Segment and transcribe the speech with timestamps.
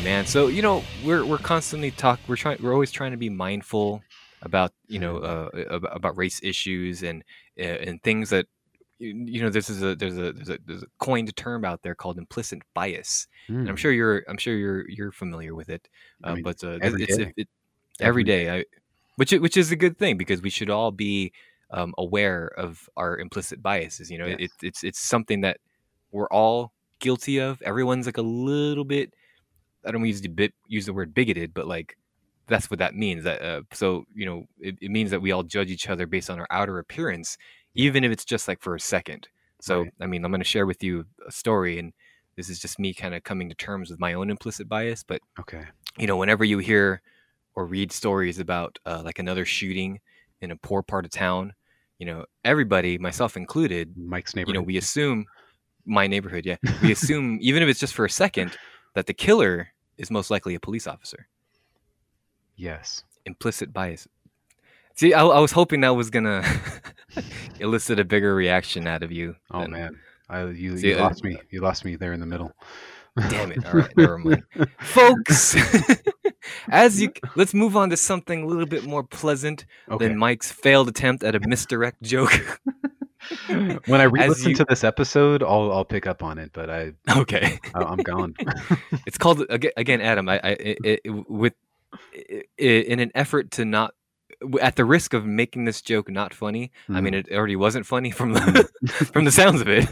[0.00, 2.20] Man, so you know we're we're constantly talk.
[2.28, 2.58] We're trying.
[2.62, 4.02] We're always trying to be mindful
[4.42, 5.18] about you know Mm-hmm.
[5.18, 5.48] uh,
[5.90, 7.24] about, race issues and
[7.58, 8.46] uh, and things that
[8.98, 9.50] you know.
[9.50, 12.60] This is a there's a there's a there's a coined term out there called implicit
[12.74, 13.26] bias,
[13.64, 15.88] and I'm Mm, sure you're I'm sure you're you're familiar with it.
[16.22, 17.32] I Uh, mean, but uh, every it's day.
[17.36, 17.48] It,
[18.00, 18.64] it, every, day, day, I,
[19.16, 21.32] which which is a good thing because we should all be
[21.70, 24.10] um, aware of our implicit biases.
[24.10, 25.58] You know, it, it's it's something that
[26.12, 27.60] we're all guilty of.
[27.62, 29.14] Everyone's like a little bit
[29.88, 31.96] I don't use the bit use the word bigoted, but like
[32.46, 33.24] that's what that means.
[33.24, 36.30] That uh, so you know it, it means that we all judge each other based
[36.30, 37.36] on our outer appearance,
[37.74, 39.28] even if it's just like for a second.
[39.60, 39.92] So Right.
[40.00, 41.92] I mean, I'm going to share with you a story, and
[42.36, 45.02] this is just me kind of coming to terms with my own implicit bias.
[45.02, 45.64] But Okay.
[45.98, 47.02] you know, whenever you hear
[47.54, 49.98] or read stories about uh, like another shooting
[50.40, 51.52] in a poor part of town,
[51.98, 55.26] you know, everybody, myself included, Mike's neighborhood, you know, we assume
[55.84, 58.56] my neighborhood, yeah, we assume even if it's just for a second
[58.94, 59.68] that the killer
[59.98, 61.26] is most likely a police officer.
[62.56, 63.04] Yes.
[63.26, 64.08] Implicit bias.
[64.94, 66.44] See, I, I was hoping that was gonna
[67.60, 69.36] elicit a bigger reaction out of you.
[69.50, 71.38] Oh than- man, I, you See, you uh, lost me.
[71.50, 72.52] You lost me there in the middle.
[73.30, 73.64] Damn it!
[73.66, 74.42] All right, never mind,
[74.80, 75.56] folks.
[76.68, 80.08] as you, let's move on to something a little bit more pleasant Okay.
[80.08, 82.60] than Mike's failed attempt at a misdirect joke.
[83.86, 86.92] when I re-listen you- to this episode, I'll I'll pick up on it, but I
[87.16, 87.58] okay.
[87.74, 88.34] I- I'm gone.
[89.06, 90.28] It's called again, Adam.
[90.28, 91.54] I, I it, it, with
[92.14, 93.94] i i in an effort to not
[94.60, 96.70] at the risk of making this joke not funny.
[96.88, 98.68] I mean, it already wasn't funny from the
[99.12, 99.88] from the sounds of it,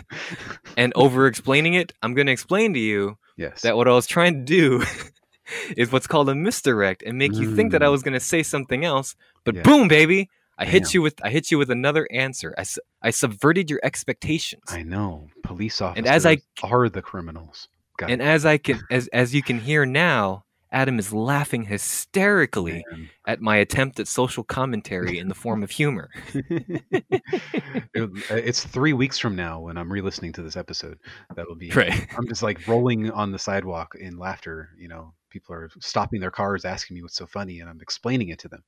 [0.77, 1.93] and over explaining it.
[2.03, 3.63] I'm going to explain to you yes.
[3.63, 4.85] that what I was trying to do
[5.77, 7.93] is what's called a misdirect and make you think that I Mm.
[7.93, 9.17] was going to say something else.
[9.45, 9.63] But Yeah.
[9.63, 10.29] boom, baby.
[10.59, 12.55] I hit you with I hit you with another answer.
[12.57, 14.63] I, su- I subverted your expectations.
[14.69, 15.29] I know.
[15.43, 17.69] Police officers And as I- are the criminals.
[17.99, 21.63] Got And it, as I can as as you can hear now, Adam is laughing
[21.65, 23.09] hysterically man.
[23.27, 26.11] at my attempt at social commentary in the form of humor.
[27.95, 30.99] It- uh, it's three weeks from now when I'm re-listening to this episode.
[31.35, 31.71] That'll be.
[31.71, 32.07] Right.
[32.17, 34.71] I'm just like rolling on the sidewalk in laughter.
[34.79, 38.29] You know, people are stopping their cars, asking me what's so funny, and I'm explaining
[38.29, 38.63] it to them.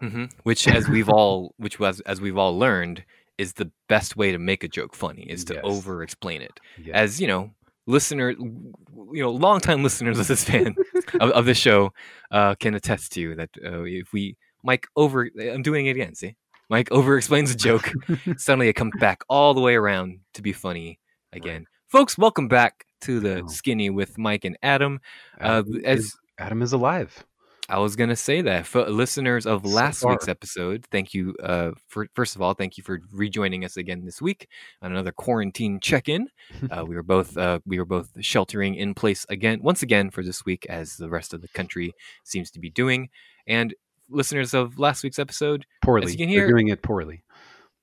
[0.00, 3.04] Hmm Which as we've all which was as we've all learned
[3.36, 5.62] is the best way to make a joke funny is to Yes.
[5.64, 6.58] over explain it.
[6.82, 6.96] Yeah.
[6.96, 7.50] As you know,
[7.86, 10.74] listener you know, longtime listeners of this fan
[11.20, 11.92] of, of this show
[12.30, 16.36] uh, can attest to that uh, if we Mike over I'm doing it again, see?
[16.70, 17.90] Mike over explains a joke.
[18.36, 20.98] Suddenly it comes back all the way around to be funny
[21.32, 21.64] again.
[21.86, 23.42] Folks, welcome back to the.
[23.48, 25.00] Skinny with Mike and Adam.
[25.40, 27.24] Uh, Adam, as is, Adam is alive.
[27.70, 31.34] I was gonna say that for listeners of So last week's episode, thank you.
[31.42, 34.48] Uh, for first of all, thank you for rejoining us again this week
[34.80, 36.28] on another quarantine check-in.
[36.70, 40.22] Uh, we were both uh, we were both sheltering in place again, once again for
[40.22, 41.92] this week, as the rest of the country
[42.24, 43.08] seems to be doing.
[43.46, 43.74] And
[44.08, 46.10] listeners of last week's episode, Poorly.
[46.12, 47.22] you can hear, They're doing it poorly.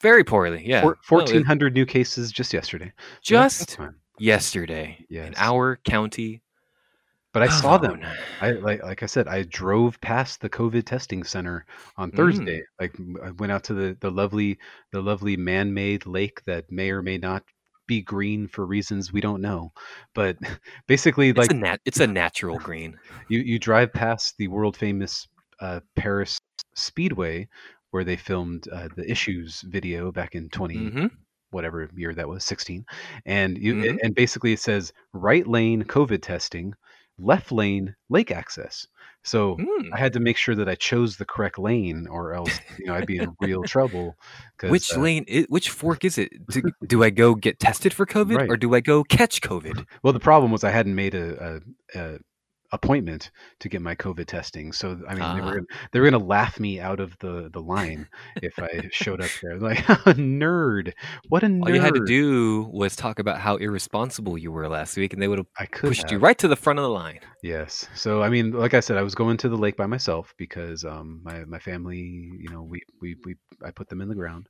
[0.02, 0.64] very poorly.
[0.68, 2.92] Yeah, Four- Well, it- 1,400 new cases just yesterday.
[3.22, 3.78] So just
[4.20, 5.34] yesterday in Yes.
[5.38, 6.42] our county.
[7.36, 8.00] But I saw them.
[8.02, 8.16] alone.
[8.42, 11.66] I like like I said, I drove past the COVID testing center
[11.98, 12.16] on Mm.
[12.18, 12.64] Thursday.
[12.80, 14.58] Like m- I went out to the the lovely
[14.92, 17.44] the lovely man-made lake that may or may not
[17.88, 19.72] be green for reasons we don't know.
[20.16, 20.38] But
[20.88, 22.98] basically, It's like a nat- it's a natural green.
[23.30, 25.28] you you drive past the world famous
[25.60, 26.38] uh, Paris
[26.76, 27.48] Speedway
[27.92, 31.08] where they filmed uh, the Issues video back in 20 hmm
[31.52, 32.84] whatever year that was 16
[33.26, 33.98] and you Mhm.
[34.04, 36.74] and basically it says right lane covid testing
[37.18, 38.88] left lane lake access
[39.24, 39.90] so Mm.
[39.94, 42.94] i had to make sure that i chose the correct lane or else you know
[42.96, 44.16] i'd be in real trouble.
[44.64, 45.26] Which uh, lane?
[45.50, 46.30] which fork is it?
[46.50, 48.50] Do, do I go get tested for COVID Right.
[48.50, 49.86] or do I go catch COVID?
[50.04, 51.62] well the problem was i hadn't made a,
[51.96, 52.20] a, a
[52.72, 55.46] appointment to get my covid testing so i mean they Ah.
[55.46, 58.08] were gonna, they were going to laugh me out of the the line
[58.42, 59.78] if i showed up there like
[60.20, 60.92] nerd
[61.30, 64.68] what a nerd All you had to do was talk about how irresponsible you were
[64.68, 66.12] last week, and they would have pushed have.
[66.12, 67.20] you right to the front of the line.
[67.44, 67.88] Yes.
[67.96, 70.84] So I mean, like I said, I was going to the lake by myself because
[70.84, 74.48] um my my family, you know, we we, we I put them in the ground.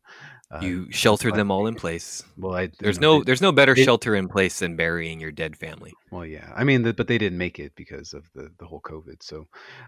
[0.51, 2.23] Uh, you sheltered but- them all in place.
[2.37, 4.75] well, I you There's know, no they- there's no better they- shelter in place than
[4.75, 5.93] burying your dead family.
[6.11, 6.51] well, yeah.
[6.55, 9.21] I mean, the, but they didn't make it because of the the whole COVID.
[9.23, 9.47] So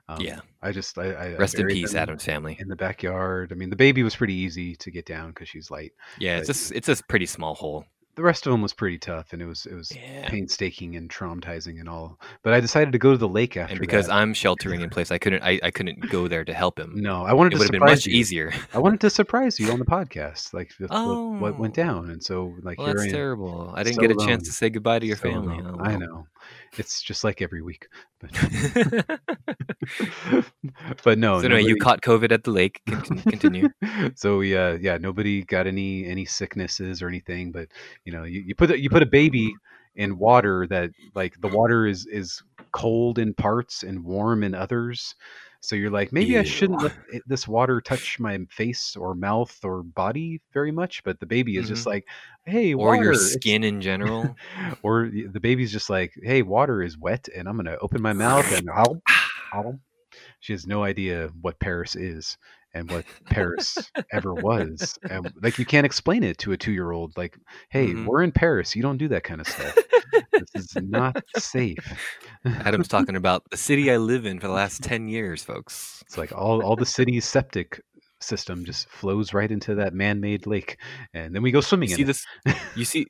[0.10, 0.40] um, Yeah.
[0.62, 2.58] I just I, I I Rest in peace, Adam's family.
[2.60, 3.52] In the backyard.
[3.52, 5.94] I mean, the baby was pretty easy to get down because she's light.
[6.19, 7.86] Yeah, it's just it's a pretty small hole.
[8.16, 10.28] The rest of them was pretty tough, and it was it was Yeah.
[10.28, 12.19] painstaking and traumatizing and all.
[12.42, 14.14] But I decided to go to the lake after And because that.
[14.16, 16.94] I'm sheltering in place, I couldn't I, I couldn't go there to help him.
[16.96, 18.16] no, I wanted It to would have been much you.
[18.16, 18.52] easier.
[18.74, 21.84] I wanted to surprise you on the podcast, like with what, what went Oh.
[21.84, 23.14] down, and so like Well, here that's I am.
[23.14, 23.72] terrible.
[23.75, 24.40] I didn't So get a chance alone.
[24.46, 25.62] to say goodbye to your So family.
[25.64, 26.25] Oh, I know.
[26.78, 27.88] It's just like every week.
[28.20, 28.32] But,
[31.04, 32.82] but no, so anyway, you caught COVID at the lake.
[32.88, 33.70] Con- con- Continue.
[34.16, 37.68] so we uh yeah nobody got any any sicknesses or anything but
[38.06, 39.54] you know you, you put a, you put a baby
[39.96, 42.42] in water that like the water is is
[42.72, 45.16] cold in parts and warm in others
[45.62, 46.94] so you're like maybe i shouldn't let
[47.25, 51.68] this water touch my face or mouth or body very much but the baby is
[51.68, 51.92] just Mhm.
[51.92, 52.06] like
[52.45, 54.36] hey or your water, skin in general.
[54.83, 58.51] or the baby's just like hey water is wet and i'm gonna open my mouth
[58.51, 59.01] and ow,
[59.54, 59.80] ow.
[60.39, 62.38] she has no idea what paris is
[62.74, 63.78] and what paris
[64.12, 67.38] ever was and like you can't explain it to a two-year-old like
[67.69, 68.06] hey Mhm.
[68.06, 69.75] we're in paris you don't do that kind of stuff
[70.31, 71.78] this is not safe
[72.46, 76.02] Adam's talking about the city I live in for the last ten years, folks.
[76.06, 77.81] it's like all, all the city's septic
[78.22, 80.78] system just flows right into that man-made lake
[81.14, 82.06] and then we go swimming You in see it.
[82.06, 82.25] this?
[82.75, 83.06] You see,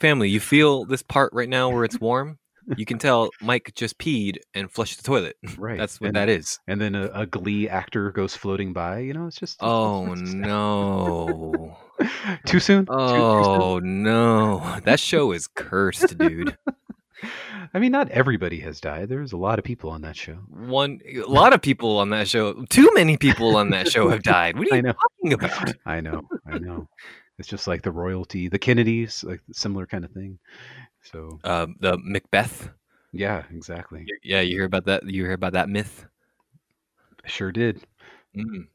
[0.00, 0.28] family.
[0.28, 2.38] You feel this part right now where it's warm.
[2.76, 5.36] You can tell Mike just peed and flushed the toilet.
[5.58, 6.58] right That's what and, that is.
[6.66, 10.20] and then a, a glee actor goes floating by you know it's just Oh it's
[10.22, 11.76] just- no!
[12.46, 13.56] too soon Too- too soon?
[13.60, 14.80] Oh no!
[14.84, 16.56] That show is cursed, dude.
[17.74, 19.08] I mean, not everybody has died.
[19.08, 20.34] There's a lot of people on that show.
[20.48, 22.64] One, a lot of people on that show.
[22.70, 24.56] Too many people on that show have died.
[24.58, 25.74] What are you talking about?
[25.84, 26.88] I know, I know.
[27.38, 30.38] It's just like the royalty, the Kennedys, like similar kind of thing.
[31.02, 32.70] So Uh, the Macbeth.
[33.12, 34.06] yeah, exactly.
[34.22, 35.04] Yeah, you hear about that?
[35.08, 36.06] You hear about that myth?
[37.26, 37.82] Sure did.
[38.36, 38.66] Mm.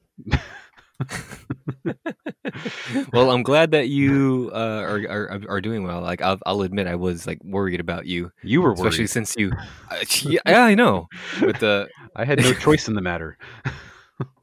[3.13, 6.01] well, I'm glad that you uh, are, are are doing well.
[6.01, 8.79] Like I'll, I'll admit, I was like worried about you, You were worried.
[8.79, 9.51] especially since you.
[9.89, 11.07] Uh, yeah, I know.
[11.39, 13.37] But the I had no choice in the matter.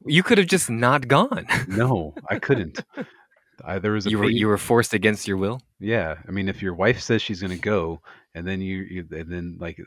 [0.05, 1.45] you could have just not gone.
[1.67, 2.83] No, I couldn't.
[3.65, 5.61] I, there was You were you were forced against your will.
[5.79, 8.01] Yeah, I mean, if your wife says she's going to go,
[8.33, 9.79] and then you, you, and then like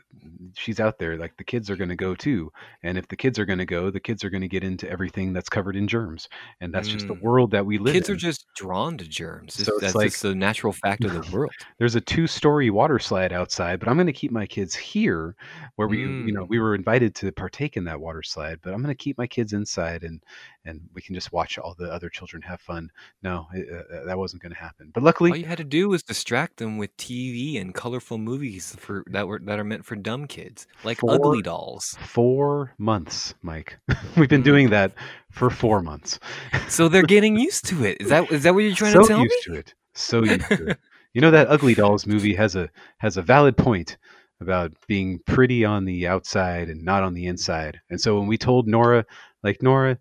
[0.55, 2.51] she's out there, like the kids are going to go too.
[2.83, 4.89] And if the kids are going to go, the kids are going to get into
[4.89, 6.29] everything that's covered in germs,
[6.61, 7.21] and that's just the Mm.
[7.21, 8.01] world that we live in.
[8.01, 8.15] Kids in.
[8.15, 9.53] are just drawn to germs.
[9.55, 11.51] So that's like- just the natural fact of the world.
[11.79, 15.35] There's a two-story water slide outside, but I'm going to keep my kids here,
[15.75, 16.49] where we, you know, Mm.
[16.49, 19.27] we were invited to partake in that water slide, but I'm going to keep my
[19.27, 20.21] kids inside, and
[20.67, 22.89] and we can just watch all the other children have fun.
[23.21, 24.89] No, it, uh, that wasn't going to happen.
[24.95, 28.34] But luckily, All you had to do was distract them with TV and colorful movies
[28.79, 31.95] for that were that are meant for dumb kids, like Four- Ugly Dolls.
[32.05, 33.77] four months, Mike.
[34.17, 34.45] We've been Mm.
[34.45, 34.93] doing that
[35.31, 36.19] for four months.
[36.67, 37.97] So they're getting used to it.
[38.01, 39.29] Is that is that what you're trying so to tell me?
[39.29, 39.73] So used to it.
[39.93, 40.79] So used to it.
[41.13, 43.97] You know that Ugly Dolls movie has a has a valid point
[44.41, 47.79] about being pretty on the outside and not on the inside.
[47.89, 49.05] And so when we told Nora,
[49.43, 49.97] like Nora,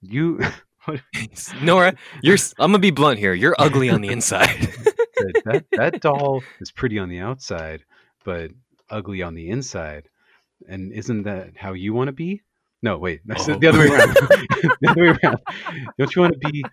[0.00, 0.40] you
[1.62, 2.38] Nora, you're.
[2.58, 3.34] I'm gonna be blunt here.
[3.34, 4.68] You're ugly on the inside.
[5.44, 7.84] That that doll is pretty on the outside,
[8.24, 8.50] but
[8.88, 10.08] ugly on the inside.
[10.68, 12.42] And isn't that how you want to be?
[12.82, 13.58] No, wait, that's Oh.
[13.58, 14.14] the other way around.
[14.80, 15.38] the other way around.
[15.98, 16.64] Don't you want to be,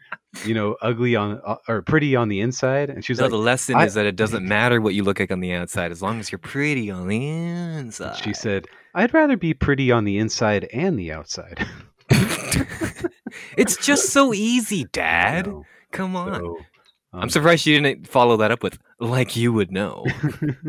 [0.45, 2.89] you know, ugly on uh, or pretty on the inside?
[2.89, 5.19] And she's no, like, the lesson I- is that it doesn't matter what you look
[5.19, 8.17] like on the outside, as long as you're pretty on the inside.
[8.17, 11.65] she said, I'd rather be pretty on the inside and the outside.
[13.57, 15.51] it's just so easy, Dad.
[15.91, 16.35] Come on.
[16.35, 16.57] so,
[17.13, 20.05] I'm um, surprised you didn't follow that up with like you would know.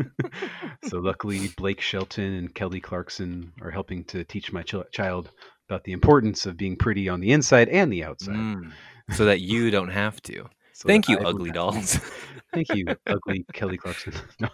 [0.85, 5.31] so luckily, Blake Shelton and Kelly Clarkson are helping to teach my chil- child
[5.67, 8.35] about the importance of being pretty on the inside and the outside.
[8.35, 8.71] Mm,
[9.11, 10.45] so that you don't have to.
[10.73, 11.99] So Thank you, I ugly dolls.
[12.53, 14.13] Thank you, ugly Kelly Clarkson.
[14.39, 14.49] No,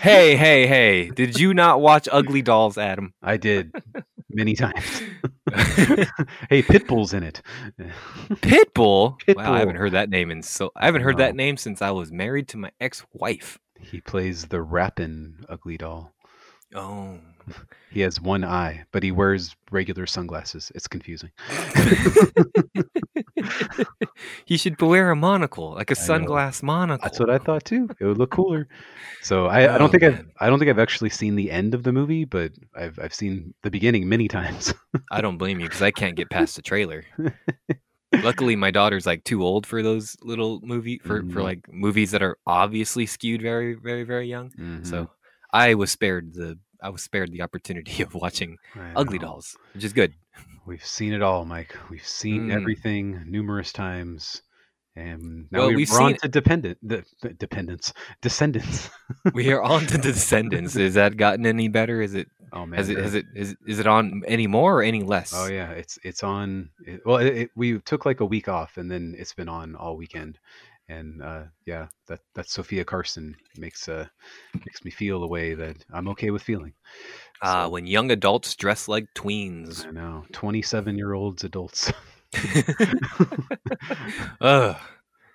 [0.00, 1.10] hey, hey, hey.
[1.10, 3.12] Did you not watch Ugly Dolls, Adam?
[3.20, 3.72] I did
[4.38, 5.02] many times.
[6.48, 7.42] hey, Pitbull's in it.
[8.30, 9.18] Pitbull?
[9.36, 11.90] Wow, I haven't heard that name in so I haven't heard that name since I
[11.90, 13.58] was married to my ex-wife.
[13.78, 16.14] He plays the rapping ugly doll.
[16.74, 17.18] Oh.
[17.90, 20.70] He has one eye, but he wears regular sunglasses.
[20.74, 21.30] It's confusing.
[24.44, 27.02] he should wear a monocle, like a sunglass monocle.
[27.02, 27.88] That's what I thought too.
[28.00, 28.68] It would look cooler.
[29.22, 30.26] So I, I Oh, don't think I've.
[30.38, 33.54] I don't think I've actually seen the end of the movie, but I've I've seen
[33.62, 34.74] the beginning many times.
[35.10, 37.04] I don't blame you because I can't get past the trailer.
[38.22, 41.42] Luckily, my daughter's like too old for those little movie for, for Mhm.
[41.42, 44.50] like movies that are obviously skewed very, very, very young.
[44.58, 44.86] Mhm.
[44.86, 45.10] So
[45.52, 48.56] I was spared the I was spared the opportunity of watching
[48.96, 49.18] Ugly.
[49.18, 50.14] Dolls, which is good.
[50.66, 51.76] We've seen it all, Mike.
[51.90, 52.52] We've seen Mm.
[52.54, 54.42] everything numerous times.
[54.96, 57.92] And now Well, we're on to dependent the, the dependents.
[58.20, 58.90] Descendants.
[59.32, 60.74] We are on to the Descendants.
[60.74, 62.02] Is that gotten any better?
[62.02, 62.78] Is it Oh man.
[62.78, 65.32] has it has it is is it on any more or any less?
[65.36, 66.70] Oh yeah, it's it's on.
[66.84, 69.96] It, well, it, we took like a week off, and then it's been on all
[69.96, 70.38] weekend.
[70.90, 74.06] And uh, yeah, that that Sofia Carson makes uh
[74.64, 76.72] makes me feel the way that I'm okay with feeling.
[77.42, 79.86] Ah, So- when young adults dress like tweens.
[79.86, 81.92] I know, 27 year olds adults.
[84.40, 84.76] Ugh.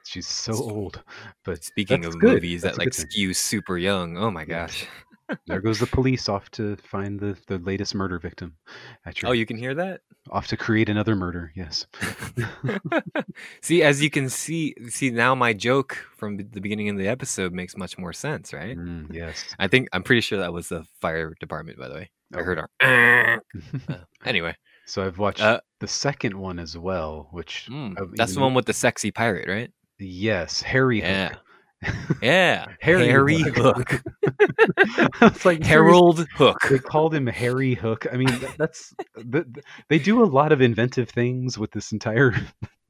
[0.05, 1.01] She's so old,
[1.45, 2.33] but Speaking of good.
[2.33, 4.86] movies That's that like good skew super young, oh my gosh.
[5.48, 8.56] There goes the police off to find the, the latest murder victim.
[9.06, 10.01] At your, Oh, you can hear that?
[10.32, 11.51] off to create another murder.
[11.56, 11.86] Yes.
[13.62, 17.53] see, as you can see, see now my joke from the beginning of the episode
[17.53, 18.77] makes much more sense, right?
[18.77, 19.44] Mm, yes.
[19.60, 22.10] I think I'm pretty sure that was the fire department, by the way.
[22.34, 22.44] I Oh.
[22.44, 23.39] heard our.
[23.89, 28.34] Uh, anyway, so I've watched Uh, the second one as well, which mm, uh, that's
[28.34, 29.72] the one with the sexy pirate, right?
[30.00, 31.00] Yes, Harry.
[31.00, 31.36] Yeah.
[32.22, 33.92] Yeah, Harry Harry Hook.
[33.92, 34.02] Hook,
[35.22, 36.58] it's like seriously, Harold Hook.
[36.70, 38.06] They called him Harry Hook.
[38.12, 42.34] I mean, that's th- th- they do a lot of inventive things with this entire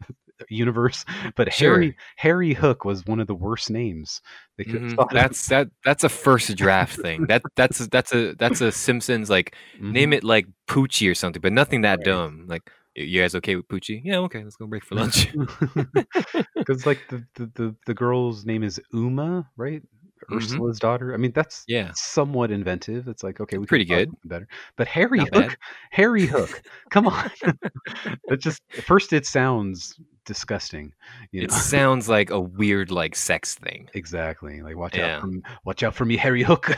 [0.49, 1.95] universe, but Harry Sure.
[2.17, 4.21] Harry Hook was one of the worst names
[4.57, 4.81] they could.
[4.81, 5.09] Mhm.
[5.11, 5.69] That's that.
[5.85, 7.25] That's a first draft thing.
[7.27, 11.41] That that's a, that's a that's a Simpsons like name it like Poochie or something,
[11.41, 12.05] but nothing that Right.
[12.05, 12.45] dumb.
[12.47, 14.01] Like, "Y- you guys okay with Poochie?
[14.03, 14.43] Yeah, okay.
[14.43, 15.31] Let's go break for lunch.
[16.55, 19.81] because like the, the the the girl's name is Uma, right?
[20.31, 20.37] Mhm.
[20.37, 21.13] Ursula's daughter.
[21.13, 21.91] I mean, that's Yeah.
[21.95, 23.07] somewhat inventive.
[23.09, 24.09] It's like okay, we Pretty good.
[24.23, 24.47] better.
[24.77, 25.57] But Harry Not Hook, bad.
[25.91, 27.29] Harry Hook, come on.
[28.29, 30.93] it just first it sounds disgusting.
[31.31, 31.45] You know?
[31.45, 33.89] It sounds like a weird like sex thing.
[33.95, 34.61] Exactly.
[34.61, 35.15] Like watch Yeah.
[35.15, 36.71] out from watch out for me, Harry Hook.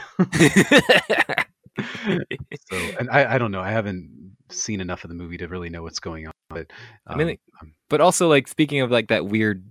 [2.67, 3.61] so and I, I don't know.
[3.61, 6.33] I haven't seen enough of the movie to really know what's going on.
[6.49, 6.71] But
[7.07, 9.63] I mean, um, but also like speaking of like that weird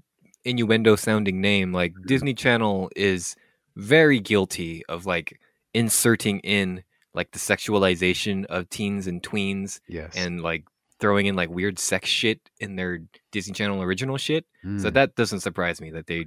[0.45, 2.07] innuendo sounding name, like Mm-hmm.
[2.07, 3.37] Disney Channel is
[3.76, 5.40] very guilty of like
[5.73, 6.83] inserting in
[7.14, 10.12] like the sexualization of teens and tweens yes.
[10.16, 10.64] and like
[11.00, 13.00] throwing in like weird sex shit in their
[13.31, 14.45] Disney Channel original shit.
[14.62, 16.26] So Mm, that doesn't surprise me that they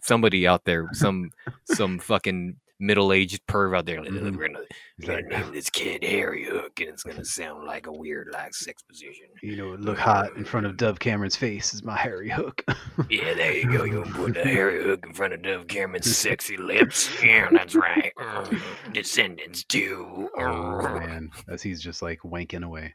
[0.00, 1.30] somebody out there, some
[1.64, 4.36] some fucking middle aged perv out there, like, Mhm.
[4.36, 8.54] we're gonna, name this kid Harry Hook, and it's gonna sound like a weird like
[8.54, 9.26] sex position.
[9.42, 12.64] you know, look hot in front of Dove Cameron's face is my Harry Hook.
[13.10, 13.84] Yeah, there you go.
[13.84, 17.08] You put the Harry Hook in front of Dove Cameron's sexy lips?
[17.24, 18.12] Yeah, that's right.
[18.18, 20.28] Mm, Descendants too.
[20.36, 22.94] oh man, as he's just like wanking away.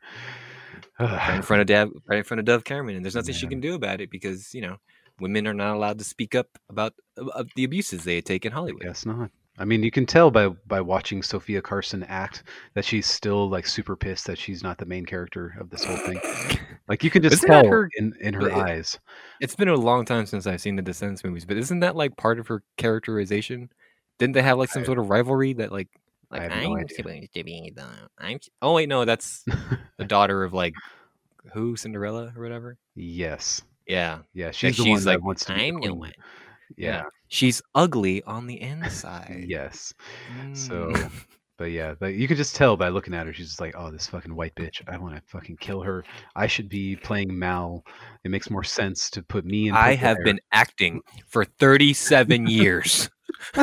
[0.99, 3.47] Right in front of Dove, right in front of Dove Cameron, and there's nothing she
[3.47, 4.77] can do about it because you know
[5.19, 8.81] women are not allowed to speak up about uh, the abuses they take in Hollywood.
[8.81, 9.29] Guess not.
[9.59, 12.43] I mean, you can tell by by watching Sofia Carson act
[12.73, 15.97] that she's still like super pissed that she's not the main character of this whole
[15.97, 16.19] thing.
[16.89, 18.99] Like you can just Isn't tell her- in in her it- eyes.
[19.39, 22.17] It's been a long time since I've seen the Descendants movies, but isn't that like
[22.17, 23.69] part of her characterization?
[24.19, 25.87] Didn't they have like some I- sort of rivalry that like
[26.29, 26.95] I like have no I'm idea.
[26.97, 27.85] supposed to be the
[28.17, 29.45] I'm oh wait no that's
[29.97, 30.73] the daughter of like
[31.53, 33.61] who Cinderella or whatever yes.
[33.87, 36.11] yeah Yeah, she's the she's one like that wants to I'm the one
[36.75, 37.03] Yeah.
[37.33, 39.93] She's ugly on the inside Yes.
[40.53, 41.11] So, Mm.
[41.57, 43.33] but yeah, like you could just tell by looking at her.
[43.33, 44.81] She's just like, "Oh, this fucking white bitch.
[44.87, 46.03] I want to fucking kill her.
[46.35, 47.83] I should be playing Mal.
[48.23, 52.47] It makes more sense to put me in." I have hair." been acting for 37
[52.47, 53.09] years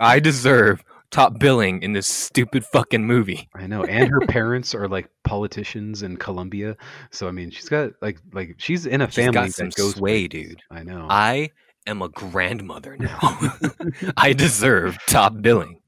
[0.00, 4.88] I deserve top billing in this stupid fucking movie I know, and her parents are
[4.88, 6.76] like politicians in Colombia.
[7.10, 10.26] So I mean, she's got like like she's in a She's family that goes sway,
[10.28, 10.48] places.
[10.50, 10.62] dude.
[10.70, 11.06] I know.
[11.08, 11.50] I
[11.86, 13.18] am a grandmother now.
[14.16, 15.80] I deserve top billing.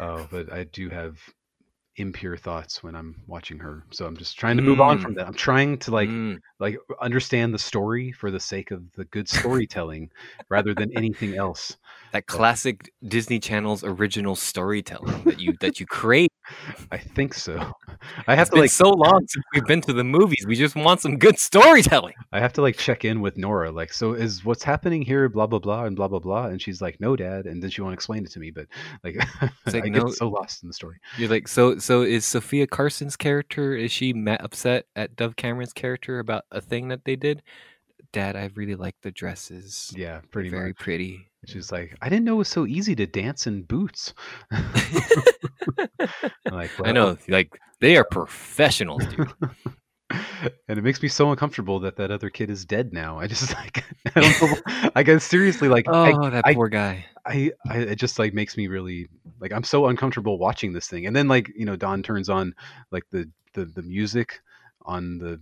[0.00, 1.18] oh, but I do have
[1.96, 3.84] impure thoughts when I'm watching her.
[3.90, 5.26] So I'm just trying to move on from that.
[5.26, 9.28] I'm trying to like Mm, like understand the story for the sake of the good
[9.28, 10.10] storytelling
[10.48, 11.76] rather than anything else.
[12.12, 16.30] that classic Disney Channel's original storytelling that you that you create.
[16.90, 17.56] I think so.
[18.26, 20.44] I have It's to been like so long since we've been to the movies.
[20.46, 22.14] We just want some good storytelling.
[22.32, 25.46] I have to like check in with Nora like so is what's happening here blah
[25.46, 27.94] blah blah and blah blah blah and she's like no dad and then she won't
[27.94, 28.66] explain it to me but
[29.04, 29.16] like,
[29.66, 30.98] like, I no- get so lost in the story.
[31.16, 36.18] You're like, so so is Sofia Carson's character is she upset at Dove Cameron's character
[36.18, 37.42] about a thing that they did?
[38.12, 39.92] Dad, I really like the dresses.
[39.96, 40.78] Yeah, They're pretty very much.
[40.78, 41.28] pretty.
[41.46, 44.14] She's like I didn't know it was so easy to dance in boots.
[46.50, 49.32] Like I know, like they are professionals, dude.
[50.10, 53.18] and it makes me so uncomfortable that that other kid is dead now.
[53.18, 54.90] I just like I don't know.
[54.94, 57.06] I guess seriously like I, Oh, that I- poor guy.
[57.24, 59.08] I, I it just like makes me really
[59.40, 61.06] like I'm so uncomfortable watching this thing.
[61.06, 62.54] And then like you know Don turns on
[62.90, 64.40] like the the, the music
[64.84, 65.40] on the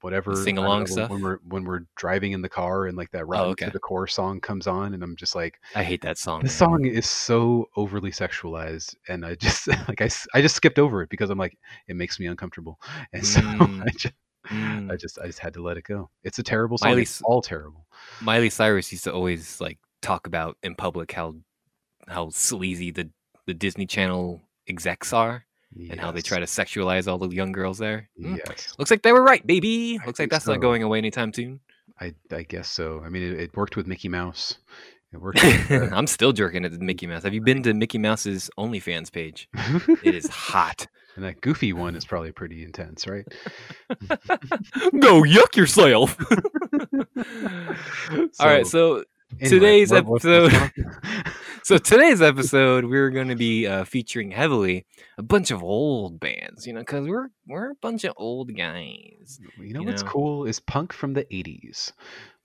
[0.00, 1.10] whatever sing-along stuff?
[1.10, 3.66] when we're when we're driving in the car and like that Run Oh, okay.
[3.66, 6.42] to the core song comes on and I'm just like I hate that song.
[6.42, 6.68] this man.
[6.70, 11.08] song is so overly sexualized and I just like I, I just skipped over it
[11.10, 11.56] because I'm like
[11.88, 12.78] it makes me uncomfortable
[13.12, 13.82] and so Mm.
[13.82, 14.14] I just
[14.50, 14.90] Mm.
[14.90, 16.08] I just I just had to let it go.
[16.24, 16.90] It's a terrible song.
[16.90, 17.86] Miley It's all terrible.
[18.22, 21.34] Miley Cyrus used to always like talk about in public how
[22.06, 23.10] how sleazy the
[23.46, 25.44] the Disney Channel execs are
[25.76, 28.08] and how they try to sexualize all the young girls there.
[28.20, 28.38] Mm.
[28.46, 29.98] Yes, Looks like they were right, baby.
[30.02, 30.52] I Looks like that's so.
[30.52, 31.60] not going away anytime soon.
[32.00, 33.02] I I guess so.
[33.04, 34.58] I mean, it, it worked with Mickey Mouse.
[35.12, 35.42] It worked.
[35.42, 37.22] With, uh, I'm still jerking at Mickey Mouse.
[37.24, 39.48] Have you been to Mickey Mouse's OnlyFans page?
[40.04, 40.86] It is hot.
[41.16, 43.24] and that Goofy one is probably pretty intense, right?
[45.00, 46.16] Go yuck yourself.
[48.40, 49.04] All right, so
[49.40, 50.72] anyway, today's episode- what's going on?
[51.68, 54.86] So today's episode we're going to be uh, featuring heavily
[55.18, 59.38] a bunch of old bands, you know, because we're we're a bunch of old guys.
[59.58, 60.08] you know you what's know.
[60.08, 61.92] cool is punk from the '80s.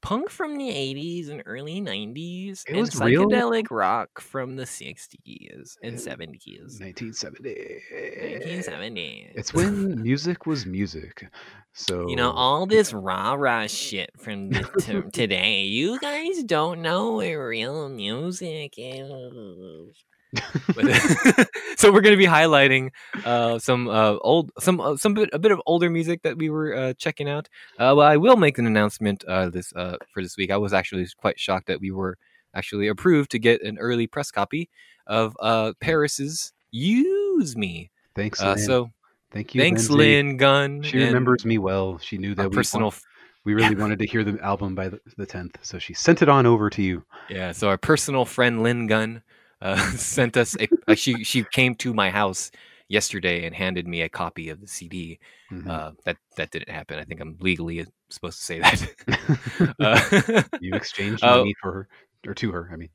[0.03, 4.65] Punk from the 80s and early 90s, It and was real- psychedelic rock from the
[4.65, 6.79] 60s and Uh, 70s.
[6.81, 7.79] 1970.
[8.21, 9.31] 1970s.
[9.35, 11.25] It's when music was music.
[11.71, 16.81] So You know, all this rah rah shit from the, to, today, you guys don't
[16.81, 20.03] know what real music is.
[21.77, 22.91] So we're going to be highlighting
[23.25, 26.49] uh, some uh, old, some uh, some bit, a bit of older music that we
[26.49, 27.49] were uh, checking out.
[27.77, 30.49] Uh, well, I will make an announcement uh, this uh, for this week.
[30.51, 32.17] I was actually quite shocked that we were
[32.53, 34.69] actually approved to get an early press copy
[35.07, 38.89] of uh, PVRIS's "Use Me." thanks, Uh, so
[39.31, 39.61] thank you.
[39.61, 39.97] thanks, Lindsay.
[40.23, 40.81] Lynn Gunn.
[40.83, 41.97] She remembers me well.
[41.97, 43.01] She knew that we, personal want-
[43.43, 46.29] we really wanted to hear the album by the, the 10th, so she sent it
[46.29, 47.03] on over to you.
[47.29, 49.21] Yeah, so our personal friend Lynn Gunn
[49.63, 50.67] uh, sent us a.
[50.87, 52.51] Uh, she she came to my house
[52.89, 55.17] yesterday and handed me a copy of the CD.
[55.51, 55.67] Mhm.
[55.67, 56.99] Uh, that that didn't happen.
[56.99, 59.75] I think I'm legally supposed to say that.
[59.79, 61.87] uh, you exchanged uh, money for her
[62.27, 62.69] or to her.
[62.71, 62.89] I mean,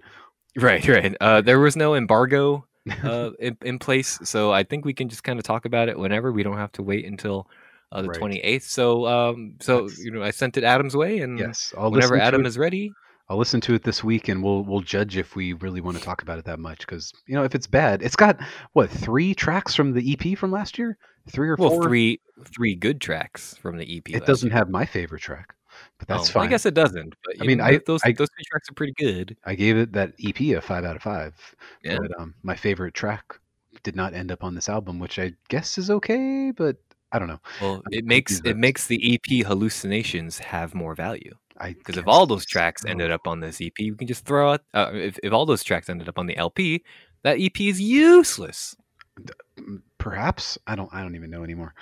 [0.56, 1.16] right, right.
[1.20, 2.66] Uh, there was no embargo
[3.02, 5.98] uh, in, in place, so I think we can just kind of talk about it
[5.98, 6.32] whenever.
[6.32, 7.48] We don't have to wait until
[7.92, 8.20] uh, the Right.
[8.20, 8.62] 28th.
[8.62, 12.18] So, um, so That's- you know, I sent it Adam's way, and yes, I'll whenever
[12.18, 12.92] Adam it- is ready,
[13.30, 16.02] I'll listen to it this week, and we'll we'll judge if we really want to
[16.02, 16.80] talk about it that much.
[16.80, 18.38] Because you know, if it's bad, it's got
[18.72, 20.96] what three tracks from the EP from last year,
[21.30, 21.82] three or well, four.
[21.82, 22.20] three
[22.54, 24.08] three good tracks from the EP.
[24.14, 24.56] It doesn't year.
[24.56, 25.54] have my favorite track,
[25.98, 26.46] but that's Oh, fine.
[26.46, 27.14] I guess it doesn't.
[27.24, 29.36] But I mean, know, I- those I- those three tracks are pretty good.
[29.44, 31.34] I gave it that EP a five out of five.
[31.84, 31.98] Yeah.
[32.00, 33.38] But um, my favorite track
[33.82, 36.76] did not end up on this album, which I guess is okay, but
[37.12, 37.40] I don't know.
[37.60, 42.46] Well, it makes it makes the EP hallucinations have more value because if all those
[42.46, 42.88] tracks so.
[42.88, 44.60] ended up on this EP, we can just throw out.
[44.74, 46.84] Uh, if if all those tracks ended up on the LP,
[47.22, 48.76] that EP is useless.
[49.58, 50.92] Mm, perhaps I don't.
[50.92, 51.74] I don't even know anymore.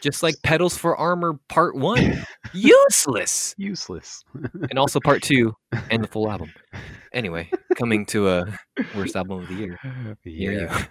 [0.00, 4.24] Just like Petals for Armor Part One, useless, Useless.
[4.70, 5.54] and also Part Two
[5.90, 6.52] and the full album.
[7.12, 8.58] Anyway, coming to a
[8.96, 9.78] worst album of the year.
[10.24, 10.86] Here yeah.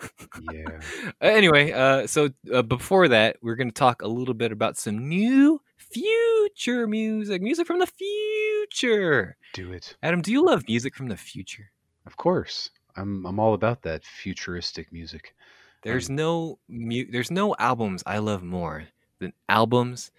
[0.52, 1.12] yeah.
[1.22, 5.08] anyway, uh, so uh, before that, we're going to talk a little bit about some
[5.10, 9.38] new future music, music from the future.
[9.54, 9.96] Do it.
[10.04, 11.72] Adam, do you love music from the future?
[12.06, 12.70] Of course.
[12.96, 13.26] I'm.
[13.26, 15.36] I'm all about that futuristic music.
[15.84, 18.86] There's um, no mu- there's no albums I love more
[19.20, 20.12] than albums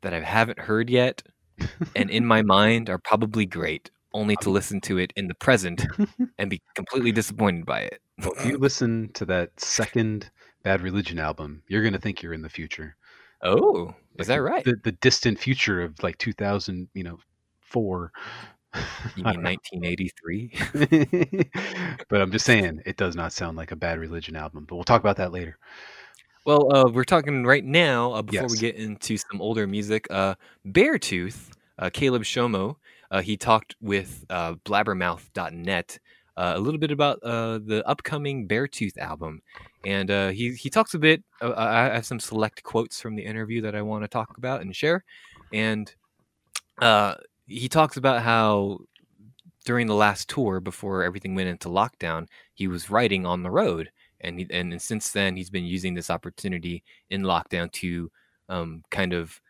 [0.00, 1.22] that I haven't heard yet,
[1.94, 5.34] and in my mind are probably great, only to um, listen to it in the
[5.34, 5.84] present
[6.38, 8.00] and be completely disappointed by it.
[8.18, 10.30] if you listen to that second
[10.62, 12.96] Bad Religion album, you're gonna think you're in the future.
[13.42, 14.64] Oh, is that Like, right?
[14.64, 17.18] The, the distant future of like 2000, you know,
[17.60, 18.12] four.
[19.16, 21.48] You mean 1983?
[22.08, 24.64] but I'm just saying, it does not sound like a Bad Religion album.
[24.68, 25.56] But we'll talk about that later.
[26.44, 30.08] Well, uh, we're talking right now uh, before we get into some older music.
[30.10, 30.34] Uh,
[30.66, 32.74] Beartooth, uh, Caleb Shomo,
[33.12, 36.00] uh, he talked with uh, Blabbermouth.net
[36.36, 39.42] uh, a little bit about uh, the upcoming Beartooth album,
[39.86, 41.22] and uh, he he talks a bit.
[41.40, 44.36] Uh, I I have some select quotes from the interview that I want to talk
[44.38, 45.04] about and share,
[45.52, 45.92] and
[46.80, 47.14] uh,
[47.46, 48.78] he talks about how
[49.64, 53.90] during the last tour before everything went into lockdown, he was writing on the road
[54.24, 58.10] and he, and since then he's been using this opportunity in lockdown to
[58.48, 59.40] um, kind of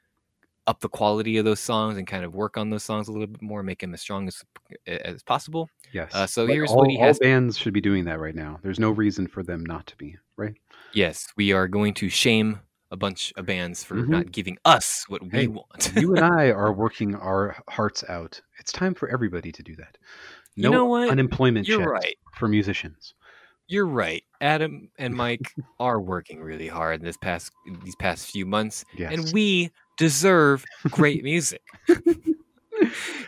[0.66, 3.26] up the quality of those songs and kind of work on those songs a little
[3.26, 4.42] bit more, make them as strong as
[4.86, 5.68] as possible.
[5.92, 6.14] Yes.
[6.14, 8.34] Uh, so Like, here's all, what he all has- bands should be doing that right
[8.34, 8.58] now.
[8.62, 10.54] There's no reason for them not to be, right?
[10.92, 14.08] Yes, we are going to shame a bunch of bands for Mhm.
[14.08, 15.92] not giving us what Hey, we want.
[15.96, 18.40] you and I are working our hearts out.
[18.58, 19.98] It's time for everybody to do that.
[20.54, 21.08] You No know what?
[21.10, 22.16] unemployment You're checks right.
[22.36, 23.14] for musicians.
[23.66, 24.22] You're right.
[24.40, 25.40] Adam and Mike
[25.80, 27.50] are working really hard in this past
[27.82, 29.12] these past few months, Yes.
[29.14, 31.62] and we deserve great music.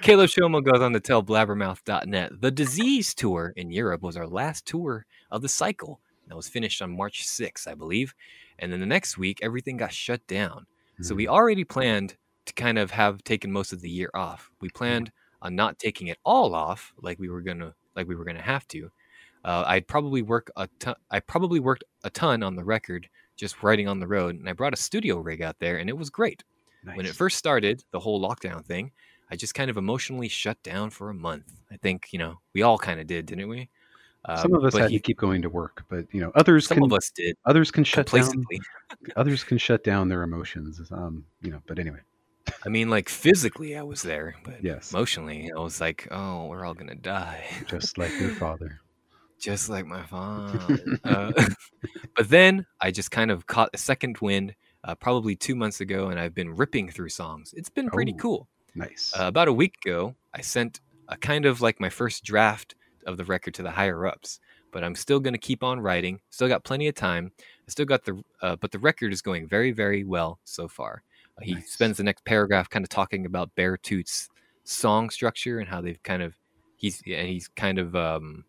[0.03, 4.67] Caleb Shomo goes on to tell Blabbermouth.net the Disease Tour in Europe was our last
[4.67, 6.01] tour of the cycle.
[6.29, 8.15] That was finished on March 6th, I believe.
[8.59, 10.67] And then the next week, everything got shut down.
[11.03, 11.31] So we Mhm.
[11.31, 14.51] already planned to kind of have taken most of the year off.
[14.61, 18.25] We planned on not taking it all off, like we were gonna, like we were
[18.25, 18.91] gonna have to.
[19.45, 20.97] Uh, I'd probably work a ton.
[21.11, 24.53] I probably worked a ton on the record, just writing on the road, and I
[24.55, 26.43] brought a studio rig out there, and it was great.
[26.87, 26.97] Nice.
[26.97, 28.93] When it first started, the whole lockdown thing,
[29.31, 31.53] I just kind of emotionally shut down for a month.
[31.71, 33.69] I think you know we all kind of did, didn't we?
[34.37, 36.67] Some Um, of us had he- to keep going to work, but you know, others
[36.67, 38.45] some can of us did others can shut down
[39.17, 40.81] others can shut down their emotions.
[40.91, 42.01] Um, you know, but anyway,
[42.65, 44.93] I mean, like physically, I was there, but Yes.
[44.93, 48.81] emotionally, I was like, "Oh, we're all gonna die," just like your father.
[49.41, 50.99] just like my father.
[51.05, 51.33] uh,
[52.17, 54.55] but then I just kind of caught a second wind,
[54.87, 57.53] uh, probably two months ago, and I've been ripping through songs.
[57.57, 58.19] It's been pretty Oh.
[58.19, 58.49] cool.
[58.75, 59.13] Nice.
[59.19, 62.75] Uh, about a week ago, I sent a kind of like my first draft
[63.07, 64.41] of the record to the higher ups,
[64.73, 66.21] but I'm still going to keep on writing.
[66.31, 67.33] Still got plenty of time.
[67.39, 71.03] I still got the, uh, but the record is going very, very well so far.
[71.39, 71.71] Uh, he Nice.
[71.73, 74.29] spends the next paragraph kind of talking about Beartooth's
[74.65, 76.35] song structure and how they've kind of
[76.77, 78.45] he's and he's kind of um,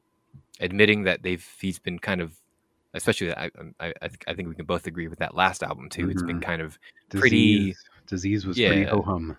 [0.59, 2.35] admitting that they've he's been kind of
[2.93, 5.89] especially I I, I think- I think we can both agree with that last album
[5.89, 6.09] too.
[6.09, 6.43] It's been Mhm.
[6.43, 6.77] kind of
[7.09, 7.75] disease, pretty-
[8.07, 8.89] disease was pretty Yeah.
[8.89, 9.37] ho hum.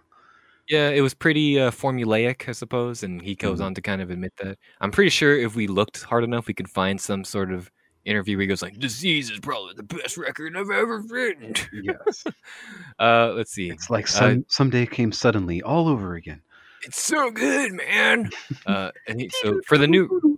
[0.68, 3.64] Yeah, it was pretty uh, formulaic, I suppose, and he goes Mhm.
[3.64, 4.58] on to kind of admit that.
[4.82, 7.70] I'm pretty sure if we looked hard enough, we could find some sort of
[8.04, 12.24] interview where he goes like, "Disease is probably the best record I've ever written." Yes,
[12.98, 13.70] Uh, let's see.
[13.70, 16.42] it's like Uh, some someday came suddenly all over again.
[16.84, 18.30] It's so good, man.
[18.66, 20.06] Uh, and he, so for the new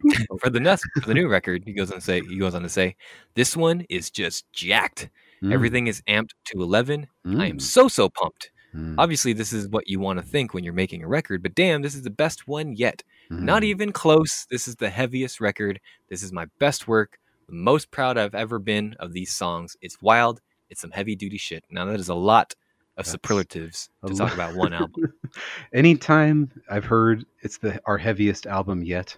[0.40, 2.68] for the for the new record, he goes on to say he goes on to
[2.68, 2.96] say,
[3.34, 5.08] "This one is just jacked.
[5.42, 7.06] Mm, Everything is amped to 11.
[7.26, 8.50] I am mm, so so pumped.
[8.74, 11.54] mm, Obviously, this is what you want to think when you're making a record, but
[11.54, 13.66] damn, this is the best one yet." Not mm.
[13.66, 14.46] even close.
[14.50, 15.80] This is the heaviest record.
[16.08, 17.18] This is my best work.
[17.46, 19.76] The most proud I've ever been of these songs.
[19.80, 20.40] It's wild.
[20.68, 21.64] It's some heavy duty shit.
[21.70, 22.54] Now that is a lot
[22.96, 25.12] of That's superlatives to talk about one album.
[25.72, 29.16] Anytime I've heard it's the our heaviest album yet,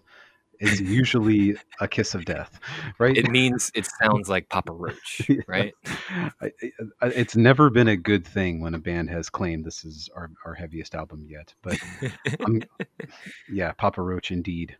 [0.62, 2.58] is usually a kiss of death,
[2.98, 3.16] right?
[3.16, 5.36] It means it sounds like Papa Roach, Yeah.
[5.48, 5.74] right?
[7.02, 10.54] It's never been a good thing when a band has claimed this is our, our
[10.54, 11.52] heaviest album yet.
[11.62, 11.78] But
[12.46, 12.62] I'm,
[13.50, 14.76] yeah, Papa Roach indeed.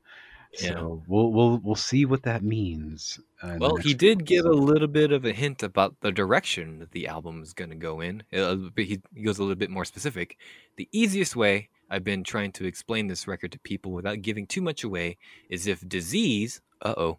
[0.61, 0.69] Yeah.
[0.75, 3.19] So we'll we'll we'll see what that means.
[3.43, 6.91] uh, Well, he did give a little bit of a hint about the direction that
[6.93, 8.23] the album is going to go in.
[8.33, 10.37] Uh, but he, he goes a little bit more specific.
[10.77, 14.63] The easiest way I've been trying to explain this record to people without giving too
[14.63, 15.19] much away
[15.51, 17.19] is if disease, uh oh,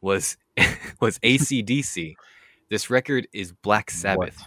[0.00, 0.36] was
[1.00, 2.14] was ACDC.
[2.70, 4.38] this record is Black Sabbath.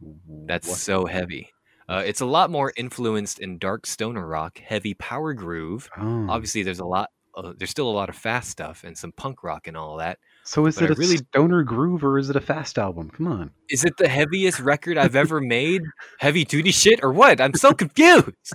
[0.00, 0.46] What?
[0.46, 0.78] That's What?
[0.78, 1.50] so heavy.
[1.88, 5.88] Uh, it's a lot more influenced in dark stoner rock, heavy power groove.
[5.98, 6.26] Oh.
[6.28, 7.10] Obviously, there's a lot.
[7.34, 10.18] Uh, there's still a lot of fast stuff and some punk rock and all that.
[10.46, 13.10] So is but it I a really- stoner groove or is it a fast album?
[13.10, 13.50] Come on.
[13.70, 15.82] Is it the heaviest record I've ever made?
[16.18, 17.40] Heavy duty shit or what?
[17.40, 18.52] I'm so confused.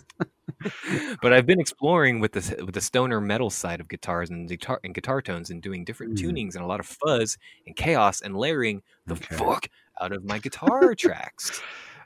[1.21, 4.80] but I've been exploring with the with the stoner metal side of guitars and guitar
[4.84, 6.21] and guitar tones and doing different Mm.
[6.23, 9.36] tunings and a lot of fuzz and chaos and layering the Okay.
[9.36, 9.67] fuck
[10.02, 11.62] out of my guitar tracks.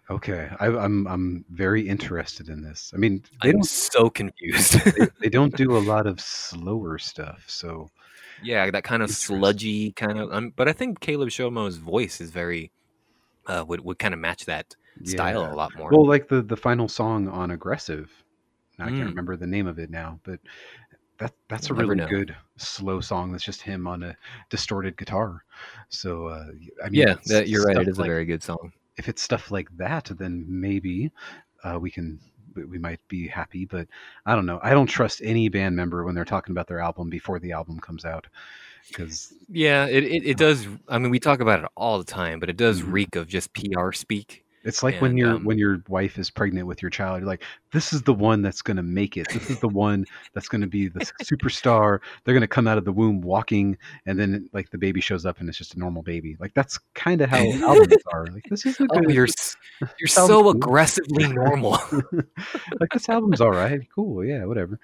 [0.09, 2.91] Okay, I, I'm I'm very interested in this.
[2.93, 4.73] I mean, they I'm don't so confused.
[4.85, 7.89] they, they don't do a lot of slower stuff, so
[8.43, 10.31] yeah, that kind of sludgy kind of.
[10.33, 12.71] Um, but I think Caleb Shomo's voice is very
[13.47, 15.53] uh, would would kind of match that style yeah.
[15.53, 15.89] a lot more.
[15.91, 18.11] Well, like the the final song on "Aggressive,"
[18.79, 18.97] I Mm.
[18.97, 20.39] can't remember the name of it now, but
[21.19, 23.31] that that's a We'll never really good slow song.
[23.31, 24.15] That's just him on a
[24.49, 25.43] distorted guitar.
[25.89, 26.45] So uh,
[26.83, 27.77] I mean, yeah, that, you're right.
[27.77, 28.71] It is like- a very good song.
[28.97, 31.11] If it's stuff like that, then maybe
[31.63, 32.19] uh, we can
[32.55, 33.65] we- might be happy.
[33.65, 33.87] But
[34.25, 34.59] I don't know.
[34.63, 37.79] I don't trust any band member when they're talking about their album before the album
[37.79, 38.27] comes out
[38.87, 40.67] because Yeah, it, it, it does.
[40.87, 42.91] I mean, we talk about it all the time, but it does Mhm.
[42.93, 44.45] reek of just PR speak.
[44.63, 47.27] It's like when And, your um, when your wife is pregnant with your child, you're
[47.27, 49.27] like, this is the one that's gonna make it.
[49.29, 51.99] This is the one that's gonna be the superstar.
[52.23, 55.39] They're gonna come out of the womb walking, and then like the baby shows up
[55.39, 56.37] and it's just a normal baby.
[56.39, 58.25] Like that's kind of how albums are.
[58.27, 59.27] Like this is Oh, you're
[59.99, 60.51] you're so cool.
[60.51, 61.71] aggressively normal.
[62.79, 63.81] like this album's all right.
[63.93, 64.23] Cool.
[64.25, 64.45] Yeah.
[64.45, 64.79] Whatever.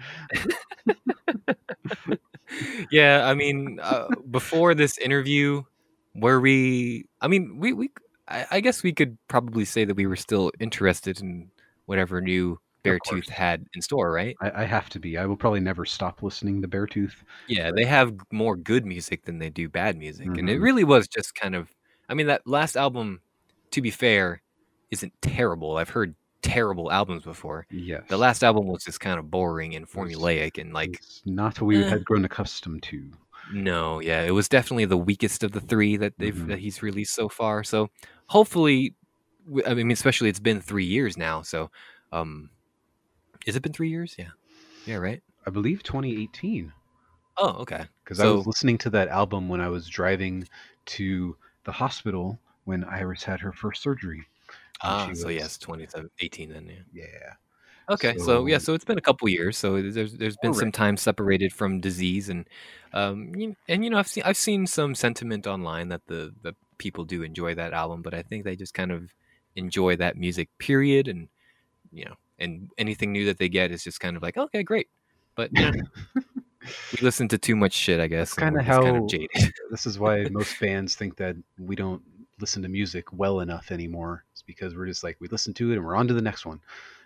[2.91, 5.63] yeah, I mean, uh, before this interview,
[6.15, 7.05] were we?
[7.21, 7.89] I mean, we we.
[8.29, 11.51] I, I guess we could probably say that we were still interested in
[11.85, 14.35] whatever new Beartooth had in store, right?
[14.41, 15.17] I, I have to be.
[15.17, 17.15] I will probably never stop listening to Beartooth.
[17.47, 20.61] Yeah, they have more good music than they do bad music, and it Mhm.
[20.63, 21.75] really was just kind of.
[22.07, 23.21] I mean, that last album,
[23.71, 24.41] to be fair,
[24.91, 25.77] isn't terrible.
[25.77, 27.67] I've heard terrible albums before.
[27.69, 28.03] Yes.
[28.07, 31.67] The last album was just kind of boring and formulaic and like It's not what
[31.67, 31.89] we Eh.
[31.89, 33.11] had grown accustomed to.
[33.49, 36.47] No, yeah, it was definitely the weakest of the three that they've Mhm.
[36.47, 37.63] that he's released so far.
[37.63, 37.89] So
[38.27, 38.95] hopefully
[39.65, 41.41] I mean, especially it's been three years now.
[41.41, 41.71] So,
[42.11, 42.51] um,
[43.47, 44.15] is it been three years?
[44.19, 44.31] Yeah,
[44.85, 45.23] yeah, right.
[45.45, 46.73] I believe 2018
[47.37, 47.87] Oh, okay.
[48.03, 50.47] because I was listening to that album when I was driving
[50.87, 54.27] to the hospital when Iris had her first surgery.
[54.81, 56.67] Ah, so yes, 2018 then.
[56.67, 56.81] Yeah.
[56.91, 57.35] Yeah.
[57.89, 59.57] Okay, so, yeah, So- so it's been a couple years.
[59.57, 62.47] So there's there's been some time separated from disease, and
[62.93, 63.33] um,
[63.67, 67.23] and you know I've seen I've seen some sentiment online that the the people do
[67.23, 69.13] enjoy that album, but I think they just kind of
[69.55, 71.27] enjoy that music period, and
[71.91, 74.87] you know, and anything new that they get is just kind of like okay, great,
[75.35, 75.81] but you know,
[76.65, 78.33] we listen to too much shit, I guess.
[78.33, 79.29] kind how- of jaded.
[79.71, 82.01] This is why most bands think that we don't
[82.39, 84.23] listen to music well enough anymore.
[84.31, 86.45] It's because we're just like we listen to it and we're on to the next
[86.45, 86.59] one.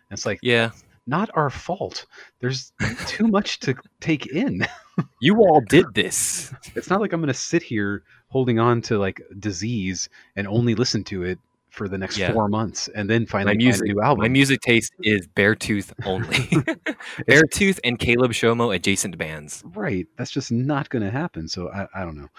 [0.10, 0.72] And it's like yeah,
[1.08, 2.06] not our fault.
[2.39, 2.72] There's
[3.08, 4.66] too much to take in.
[5.22, 6.54] you all did this.
[6.76, 10.76] It's not like I'm going to sit here holding on to like disease and only
[10.76, 11.39] listen to it
[11.70, 12.32] for the next Yeah.
[12.32, 14.22] four months and then finally My find music, a new album.
[14.22, 16.28] my music taste is Beartooth only.
[17.28, 19.63] Beartooth and Caleb Shomo adjacent bands.
[19.74, 20.08] Right.
[20.18, 21.48] That's just not going to happen.
[21.48, 22.30] So I, I don't know.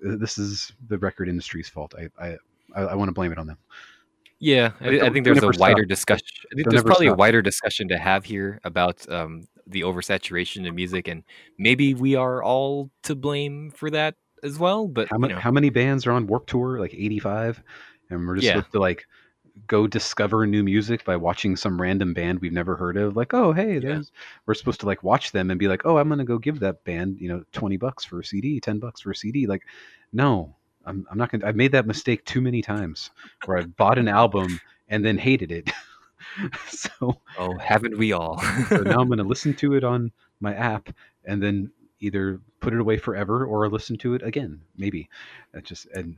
[0.00, 1.94] This is the record industry's fault.
[1.98, 2.36] I I,
[2.74, 3.58] I, I want to blame it on them.
[4.44, 5.88] Yeah, I, I think there's a wider stop.
[5.88, 6.26] discussion.
[6.52, 11.24] There's probably a wider discussion to have here about um, the oversaturation of music, and
[11.58, 14.86] maybe we are all to blame for that as well.
[14.86, 16.78] But How, you know, how many bands are on Warped Tour?
[16.78, 17.62] Like 85,
[18.10, 18.56] and we're just Yeah.
[18.56, 19.06] supposed to like
[19.66, 23.16] go discover new music by watching some random band we've never heard of.
[23.16, 24.12] Like, oh hey, there's
[24.44, 26.84] we're supposed to like watch them and be like, oh, I'm gonna go give that
[26.84, 29.46] band you know 20 bucks for a CD, 10 bucks for a CD.
[29.46, 29.62] Like,
[30.12, 30.54] no,
[30.86, 31.46] I'm I'm not gonna.
[31.46, 33.10] I've made that mistake too many times
[33.44, 35.70] where I've bought an album and then hated it.
[36.68, 38.40] so oh, haven't we all?
[38.68, 40.88] so now I'm going to listen to it on my app
[41.24, 41.70] and then
[42.00, 44.60] either put it away forever or listen to it again.
[44.76, 45.08] Maybe
[45.52, 46.16] that's just and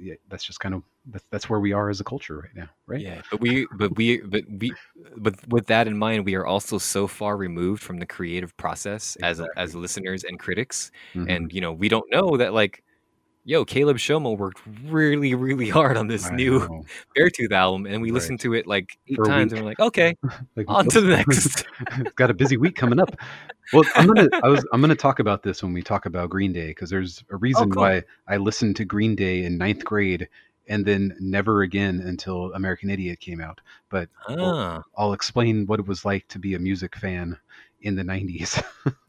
[0.00, 2.68] yeah, that's just kind of that's, that's where we are as a culture right now,
[2.86, 3.00] right?
[3.00, 4.72] Yeah, but we, but we, but we,
[5.16, 9.16] but with that in mind, we are also so far removed from the creative process
[9.22, 11.28] as as listeners and critics, Mhm.
[11.28, 12.84] and you know, we don't know that like,
[13.44, 16.84] yo, Caleb Shomo worked really, really hard on this I new know.
[17.16, 18.14] Beartooth album, and we Right.
[18.14, 20.14] listened to it like eight times, and we're like, okay,
[20.56, 21.64] Like, on to the next.
[22.16, 23.10] got a busy week coming up.
[23.72, 26.52] Well, I'm gonna I was I'm gonna talk about this when we talk about Green
[26.52, 27.82] Day because there's a reason Oh, cool.
[27.82, 30.28] why I listened to Green Day in ninth grade
[30.68, 33.60] and then never again until American Idiot came out.
[33.90, 37.38] But ah, I'll explain what it was like to be a music fan
[37.82, 38.62] in the 90s.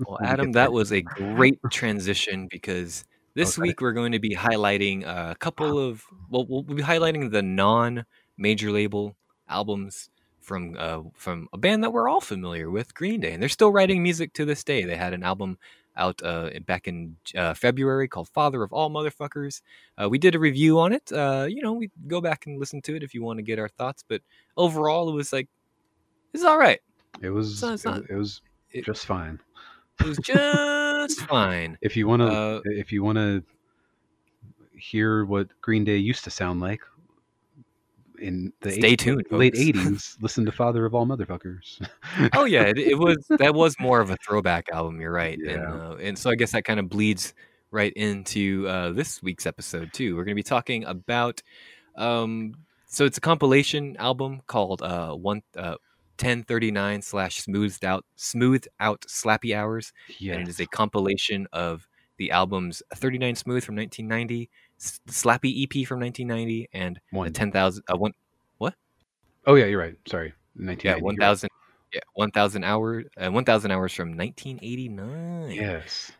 [0.06, 3.04] well, Adam, that was a great transition because
[3.36, 3.68] this Okay.
[3.70, 8.72] week we're going to be highlighting a couple of well, we'll be highlighting the non-major
[8.72, 9.16] label
[9.48, 10.10] albums
[10.42, 13.72] from uh, from a band that we're all familiar with, Green Day, and they're still
[13.72, 14.84] writing music to this day.
[14.84, 15.58] They had an album
[15.96, 19.62] out uh, back in uh, February called "Father of All Motherfuckers."
[20.02, 21.12] Uh, we did a review on it.
[21.12, 23.60] Uh, you know, we go back and listen to it if you want to get
[23.60, 24.04] our thoughts.
[24.08, 24.22] But
[24.58, 25.48] overall, it was like
[26.34, 26.80] it's all right.
[27.22, 28.42] It was So it, not- it was
[28.84, 29.40] just fine.
[30.00, 31.78] It was just fine.
[31.82, 33.44] If you want to Uh, if you want to
[34.78, 36.82] hear what Green Day used to sound like
[38.20, 41.86] in the Stay eight- tuned, late 80s, listen to Father of All Motherfuckers.
[42.36, 45.00] oh yeah, it, it was that was more of a throwback album.
[45.00, 45.74] You're right, and Yeah.
[45.74, 47.34] uh, and so I guess that kind of bleeds
[47.72, 50.16] right into uh, this week's episode too.
[50.16, 51.42] We're going to be talking about,
[51.96, 52.56] um,
[52.88, 55.76] so it's a compilation album called uh, one uh,
[56.22, 62.32] 1039 slash smoothed out smoothed out slappy hours, and it is a compilation of the
[62.32, 64.50] albums 39 smooth from 1990
[65.08, 67.32] slappy EP from 1990, and the one.
[67.34, 68.14] 10,000 uh, one
[69.48, 69.96] Oh yeah, you're right.
[70.08, 70.34] Sorry.
[70.56, 70.88] 1990.
[70.88, 71.26] yeah you're one right.
[71.26, 71.50] thousand
[71.94, 75.52] yeah one thousand hour uh, one thousand hours from nineteen eighty nine.
[75.52, 76.12] Yes.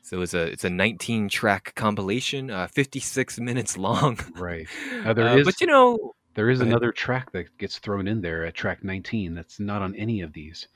[0.00, 4.18] So it's a it's a nineteen track compilation, uh, fifty six minutes long.
[4.34, 4.66] Right.
[5.04, 8.20] Now, there Uh, is- but you know, There is another track that gets thrown in
[8.20, 10.68] there at track 19 that's not on any of these.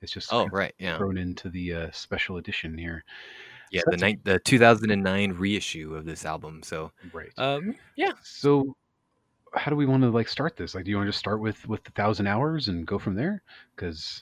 [0.00, 3.04] It's just oh right, yeah, thrown into the uh, special edition here.
[3.70, 6.62] yeah, so the night the two thousand and nine reissue of this album.
[6.62, 7.30] So Right.
[7.36, 8.76] um, yeah, So,
[9.54, 10.74] how do we want to like start this?
[10.74, 13.14] Like, do you want to just start with with the thousand hours and go from
[13.14, 13.42] there?
[13.76, 14.20] Because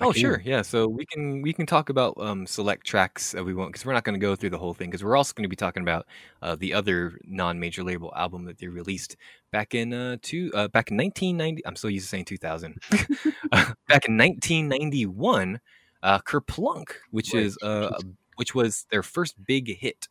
[0.00, 0.62] oh sure, yeah.
[0.62, 3.92] So we can we can talk about um select tracks that we want because we're
[3.94, 5.82] not going to go through the whole thing because we're also going to be talking
[5.82, 6.06] about
[6.42, 9.16] uh, the other non major label album that they released
[9.50, 11.64] back in uh two uh back in nineteen ninety.
[11.66, 12.80] I'm still used to saying two thousand.
[12.92, 12.98] uh,
[13.88, 15.60] back in 1991,
[16.02, 17.90] uh, Kerplunk, which Right, is uh,
[18.36, 20.08] which was their first big hit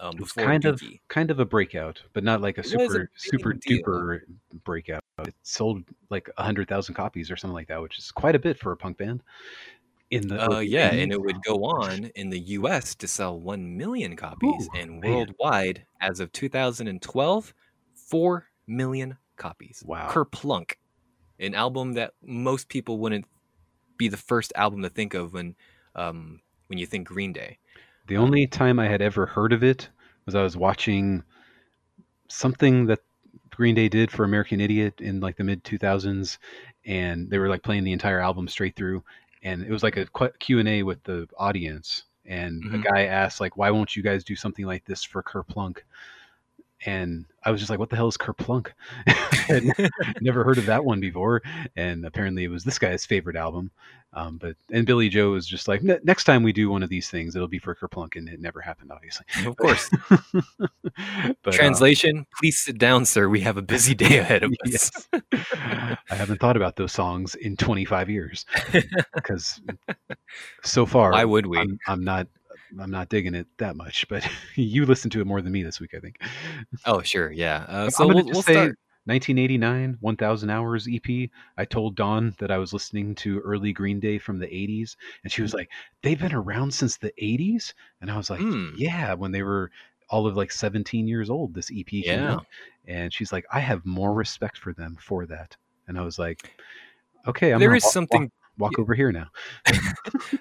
[0.00, 3.08] um, before kind of kind of a breakout, but not like a It was a
[3.16, 3.80] super super deal.
[3.82, 4.20] duper
[4.64, 5.02] breakout.
[5.18, 8.38] It sold like a hundred thousand copies or something like that, which is quite a
[8.38, 9.22] bit for a punk band.
[10.10, 12.94] In the Uh, yeah, and it would go on in the U.S.
[12.94, 15.10] to sell one million copies, Ooh, and man.
[15.10, 17.54] worldwide, as of 2012,
[17.94, 19.82] four million copies.
[19.86, 20.08] Wow.
[20.10, 20.74] Kerplunk,
[21.40, 23.26] an album that most people wouldn't
[23.96, 25.56] be the first album to think of when
[25.94, 27.58] um, when you think Green Day.
[28.06, 29.88] The only time I had ever heard of it
[30.24, 31.22] was I was watching
[32.28, 33.00] something that
[33.50, 36.38] Green Day did for American Idiot in like the mid 2000s,
[36.84, 39.02] and they were like playing the entire album straight through,
[39.42, 40.06] and it was like a
[40.38, 42.74] Q and A with the audience, and Mhm.
[42.74, 45.82] a guy asked like, "Why won't you guys do something like this for Kerplunk?"
[46.86, 48.68] And I was just like, "What the hell is Kerplunk?"
[50.20, 51.42] never heard of that one before,
[51.76, 53.70] and apparently it was this guy's favorite album.
[54.14, 57.10] Um, but and Billie Joe was just like, next time we do one of these
[57.10, 59.26] things, it'll be for Kerplunk, and it never happened, obviously.
[59.44, 59.90] Of course.
[60.10, 60.34] but,
[61.46, 63.28] uh, Translation: Please sit down, sir.
[63.28, 64.66] We have a busy day ahead of us.
[64.66, 65.08] yes.
[66.10, 68.46] I haven't thought about those songs in 25 years
[69.14, 69.60] because
[70.62, 71.58] so far Why would we?
[71.58, 72.28] I'm, I'm not
[72.80, 74.06] I'm not digging it that much.
[74.08, 76.20] But you listened to it more than me this week, I think.
[76.84, 77.64] Oh, sure, yeah.
[77.68, 78.78] Uh, so we'll, we'll say start.
[79.04, 81.30] 1989, 1000 Hours EP.
[81.56, 85.32] I told Dawn that I was listening to early Green Day from the 80s, and
[85.32, 85.70] she was like,
[86.02, 87.72] They've been around since the 80s?
[88.00, 88.70] And I was like, Hmm.
[88.76, 89.70] Yeah, when they were
[90.10, 92.34] all of like 17 years old, this EP came Yeah.
[92.34, 92.46] out.
[92.86, 95.56] And she's like, I have more respect for them for that.
[95.86, 96.50] And I was like,
[97.26, 98.30] Okay, I'm There is something.
[98.58, 99.28] Walk over here now.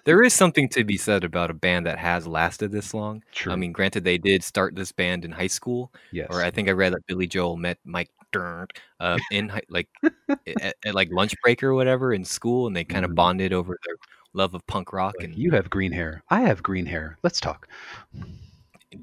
[0.06, 3.24] There is something to be said about a band that has lasted this long.
[3.32, 3.52] True.
[3.52, 6.28] I mean, granted, they did start this band in high school, yes.
[6.32, 9.88] or I think I read that Billy Joel met Mike Dirnt uh, in high, like
[10.62, 13.16] at, at like lunch break or whatever in school, and they kind of Mhm.
[13.16, 13.96] bonded over their
[14.34, 15.16] love of punk rock.
[15.20, 16.24] Like, and you have green hair.
[16.30, 17.18] I have green hair.
[17.24, 17.68] Let's talk.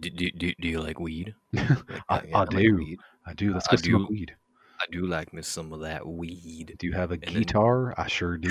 [0.00, 1.34] do, do, do, do you like weed?
[1.54, 1.68] Like,
[2.08, 2.76] I- yeah, I like do.
[2.76, 2.98] weed.
[3.26, 3.52] I do.
[3.52, 4.14] Let's I go smoke do.
[4.14, 4.34] weed.
[4.84, 6.74] I do like me some of that weed.
[6.78, 7.94] Do you have a then- guitar?
[7.98, 8.50] I sure do.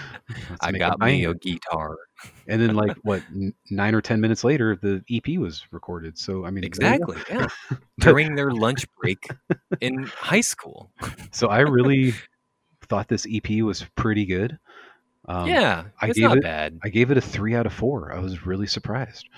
[0.60, 1.96] I got me a guitar.
[2.48, 3.22] And then, like, what,
[3.70, 6.18] nine or 10 minutes later, the EP was recorded.
[6.18, 6.64] So, I mean.
[6.64, 7.16] Exactly.
[7.30, 7.46] Yeah.
[8.00, 9.28] During their lunch break
[9.80, 10.90] in high school.
[11.30, 12.12] So, I really
[12.88, 14.58] thought this EP was pretty good.
[15.28, 16.78] Um, yeah, I it's gave not it- bad.
[16.82, 18.12] I gave it a three out of four.
[18.12, 19.28] I was really surprised.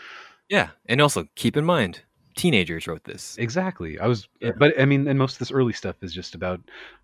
[0.48, 2.00] Yeah, and also keep in mind,
[2.36, 3.36] teenagers wrote this.
[3.38, 3.98] Exactly.
[3.98, 4.52] I was, Yeah.
[4.58, 6.60] but I mean, and most of this early stuff is just about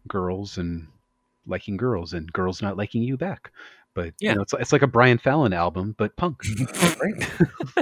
[0.08, 0.86] girls and
[1.46, 3.52] liking girls and girls not liking you back.
[3.94, 4.30] But Yeah.
[4.30, 6.42] you know, it's it's like a Brian Fallon album, but punk,
[7.00, 7.30] right?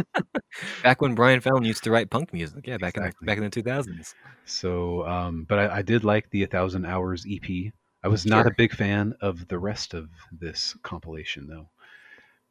[0.82, 2.66] back when Brian Fallon used to write punk music.
[2.66, 3.08] Yeah, back Exactly.
[3.08, 4.14] in the, back in the two thousands.
[4.44, 7.72] So, um, but I, I did like the A Thousand Hours EP.
[8.02, 8.52] I was not Sure.
[8.52, 11.68] a big fan of the rest of this compilation, though.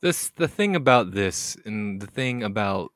[0.01, 2.91] This the thing about this, and the thing about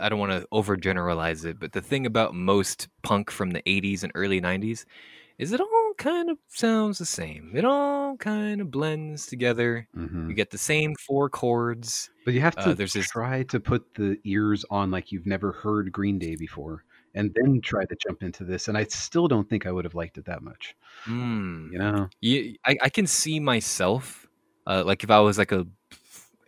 [0.00, 4.02] I don't want to overgeneralize it, but the thing about most punk from the '80s
[4.02, 4.84] and early '90s
[5.38, 7.52] is it all kind of sounds the same.
[7.54, 9.86] It all kind of blends together.
[9.94, 12.08] hmm You get the same four chords.
[12.24, 15.26] But you have Uh, to there's this- try to put the ears on like you've
[15.26, 16.84] never heard Green Day before,
[17.14, 18.68] and then try to jump into this.
[18.68, 20.74] And I still don't think I would have liked it that much.
[21.04, 21.70] Mm.
[21.72, 22.08] You know?
[22.64, 24.26] I, I can see myself,
[24.66, 25.66] uh, like if I was like a,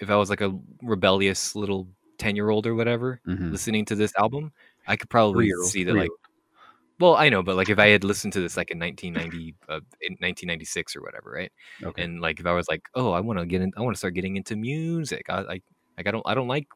[0.00, 1.88] if I was like a rebellious little
[2.18, 3.52] ten year old or whatever, Mhm.
[3.52, 4.52] listening to this album,
[4.86, 6.10] I could probably Three-year-old, see that like,
[7.00, 9.80] well, I know, but like if I had listened to this like in 1990, uh,
[10.00, 11.52] in 1996 or whatever, right?
[11.82, 12.02] Okay.
[12.02, 13.98] And like if I was like, oh, I want to get in, I want to
[13.98, 15.26] start getting into music.
[15.28, 15.62] I like,
[15.96, 16.66] like I don't, I don't like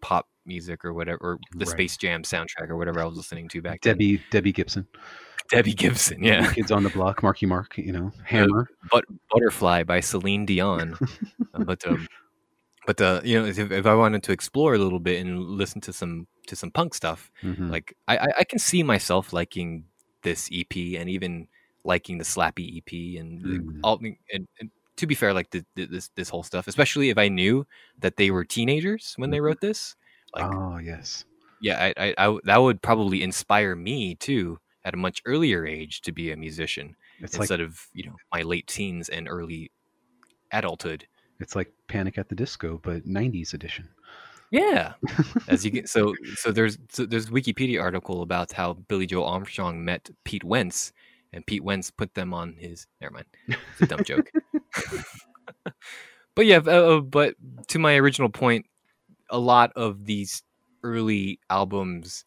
[0.00, 1.68] pop music or whatever, or the Right.
[1.68, 3.94] Space Jam soundtrack or whatever I was listening to back then.
[3.96, 4.86] Debbie Debbie Gibson,
[5.50, 6.50] Debbie Gibson, yeah.
[6.54, 8.66] Kids on the Block, Marky Mark, you know, Hammer.
[8.90, 10.96] but Butterfly by Celine Dion.
[11.52, 12.06] Uh, but um,
[12.90, 15.80] but uh, you know, if, if I wanted to explore a little bit and listen
[15.82, 17.70] to some to some punk stuff, Mhm.
[17.70, 19.84] like I, I I can see myself liking
[20.22, 21.46] this EP and even
[21.84, 23.80] liking the Slappy EP and the- Mm.
[23.84, 24.00] all.
[24.34, 27.28] And, and to be fair, like the, the, this this whole stuff, especially if I
[27.28, 27.64] knew
[28.02, 29.94] that they were teenagers when they wrote this,
[30.34, 31.24] like oh yes,
[31.60, 36.32] yeah, I that would probably inspire me too at a much earlier age to be
[36.32, 39.70] a musician it's like instead of you know my late teens and early
[40.50, 41.06] adulthood.
[41.40, 43.88] It's like Panic at the Disco, but '90s edition.
[44.50, 44.94] Yeah,
[45.48, 49.24] as you get so so there's so there's a Wikipedia article about how Billie Joe
[49.24, 50.92] Armstrong met Pete Wentz,
[51.32, 52.86] and Pete Wentz put them on his.
[53.00, 54.30] Never mind, it's a dumb joke.
[56.34, 57.36] but yeah, uh, uh, but
[57.68, 58.66] to my original point,
[59.30, 60.42] a lot of these
[60.82, 62.24] early albums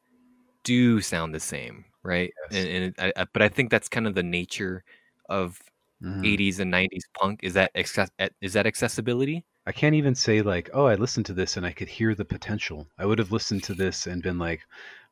[0.64, 2.34] do sound the same, right?
[2.52, 2.66] Yes.
[2.66, 4.86] And, and I, I, but I think that's kind of the nature
[5.28, 5.60] of
[6.04, 6.24] Mhm.
[6.24, 7.40] 80s and 90s punk.
[7.44, 8.10] Is that access,
[8.42, 9.46] is that accessibility?
[9.66, 12.26] I can't even say like, oh, I listened to this and I could hear the
[12.26, 12.88] potential.
[12.98, 14.62] I would have listened to this and been like,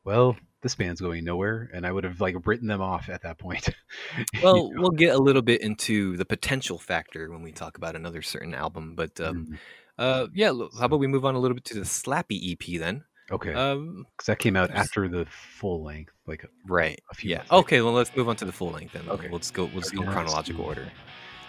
[0.04, 3.38] well, this band's going nowhere, and I would have like written them off at that
[3.38, 3.68] point.
[4.12, 4.80] You Well, know?
[4.80, 8.54] we'll get a little bit into the potential factor when we talk about another certain
[8.54, 9.58] album, but um, Mhm.
[9.98, 13.04] uh, yeah, how about we move on a little bit to the Slappy EP then?
[13.30, 16.12] Okay, Um, because that came out after the full length.
[16.26, 17.00] Like, right.
[17.10, 17.44] a few Yeah.
[17.50, 17.80] Okay.
[17.80, 19.08] Well, let's move on to the full length then.
[19.08, 19.28] Okay.
[19.30, 19.70] Let's go.
[19.74, 20.86] Let's go chronological order.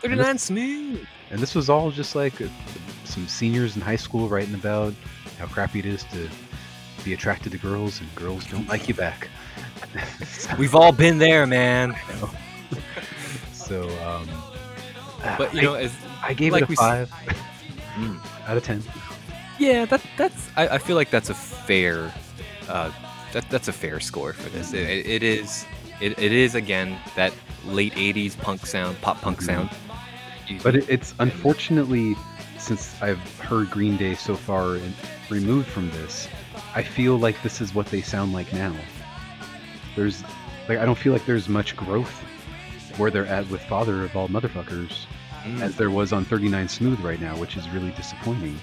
[0.01, 1.05] Thirty nine smooth.
[1.31, 2.47] and this was all just like uh,
[3.05, 4.93] some seniors in high school writing about
[5.39, 6.29] how crappy it is to
[7.05, 9.29] be attracted to girls and girls don't like you back.
[10.59, 11.95] We've all been there, man.
[13.53, 14.27] so, um,
[15.37, 17.09] But you I, know, as I gave like it a five
[17.95, 18.19] Mm.
[18.47, 18.81] out of ten.
[19.63, 20.49] Yeah, that that's.
[20.57, 22.13] I, I feel like that's a fair.
[22.67, 22.91] Uh,
[23.33, 24.73] that that's a fair score for this.
[24.73, 25.65] It, it- it is.
[26.01, 27.33] It, it is again that
[27.65, 29.45] late '80s punk sound, pop punk Mhm.
[29.45, 29.69] sound.
[30.63, 32.15] But it, it's unfortunately,
[32.57, 34.93] since I've heard Green Day so far and
[35.29, 36.27] removed from this,
[36.75, 38.75] I feel like this is what they sound like now.
[39.95, 40.23] There's,
[40.67, 42.11] like, I don't feel like there's much growth
[42.97, 45.05] where they're at with Father of All Motherfuckers
[45.45, 45.61] Mm.
[45.61, 48.57] as there was on 39 Smooth right now, which is really disappointing.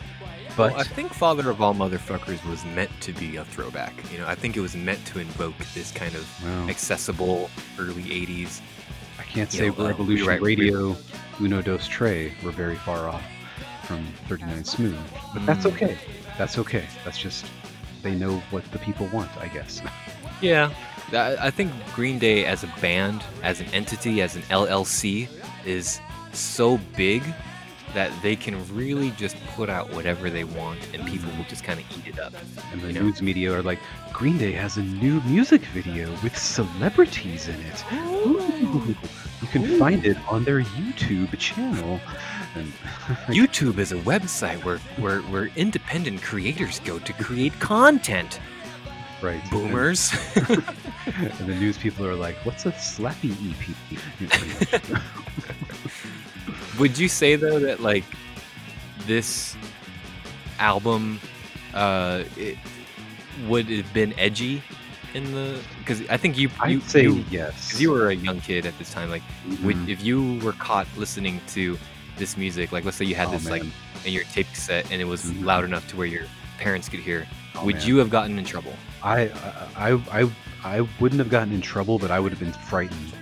[0.61, 3.94] But Well, I think Father of All Motherfuckers was meant to be a throwback.
[4.12, 7.48] You know, I think it was meant to invoke this kind of well, accessible
[7.78, 8.61] early '80s.
[9.18, 10.96] I can't say know, uh, Revolution rewrite- Radio,
[11.40, 13.22] Uno Dos Tre were very far off
[13.84, 14.98] from 39 Smooth,
[15.32, 15.72] but that's Mm.
[15.72, 15.98] okay.
[16.36, 16.84] That's okay.
[17.06, 17.46] That's just
[18.02, 19.80] they know what the people want, I guess.
[20.42, 20.70] Yeah,
[21.12, 25.28] I, I think Green Day as a band, as an entity, as an LLC,
[25.66, 26.00] is
[26.32, 27.22] so big
[27.95, 31.80] that they can really just put out whatever they want, and people will just kind
[31.80, 32.32] of eat it up.
[32.72, 33.01] And the You know?
[33.03, 33.78] news media are like,
[34.12, 37.84] Green Day has a new music video with celebrities in it.
[37.91, 38.26] Oh.
[38.26, 38.97] Ooh.
[39.43, 41.99] You can find it on their YouTube channel.
[42.55, 42.72] And
[43.28, 48.38] YouTube is a website where, where where independent creators go to create content.
[49.22, 50.12] right, Boomers.
[50.36, 50.62] And,
[51.41, 53.62] and the news people are like, "What's a slappy EP?"
[56.81, 58.05] Would you say though that like
[59.07, 59.57] this
[60.59, 61.20] album
[61.74, 62.57] uh it
[63.47, 64.62] would have been edgy
[65.14, 67.70] in the because I think you you I'd say you, yes.
[67.70, 69.22] 'cause you were a young kid at this time like
[69.62, 69.89] would Mhm.
[69.89, 71.78] if you were caught listening to
[72.16, 73.64] this music like let's say you had Oh, this like
[74.05, 75.45] in your tape cassette and it was Mhm.
[75.45, 76.24] loud enough to where your
[76.59, 77.87] parents could hear Oh, would man.
[77.87, 79.31] you have gotten in trouble I,
[79.76, 80.31] I I
[80.62, 83.12] I wouldn't have gotten in trouble, but I would have been frightened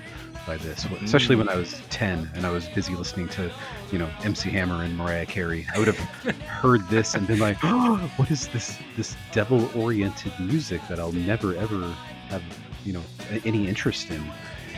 [0.49, 3.53] by this, especially when I was ten and I was busy listening to,
[3.93, 5.67] you know, MC Hammer and Mariah Carey.
[5.75, 5.99] I would have
[6.47, 11.55] heard this and been like, "Oh, what is this this devil-oriented music that I'll never
[11.55, 11.95] ever
[12.31, 12.43] have,
[12.85, 13.03] you know,
[13.45, 14.25] any interest in?"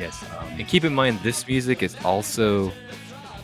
[0.00, 2.72] yes Um, and keep in mind this music is also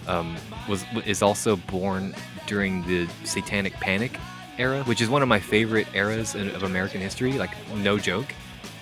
[0.08, 0.36] um,
[0.68, 2.14] was is also born
[2.46, 4.18] during the satanic panic
[4.58, 8.32] era which is one of my favorite eras of american history like no joke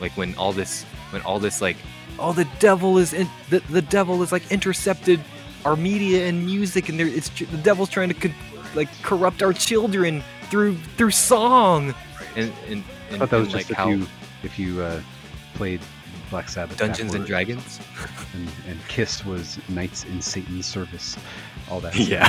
[0.00, 1.76] like when all this when all this like
[2.18, 5.20] oh the devil is in the, the devil is like intercepted
[5.64, 8.34] our media and music and there it's the devil's trying to con-
[8.74, 11.94] like corrupt our children through through song
[12.36, 14.06] and and, I and, thought that was just like if how you
[14.42, 15.00] if you uh,
[15.54, 15.80] played
[16.30, 17.80] Black Sabbath dungeons and dragons
[18.34, 21.16] and, and Kiss was Knights in Satan's Service,
[21.70, 21.94] all that.
[22.04, 22.28] Yeah.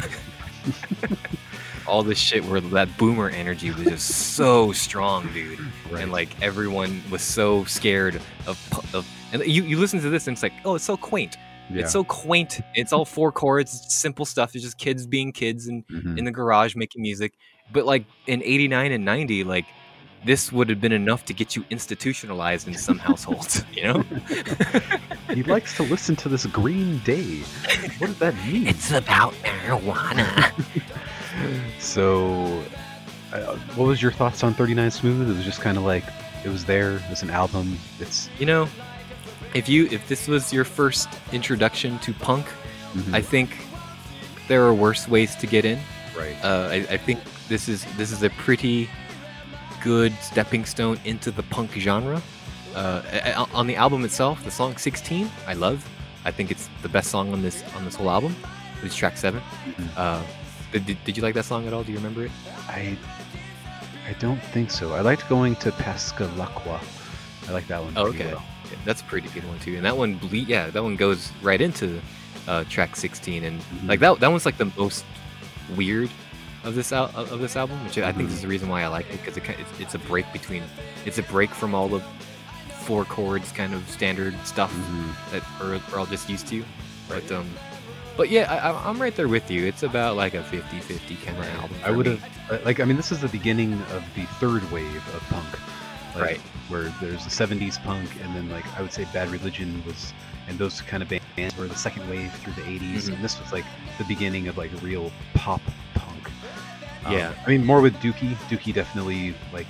[1.87, 5.59] all this shit where that boomer energy was just so strong, dude.
[5.91, 6.03] right.
[6.03, 8.15] And like everyone was so scared
[8.47, 9.07] of of
[9.41, 11.37] and you, you listen to this and it's like, oh, it's so quaint.
[11.69, 11.81] yeah.
[11.81, 12.61] It's so quaint.
[12.75, 14.55] It's all four chords, simple stuff.
[14.55, 16.17] It's just kids being kids and Mhm.
[16.17, 17.33] in the garage making music.
[17.73, 19.65] But like in 89 and 90, like
[20.25, 24.03] this would have been enough to get you institutionalized in some households, you know?
[25.33, 27.41] he likes to listen to this Green Day.
[27.99, 28.67] What does that mean?
[28.67, 30.51] It's about marijuana.
[31.79, 32.63] So,
[33.33, 35.29] uh, what was your thoughts on 39 Smooth?
[35.29, 36.03] It was just kind of like
[36.45, 37.01] it was there.
[37.09, 37.77] It's an album.
[37.99, 38.69] It's You know,
[39.55, 42.45] if you if this was your first introduction to punk,
[42.93, 43.57] mhm, I think
[44.47, 45.79] there are worse ways to get in.
[46.15, 46.35] right.
[46.43, 48.89] Uh, I, I think this is this is a pretty
[49.81, 52.21] good stepping stone into the punk genre.
[52.75, 55.79] Uh, on the album itself, the song "16" I love.
[56.25, 58.35] I think it's the best song on this on this whole album.
[58.83, 59.89] It's track 7 Mhm.
[59.95, 60.21] Uh,
[60.71, 61.83] did, did, you like that song at all?
[61.83, 62.31] Do you remember it?
[62.67, 62.97] I
[64.09, 64.93] I don't think so.
[64.93, 66.79] I liked going to Pasalacqua.
[67.47, 67.93] I like that one.
[67.95, 68.33] Oh, okay.
[68.33, 68.43] well.
[68.83, 69.75] That's a pretty good one too.
[69.77, 72.01] And that one, ble- yeah, that one goes right into
[72.47, 73.87] uh, track 16, and Mhm.
[73.87, 75.03] like that, that one's like the most
[75.75, 76.09] weird
[76.63, 79.05] of this al- of this album, which I think is the reason why I like
[79.11, 80.63] it because it, it's, it's a break between,
[81.05, 82.01] it's a break from all the
[82.81, 85.31] four chords kind of standard stuff Mhm.
[85.31, 86.63] that we're, we're all just used to.
[87.09, 87.47] But um,
[88.17, 89.65] but yeah, I, I'm right there with you.
[89.65, 91.77] It's about like a 50-50 kind of album.
[91.83, 92.23] I would have
[92.65, 92.79] like.
[92.79, 95.45] I mean, this is the beginning of the third wave of punk.
[96.15, 96.41] Like, Right.
[96.69, 100.13] Where there's the 70s punk, and then like I would say Bad Religion was,
[100.47, 103.15] and those kind of bands were the second wave through the 80s, Mhm.
[103.15, 103.65] and this was like
[103.97, 105.61] the beginning of like real pop
[105.93, 106.29] punk.
[107.05, 107.33] Um, Yeah.
[107.45, 108.35] I mean, more with Dookie.
[108.49, 109.67] Dookie definitely like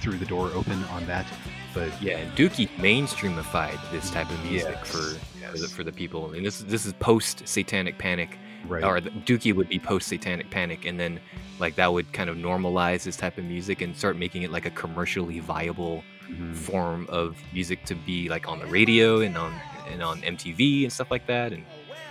[0.00, 1.26] threw the door open on that.
[1.74, 5.18] But Yeah, and Dookie mainstreamified this type of music Yes, for
[5.52, 6.32] for the, for the people.
[6.32, 10.84] And this this is post Satanic Panic, right, or Dookie would be post Satanic Panic,
[10.84, 11.20] and then
[11.58, 14.66] like that would kind of normalize this type of music and start making it like
[14.66, 16.54] a commercially viable mhm.
[16.54, 19.52] form of music to be like on the radio and on
[19.90, 21.52] and on MTV and stuff like that.
[21.52, 21.64] And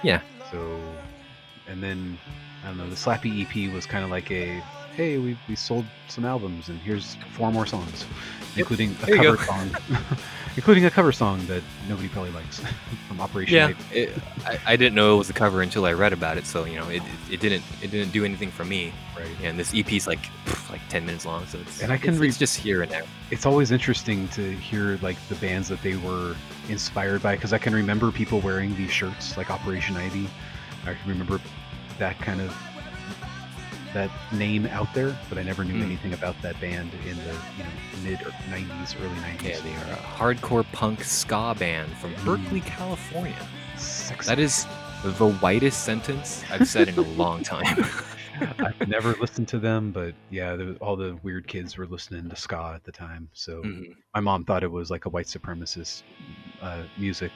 [0.03, 0.21] yeah.
[0.51, 0.79] So,
[1.67, 2.17] and then
[2.63, 2.89] I don't know.
[2.89, 4.61] The Slappy EP was kind of like a,
[4.97, 8.03] hey, we, we sold some albums, and here's four more songs,
[8.55, 9.69] including a there cover song,
[10.55, 12.59] including a cover song that nobody probably likes
[13.07, 13.55] from Operation.
[13.55, 13.99] yeah, Ivy.
[13.99, 16.47] it, I, I didn't know it was a cover until I read about it.
[16.47, 18.91] So you know, it, it, it didn't it didn't do anything for me.
[19.15, 19.27] right.
[19.43, 22.15] And this EP is like pff, like ten minutes long, so it's And I can
[22.15, 23.03] it's, re- it's just here and there.
[23.29, 26.35] It's always interesting to hear like the bands that they were
[26.69, 30.27] inspired by, because I can remember people wearing these shirts, like Operation Ivy.
[30.87, 31.39] I can remember
[31.99, 32.55] that kind of
[33.93, 35.83] that name out there, but I never knew Mm.
[35.85, 37.69] anything about that band in the you know
[38.03, 39.43] mid or 90s, early 90s.
[39.49, 39.97] Yeah, they are a
[40.35, 42.25] hardcore punk ska band from Mm.
[42.25, 43.35] Berkeley, California.
[43.77, 44.27] Sexy.
[44.29, 44.65] That is
[45.03, 47.63] the whitest sentence I've said in a long time.
[48.59, 52.29] I've never listened to them, but yeah, there was, all the weird kids were listening
[52.29, 53.29] to ska at the time.
[53.33, 53.95] So Mhm.
[54.13, 56.03] my mom thought it was like a white supremacist
[56.61, 57.31] uh, music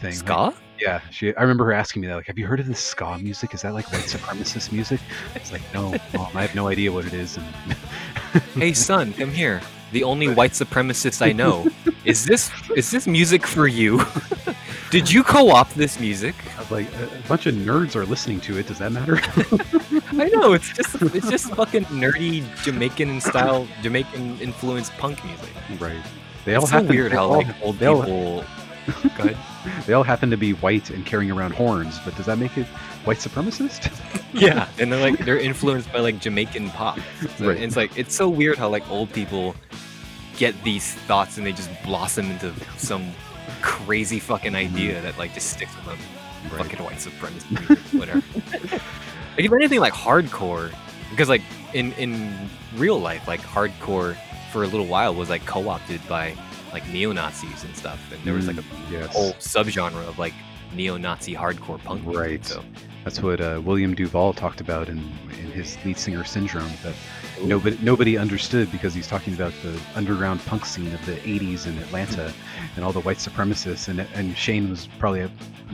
[0.00, 0.10] thing.
[0.10, 0.54] Like, Ska?
[0.82, 1.34] Yeah, she.
[1.36, 3.54] I remember her asking me that, like, "Have you heard of this ska music?
[3.54, 5.00] Is that like white supremacist music?"
[5.34, 7.36] It's like, no, mom, I have no idea what it is.
[7.36, 7.46] And
[8.54, 9.60] hey son, come here.
[9.92, 11.66] The only white supremacist I know.
[12.04, 14.00] Is this is this music for you?
[14.90, 16.34] Did you co-opt this music?
[16.56, 18.66] I was like, a, a bunch of nerds are listening to it.
[18.66, 19.16] Does that matter?
[20.22, 25.50] I know it's just it's just fucking nerdy Jamaican style Jamaican influenced punk music.
[25.80, 25.96] right.
[26.44, 26.88] They all It's so happen.
[26.90, 28.44] weird they how all- like old all- people.
[29.16, 29.86] Go ahead.
[29.86, 32.66] They all happen to be white and carrying around horns, but does that make it
[33.04, 33.90] white supremacist?
[34.34, 36.98] Yeah, and they're like they're influenced by like Jamaican pop.
[37.36, 37.60] So Right.
[37.60, 39.54] It's like it's so weird how like old people
[40.38, 43.12] get these thoughts and they just blossom into some
[43.60, 44.74] crazy fucking mm-hmm.
[44.74, 45.98] idea that like just sticks with them.
[46.50, 46.62] Right.
[46.62, 48.22] Fucking white supremacist, whatever.
[49.36, 50.74] like if anything, like hardcore,
[51.10, 51.42] because like
[51.74, 54.16] in in real life, like hardcore
[54.50, 56.34] for a little while was like co-opted by
[56.72, 59.12] like neo Nazis and stuff, and there was like a Mm, yes.
[59.12, 60.34] whole subgenre of like
[60.74, 62.02] neo-Nazi hardcore punk.
[62.02, 62.46] music, Right.
[62.46, 62.64] So
[63.04, 64.98] That's what uh, William Duvall talked about in,
[65.32, 66.70] in his lead singer syndrome.
[66.82, 66.94] That
[67.42, 71.76] nobody nobody understood because he's talking about the underground punk scene of the '80s in
[71.78, 72.32] Atlanta
[72.76, 73.88] and all the white supremacists.
[73.88, 75.28] And and Shane was probably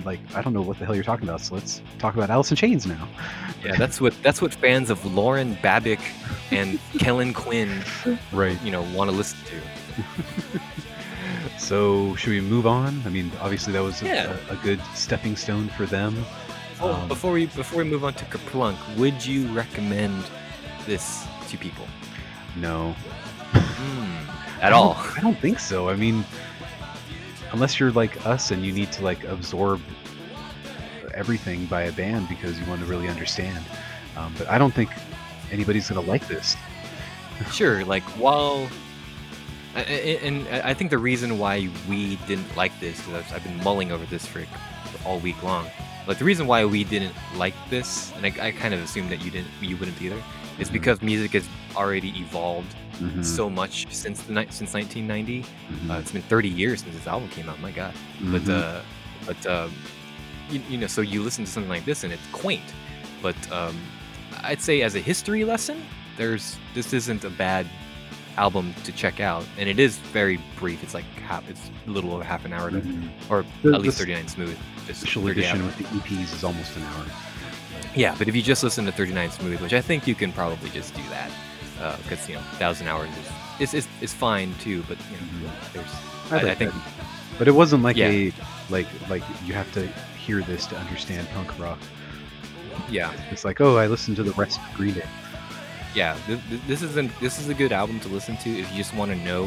[0.04, 1.42] like, I don't know what the hell you're talking about.
[1.42, 3.06] So let's talk about Alice in Chains now.
[3.62, 6.00] Yeah, that's what that's what fans of Lauren Babic
[6.50, 7.82] and Kellin Quinn,
[8.32, 8.60] Right.
[8.64, 9.60] you know, want to listen to.
[11.58, 13.02] So should we move on?
[13.06, 14.36] I mean, obviously that was a, Yeah.
[14.48, 16.16] a, a good stepping stone for them.
[16.80, 20.24] Oh, Um, before we before we move on to Kerplunk, would you recommend
[20.86, 21.86] this to people
[22.56, 22.92] No,
[23.52, 24.94] Hmm, at all?
[25.16, 25.88] I don't think so.
[25.88, 26.24] I mean,
[27.52, 29.80] unless you're like us and you need to like absorb
[31.14, 33.64] everything by a band because you want to really understand.
[34.16, 34.90] Um, but I don't think
[35.50, 36.56] anybody's gonna like this.
[37.52, 38.68] Sure, like while.
[39.82, 44.04] And I think the reason why we didn't like this, because I've been mulling over
[44.06, 44.44] this for
[45.04, 45.66] all week long.
[46.06, 49.22] Like the reason why we didn't like this, and I, I kind of assumed that
[49.22, 50.20] you didn't, you wouldn't either,
[50.58, 50.72] is Mhm.
[50.72, 55.44] because music has already evolved Mhm, so much since the ni- since 1990.
[55.70, 57.60] mhm, Uh, it's been 30 years since this album came out.
[57.60, 57.92] My God.
[58.22, 58.50] But mhm.
[58.78, 58.80] uh,
[59.26, 59.72] but um,
[60.50, 62.64] you, you know, so you listen to something like this and it's quaint.
[63.22, 63.76] But um,
[64.42, 65.84] I'd say as a history lesson,
[66.16, 67.66] there's this isn't a bad
[68.38, 70.82] album to check out, and it is very brief.
[70.82, 73.08] It's like half, it's a little over half an hour, to, Mhm.
[73.28, 74.56] or The- at least 39 smooth.
[74.86, 75.66] Just special edition hour.
[75.66, 77.04] with the EPs is almost an hour.
[77.94, 80.70] Yeah, but if you just listen to 39 smooth, which I think you can probably
[80.70, 81.30] just do that,
[82.02, 83.10] because you know, thousand hours
[83.60, 84.84] is is, is is fine too.
[84.88, 85.72] But you know, Mhm.
[85.72, 85.92] there's
[86.30, 86.82] I I, I think that.
[87.38, 88.08] But it wasn't like Yeah.
[88.08, 88.32] a
[88.70, 89.86] like like you have to
[90.24, 91.78] hear this to understand punk rock.
[92.88, 93.10] yeah.
[93.30, 95.04] It's like, oh, I listened to the rest of Green Day.
[95.98, 98.66] Yeah, th- th- this is an, this is a good album to listen to if
[98.72, 99.42] you just want to know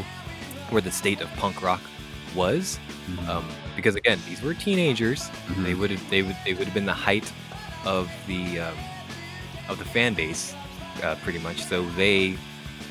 [0.72, 1.82] where the state of punk rock
[2.36, 2.80] was.
[3.10, 3.46] Mhm, Um,
[3.76, 5.22] because again, these were teenagers.
[5.48, 5.64] mhm.
[5.68, 7.28] They would have they would they would have been the height
[7.86, 8.78] of the um,
[9.72, 10.44] of the fan base,
[11.04, 11.58] uh, pretty much.
[11.72, 12.38] So they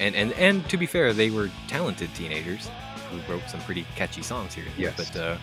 [0.04, 2.68] and and and to be fair, they were talented teenagers
[3.10, 4.68] who wrote some pretty catchy songs here.
[4.78, 4.94] Yes.
[4.96, 5.36] But uh,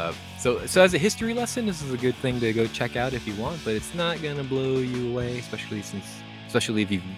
[0.00, 2.96] uh, so so as a history lesson, this is a good thing to go check
[3.02, 3.58] out if you want.
[3.64, 6.06] But it's not gonna blow you away, especially since
[6.46, 7.10] especially if you've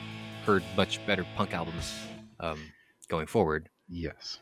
[0.44, 1.94] heard much better punk albums
[2.40, 2.60] um,
[3.08, 3.68] going forward.
[3.88, 4.38] yes,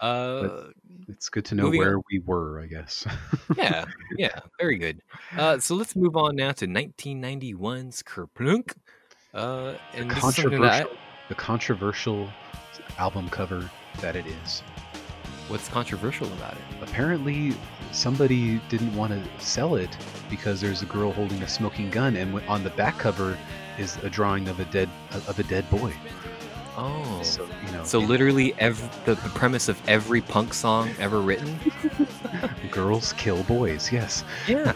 [0.00, 0.68] Uh,
[1.08, 1.86] it's good to know Moving on.
[1.86, 2.60] where we were.
[2.60, 3.06] I guess.
[3.56, 3.84] yeah,
[4.16, 5.00] yeah, very good.
[5.36, 8.74] Uh, so let's move on now to 1991's Kerplunk.
[9.34, 10.90] Uh, and this is something that I,
[11.28, 12.28] the controversial
[12.98, 14.60] album cover that it is.
[15.48, 16.58] What's controversial about it?
[16.82, 17.54] Apparently,
[17.92, 19.90] somebody didn't want to sell it
[20.30, 23.36] because there's a girl holding a smoking gun, and on the back cover
[23.78, 25.92] is a drawing of a dead of a dead boy.
[26.76, 27.20] Oh.
[27.22, 31.20] So you know, So it- literally, every, the, the premise of every punk song ever
[31.20, 31.58] written.
[32.70, 33.92] girls kill boys.
[33.92, 34.24] Yes.
[34.48, 34.72] Yeah.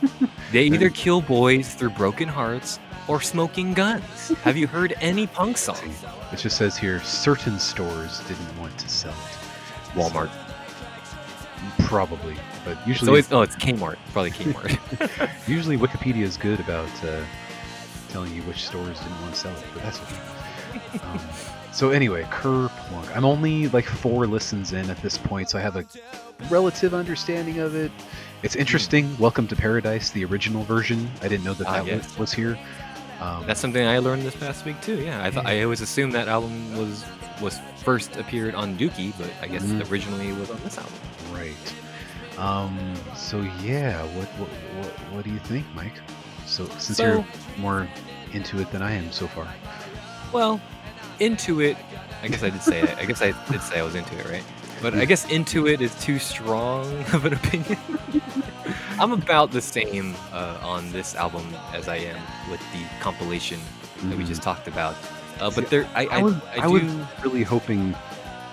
[0.52, 4.28] they either kill boys through broken hearts or smoking guns.
[4.42, 5.94] Have you heard any punk song?
[6.32, 9.96] It just says here certain stores didn't want to sell it.
[9.98, 10.30] Walmart.
[11.80, 13.96] Probably, but It's usually always oh, it's Kmart.
[14.12, 15.30] Probably Kmart.
[15.48, 17.22] usually Wikipedia is good about uh,
[18.08, 20.98] telling you which stores didn't want to sell it, but that's okay.
[21.04, 21.20] Um,
[21.72, 23.14] so anyway, Kerplunk.
[23.16, 25.84] I'm only like four listens in at this point, so I have a
[26.50, 27.90] relative understanding of it.
[28.42, 29.16] It's interesting.
[29.18, 31.10] Welcome to Paradise, the original version.
[31.22, 32.08] I didn't know that Ah, that yes.
[32.10, 32.58] was, was here.
[33.20, 35.02] Um, That's something I learned this past week too.
[35.02, 37.04] Yeah, I thought I always assumed that album was
[37.42, 39.90] was first appeared on Dookie, but I guess Mhm.
[39.90, 40.92] originally it was on this album.
[41.32, 41.74] Right.
[42.38, 45.94] Um, so yeah, what, what what what do you think, Mike?
[46.48, 47.24] So since So- you're
[47.58, 47.88] more
[48.32, 49.46] into it than I am so far.
[50.32, 50.60] Well,
[51.20, 51.76] into it.
[52.22, 52.96] I guess I did say it.
[52.98, 54.44] I guess I did say I was into it, right?
[54.82, 57.78] But I guess into it is too strong of an opinion.
[59.00, 62.18] I'm about the same uh, on this album as I am
[62.50, 63.58] with the compilation
[64.04, 64.94] that we just talked about.
[65.40, 66.72] Uh, but See, there, I, I, I was I, I, do.
[66.72, 66.82] was
[67.24, 67.94] really hoping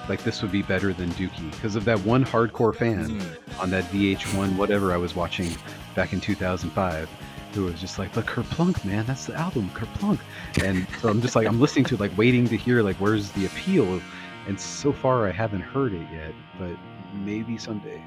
[0.07, 3.69] like this would be better than Dookie because of that one hardcore fan Mm, on
[3.71, 5.49] that VH1 whatever I was watching
[5.95, 7.09] back in 2005
[7.55, 10.19] who was just like, "Look, Kerplunk, man, that's the album, Kerplunk."
[10.63, 13.31] And so I'm just like, I'm listening to it, like waiting to hear like where's
[13.31, 14.01] the appeal,
[14.47, 16.77] and so far I haven't heard it yet, but
[17.13, 18.01] maybe someday.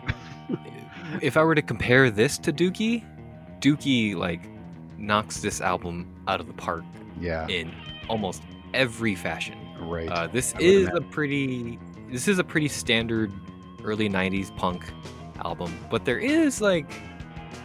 [1.23, 3.05] if I were to compare this to Dookie,
[3.61, 4.49] Dookie like
[4.99, 6.85] knocks this album out of the park
[7.21, 7.73] yeah, in
[8.09, 8.43] almost
[8.75, 9.59] every fashion.
[9.81, 10.09] right.
[10.09, 11.79] Uh, this I is a pretty
[12.11, 13.33] this is a pretty standard
[13.85, 14.85] early 90s punk
[15.45, 16.93] album, but there is like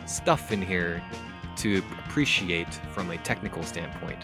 [0.05, 1.01] stuff in here
[1.63, 4.19] to appreciate from a technical standpoint.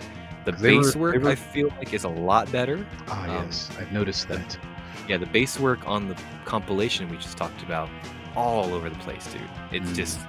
[0.45, 2.85] The bass were- work were- I feel like is a lot better.
[3.09, 4.57] ah, um, yes, I've noticed that.
[5.07, 6.15] Yeah, the bass work on the
[6.45, 7.89] compilation we just talked about
[8.35, 9.41] all over the place, dude.
[9.71, 9.95] It's Mm.
[9.95, 10.19] just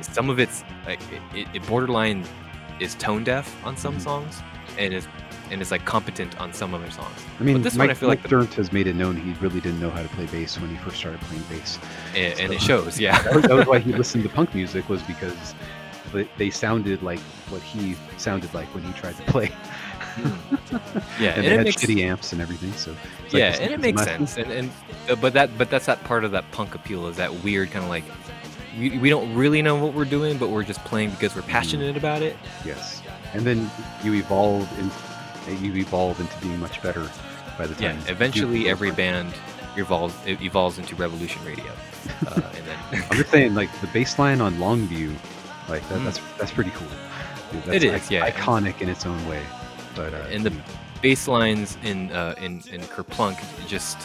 [0.00, 1.00] some of it's like
[1.34, 2.24] it, it, borderline
[2.80, 4.00] is tone deaf on some Mhm.
[4.00, 4.42] songs
[4.78, 5.06] and is
[5.50, 7.18] and is like competent on some other songs.
[7.40, 9.32] I mean, this Mike, one I feel like Mike Dirnt has made it known he
[9.44, 11.78] really didn't know how to play bass when he first started playing bass.
[12.14, 13.20] And, and it shows, yeah.
[13.22, 15.54] that was, that was why he listened to punk music was because
[16.12, 19.50] they, they sounded like what he sounded like when he tried to play.
[20.18, 20.24] Yeah,
[21.36, 22.72] and and they it had makes shitty amps and everything.
[22.72, 24.36] So like yeah, this and it makes sense.
[24.36, 24.70] And and
[25.08, 27.84] uh, but that but that's that part of that punk appeal is that weird kind
[27.84, 28.04] of like
[28.78, 31.96] we, we don't really know what we're doing, but we're just playing because we're passionate
[31.96, 32.36] about it.
[32.64, 33.02] Yes,
[33.32, 33.70] and then
[34.02, 37.08] you evolve and you evolve into being much better
[37.58, 37.98] by the time.
[38.04, 39.32] Yeah, eventually every band
[39.76, 41.72] evolves it evolves into Revolution Radio,
[42.26, 42.78] uh, and then
[43.10, 45.14] I'm just saying, like the bass line on Longview,
[45.70, 46.04] like that, Mm.
[46.04, 46.88] that's that's pretty cool.
[47.52, 48.28] Dude, that's It is, yeah.
[48.30, 49.42] iconic in its own way.
[49.96, 50.52] But uh, and the
[51.02, 53.98] bass lines in uh, in in Kerplunk just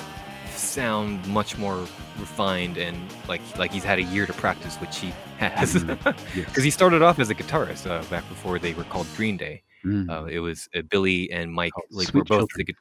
[0.55, 1.77] sound much more
[2.17, 2.97] refined and
[3.27, 5.83] like like he's had a year to practice, which he has.
[5.83, 6.63] Because yes.
[6.63, 9.61] he started off as a guitarist uh, back before they were called Green Day.
[9.83, 10.09] Mm.
[10.09, 11.73] Uh, it was uh, Billy and Mike.
[11.73, 12.65] Called like were both the, Children.
[12.67, 12.73] gu-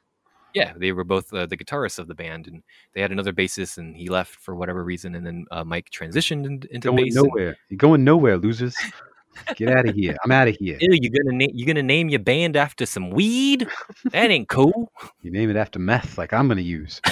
[0.55, 3.77] yeah, they were both uh, the guitarists of the band, and they had another bassist,
[3.77, 7.15] and he left for whatever reason, and then uh, Mike transitioned in, into going bass.
[7.15, 7.57] and- nowhere.
[7.69, 8.75] You're going nowhere, losers.
[9.57, 10.15] Get out of here.
[10.23, 10.77] I'm out of here.
[10.79, 13.67] Ew, you gonna na- you gonna name your band after some weed?
[14.11, 14.89] That ain't cool.
[15.21, 17.01] You name it after meth, like I'm gonna use.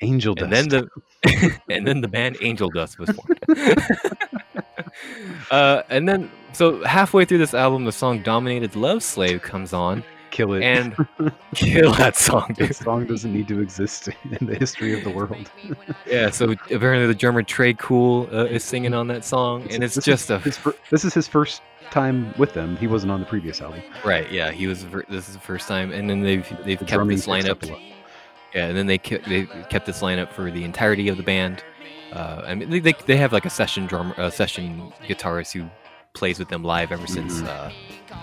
[0.00, 0.44] Angel dust.
[0.44, 0.88] And then the
[1.68, 3.38] and then the band Angel Dust was formed.
[5.50, 10.02] uh, and then so halfway through this album, the song "Dominated Love Slave" comes on,
[10.30, 10.62] kill it.
[10.62, 10.94] and
[11.54, 12.68] kill that song, dude.
[12.70, 15.50] this song doesn't need to exist in the history of the world.
[16.06, 19.94] Yeah, so apparently the drummer Tré Cool uh, is singing on that song, and it's
[19.96, 22.76] just is a his fir- this is his first time with them.
[22.76, 23.82] He wasn't on the previous album.
[24.04, 24.30] right.
[24.30, 24.84] Yeah, he was.
[25.08, 27.62] This is the first time, and then they've they've The kept this lineup.
[28.54, 31.64] Yeah, and then they kept they kept this lineup for the entirety of the band.
[32.12, 35.68] Uh, I mean, they, they, they have like a session drummer, uh, session guitarist who
[36.14, 37.46] plays with them live ever since Mhm.
[37.48, 37.70] uh,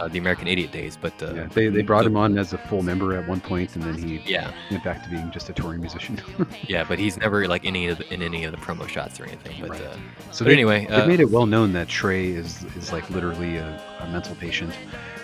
[0.01, 0.97] uh, the American Idiot days.
[0.99, 3.41] But uh, Yeah, they, they brought the- him on as a full member at one
[3.41, 6.19] point, and then he Yeah, went back to being just a touring musician.
[6.67, 9.25] yeah, but he's never like any of the, in any of the promo shots or
[9.25, 9.57] anything.
[9.59, 9.81] But, Right.
[9.81, 9.97] uh,
[10.31, 13.57] so but they, anyway, they made it well known that Tré is is like literally
[13.57, 13.67] a,
[13.99, 14.73] a mental patient.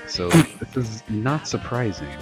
[0.08, 0.30] So
[0.74, 2.14] this is not surprising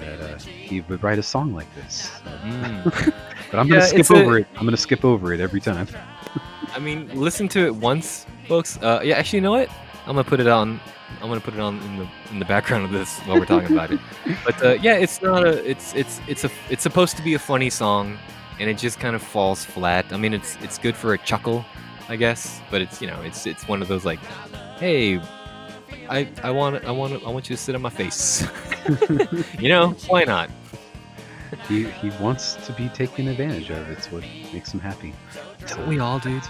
[0.00, 2.10] that uh, he would write a song like this.
[2.44, 3.14] mm.
[3.50, 4.46] But I'm Yeah, gonna skip it's a- over it.
[4.56, 5.86] I'm gonna skip over it every time.
[6.74, 8.78] I mean, listen to it once, folks.
[8.82, 9.70] Uh, yeah, actually, you know what?
[10.06, 10.80] I'm gonna put it on.
[11.20, 13.72] I'm gonna put it on in the in the background of this while we're talking
[13.72, 14.00] about it.
[14.44, 15.68] But uh, yeah, it's not a.
[15.68, 16.50] It's it's it's a.
[16.70, 18.18] It's supposed to be a funny song,
[18.60, 20.06] and it just kind of falls flat.
[20.12, 21.64] I mean, it's it's good for a chuckle,
[22.08, 22.60] I guess.
[22.70, 24.20] But it's you know, it's it's one of those like,
[24.78, 25.20] hey,
[26.08, 28.46] I I want I want I want you to sit on my face.
[29.58, 30.50] you know, why not?
[31.66, 33.88] He he wants to be taken advantage of.
[33.90, 35.14] It's what makes him happy.
[35.68, 36.42] Don't we all, dude?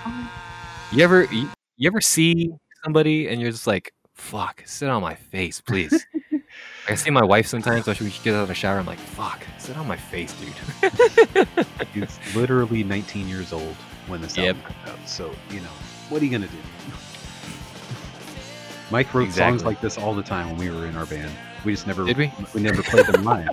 [0.92, 2.50] You ever you, you ever see
[2.84, 6.06] somebody and you're just like, fuck, sit on my face, please.
[6.88, 8.78] I see my wife sometimes when she gets out of the shower.
[8.78, 11.46] I'm like, fuck, sit on my face, dude.
[11.92, 13.74] He's literally 19 years old
[14.06, 14.56] when this Yep.
[14.56, 15.08] album comes out.
[15.08, 15.66] So you know,
[16.08, 16.56] what are you gonna do?
[18.90, 21.30] Mike wrote songs like this all the time when we were in our band.
[21.64, 22.32] We just never Did we?
[22.54, 23.48] we never played them live.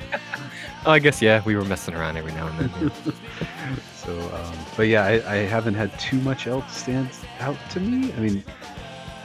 [0.86, 2.92] Oh, I guess yeah, we were messing around every now and then.
[3.06, 3.76] yeah.
[4.06, 8.14] So, um, but yeah, I, I haven't had too much else stand out to me.
[8.14, 8.44] I mean,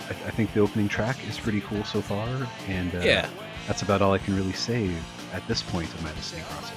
[0.06, 2.26] I, I think the opening track is pretty cool so far,
[2.66, 3.28] and uh, yeah,
[3.66, 4.90] that's about all I can really say
[5.34, 6.76] at this point of my listening process.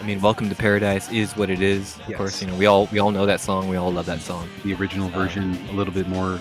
[0.00, 1.98] I mean, "Welcome to Paradise" is what it is.
[2.08, 3.68] Of course, you know we all we all know that song.
[3.68, 4.48] We all love that song.
[4.64, 6.40] The original Uh, version, a little bit more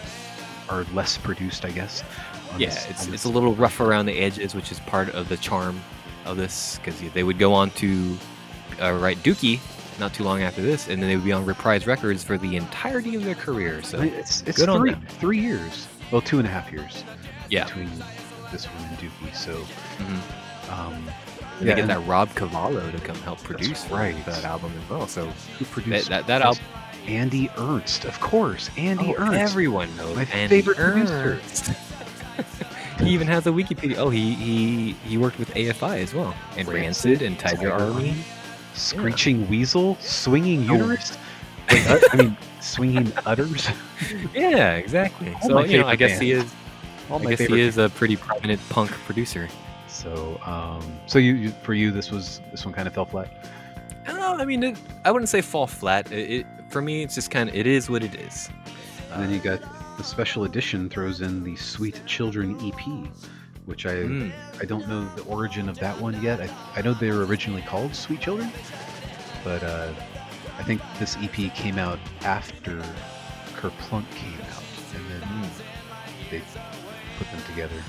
[0.71, 2.01] or less produced, I guess.
[2.57, 5.35] Yeah, this- it's it's a little rough around the edges, which is part of the
[5.37, 5.81] charm
[6.25, 8.17] of this, because they would go on to
[8.81, 9.59] uh, write Dookie
[9.99, 12.55] not too long after this, and then they would be on Reprise Records for the
[12.55, 13.81] entirety of their career.
[13.83, 15.05] So It's, it's good on three, them.
[15.19, 15.87] three years.
[16.11, 17.03] Well, two and a half years
[17.49, 17.89] yeah, between
[18.51, 19.35] this one and Dookie.
[19.35, 19.55] So,
[19.97, 20.71] mhm.
[20.71, 21.05] um,
[21.59, 24.25] they get that Rob Cavallo to come help produce right.
[24.25, 25.07] that album as well.
[25.07, 25.25] So
[25.57, 26.63] who produced that that, that album,
[27.07, 28.69] Andy Ernst, of course.
[28.77, 29.39] Andy oh, Ernst.
[29.39, 31.39] everyone knows My Andy favorite producer.
[31.41, 31.71] Ernst.
[32.99, 33.97] he even has a Wikipedia.
[33.97, 38.15] Oh, he he he worked with AFI as well, and Rancid, and Tiger, Army.
[38.73, 40.75] Screeching Weasel, Swinging Oh.
[40.75, 41.17] Uterus.
[41.71, 43.67] Wait, uh, I mean, Swinging Utters.
[44.33, 45.33] Yeah, exactly.
[45.35, 46.53] All so you know, I guess he is.
[47.09, 49.47] All I guess he is a pretty prominent punk producer.
[49.87, 53.47] So, um, so you, you for you, this was this one kind of fell flat.
[54.07, 56.11] Oh, I mean, it, I wouldn't say fall flat.
[56.11, 58.49] It, it for me, it's just kind of it is what it is.
[59.13, 59.61] And then you got
[59.97, 63.09] the special edition throws in the Sweet Children EP,
[63.65, 66.41] which I Mm, I don't know the origin of that one yet.
[66.41, 68.51] I, I know they were originally called Sweet Children,
[69.43, 69.93] but uh,
[70.57, 72.81] I think this EP came out after
[73.55, 74.63] Kerplunk came out,
[74.95, 75.49] and then mm.
[76.29, 76.41] they
[77.17, 77.81] put them together.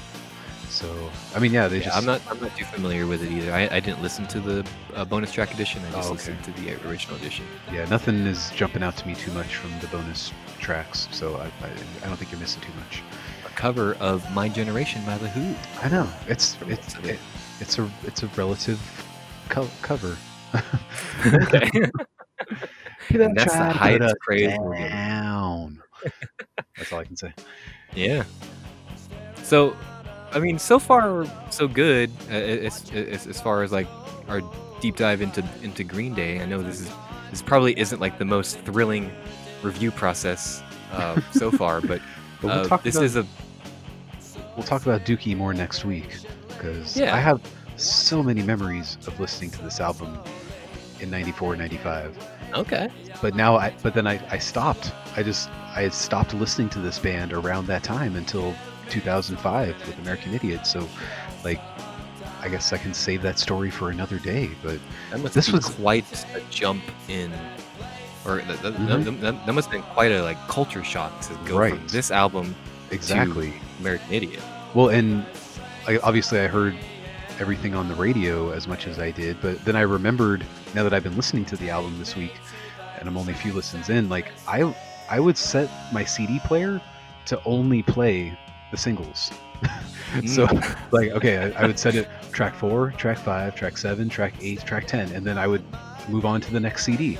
[0.68, 3.30] So I mean, yeah, they Yeah, just I'm not I'm not too familiar with it
[3.30, 3.52] either.
[3.52, 5.82] I, I didn't listen to the uh, bonus track edition.
[5.88, 6.12] I just Oh, okay.
[6.14, 7.44] listened to the original edition.
[7.72, 11.06] yeah, nothing is jumping out to me too much from the bonus tracks.
[11.12, 11.70] So I, I,
[12.02, 13.02] I don't think you're missing too much.
[13.54, 15.54] A cover of My Generation by The Who.
[15.80, 17.04] I know it's it's it.
[17.04, 17.18] it,
[17.60, 18.80] it's a it's a relative
[19.48, 20.16] co- cover.
[21.24, 21.70] okay.
[23.10, 25.80] And And that's the highest praise we're down.
[26.78, 27.32] That's all I can say.
[27.94, 28.24] Yeah.
[29.42, 29.76] So,
[30.32, 32.10] I mean, so far so good.
[32.30, 33.86] Uh, as, as as far as like
[34.26, 34.40] our
[34.80, 36.40] deep dive into into Green Day.
[36.40, 36.90] I know this is
[37.30, 39.12] this probably isn't like the most thrilling
[39.62, 42.00] review process uh, so far, but,
[42.40, 43.26] But we'll uh, talk this about, is a
[44.56, 46.16] we'll talk about Dookie more next week
[46.48, 47.14] because Yeah.
[47.14, 47.40] I have
[47.76, 50.18] so many memories of listening to this album
[51.00, 52.16] in 94 95
[52.54, 52.88] okay.
[53.20, 56.78] but now I but then I, I stopped I just I had stopped listening to
[56.78, 58.54] this band around that time until
[58.90, 60.88] 2005 with American Idiot so
[61.42, 61.60] like
[62.40, 64.78] I guess I can save that story for another day but
[65.10, 67.32] That must This was- quite a jump in,
[68.24, 69.20] or that, that, Mhm.
[69.20, 72.54] that, that must have been quite a like culture shock to go from this album
[72.90, 74.42] exactly American Idiot.
[74.74, 75.24] Well, and
[75.86, 76.74] I, obviously I heard
[77.38, 80.92] everything on the radio as much as I did, but then I remembered now that
[80.92, 82.34] I've been listening to the album this week,
[82.98, 84.08] and I'm only a few listens in.
[84.08, 84.74] Like I,
[85.08, 86.80] I would set my CD player
[87.26, 88.36] to only play
[88.70, 89.30] the singles.
[90.26, 90.78] so, mm.
[90.92, 94.64] like, okay, I, I would set it track four, track five, track seven, track eight,
[94.64, 95.64] track ten, and then I would
[96.08, 97.18] move on to the next CD.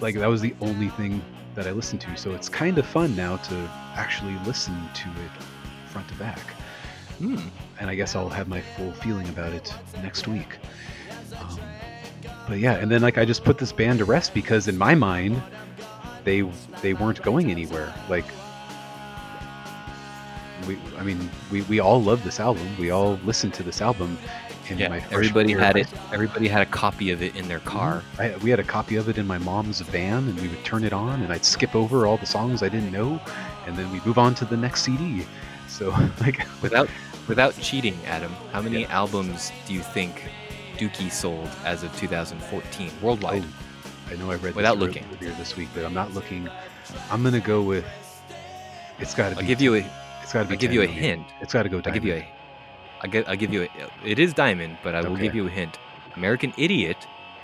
[0.00, 1.22] Like that was the only thing
[1.56, 2.16] that I listened to.
[2.16, 3.54] So it's kind of fun now to
[3.96, 5.30] actually listen to it
[5.90, 6.38] front to back
[7.18, 7.38] Hmm.
[7.80, 10.58] and I guess I'll have my full feeling about it next week.
[11.38, 11.58] Um,
[12.46, 14.94] but yeah, and then like I just put this band to rest because in my
[14.94, 15.42] mind,
[16.24, 16.42] they
[16.82, 17.94] they weren't going anywhere.
[18.10, 18.26] Like
[20.68, 22.68] we, I mean, we, we all love this album.
[22.78, 24.18] We all listen to this album.
[24.68, 25.88] In Yeah, my everybody year had it.
[26.12, 27.68] Everybody had a copy of it in their mm-hmm.
[27.78, 28.02] car.
[28.18, 30.84] I, we had a copy of it in my mom's van, and we would turn
[30.84, 33.20] it on, and I'd skip over all the songs I didn't know,
[33.66, 35.24] and then we'd move on to the next CD.
[35.68, 35.90] So,
[36.20, 36.88] like, Without
[37.28, 40.22] without cheating, Adam, how many albums do you think
[40.78, 43.42] Dookie sold as of 2014 worldwide?
[43.44, 45.04] Oh, I know I read Without this looking.
[45.16, 46.48] earlier this week, but I'm not looking.
[47.10, 47.84] I'm gonna go with.
[48.98, 49.46] It's got to I'll be.
[49.46, 49.84] give you a
[50.22, 50.54] It's got to be.
[50.54, 51.18] I'll give you a 10 million.
[51.20, 51.32] hint.
[51.40, 51.82] It's got to go.
[51.84, 52.28] I'll give you a.
[53.02, 53.68] I'll give, I'll give you a.
[54.04, 55.78] It is diamond, but I will give you a hint.
[56.16, 56.96] American Idiot,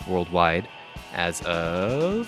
[0.09, 0.67] worldwide,
[1.13, 2.27] as of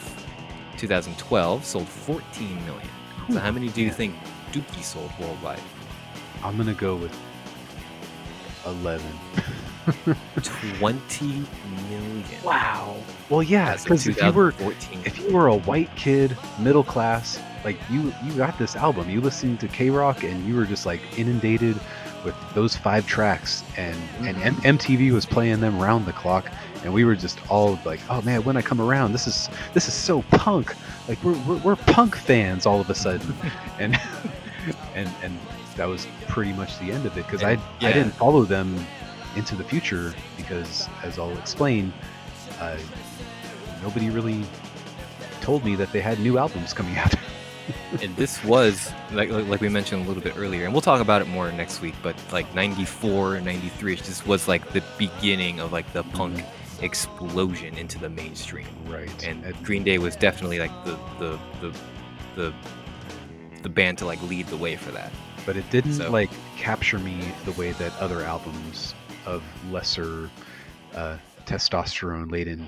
[0.77, 2.89] 2012, sold 14 million.
[3.31, 4.15] So how many do you think
[4.53, 5.61] Dookie sold worldwide?
[6.43, 7.17] I'm gonna go with
[8.67, 9.11] eleven.
[10.43, 11.27] 20
[11.91, 12.25] million.
[12.45, 12.97] Wow.
[13.31, 15.01] Well, yeah, because if you were 2014.
[15.05, 19.21] if you were a white kid, middle class, like you you got this album, you
[19.21, 21.79] listened to KROQ, and you were just like inundated
[22.25, 26.51] with those five tracks, and and M- MTV was playing them round the clock,
[26.83, 29.87] and we were just all like, oh man, when I come around, this is this
[29.89, 30.75] is so punk,
[31.09, 33.35] like we're we're, we're punk fans all of a sudden,
[33.79, 33.99] and
[34.95, 35.39] and and
[35.77, 38.85] that was pretty much the end of it because I And- I didn't follow them
[39.37, 41.93] into the future because as I'll explain,
[42.61, 42.79] uh,
[43.83, 44.45] nobody really
[45.41, 47.13] told me that they had new albums coming out.
[48.03, 51.23] and this was like like we mentioned a little bit earlier and we'll talk about
[51.23, 55.91] it more next week but like 94 93 this was like the beginning of like
[55.93, 56.45] the punk
[56.81, 58.67] explosion into the mainstream.
[58.87, 59.27] Right.
[59.27, 61.79] and green day was definitely like the the the
[62.37, 62.55] the,
[63.63, 65.13] the band to like lead the way for that.
[65.47, 68.95] But it didn't so- like capture me the way that other albums
[69.27, 70.31] of lesser
[70.95, 72.67] uh, testosterone laden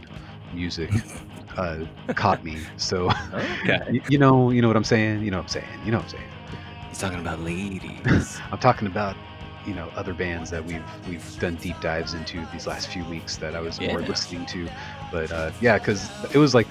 [0.53, 0.91] music
[1.57, 1.85] uh,
[2.15, 2.59] caught me.
[2.77, 3.11] So
[3.65, 5.23] okay y- you know, you know what I'm saying.
[5.23, 5.67] You know what I'm saying.
[5.85, 6.31] You know what I'm saying.
[6.89, 9.17] he's talking about ladies I'm talking about
[9.67, 13.37] you know other bands that we've we've done deep dives into these last few weeks
[13.39, 14.69] that I was more listening to,
[15.11, 16.69] but uh, yeah, because it was like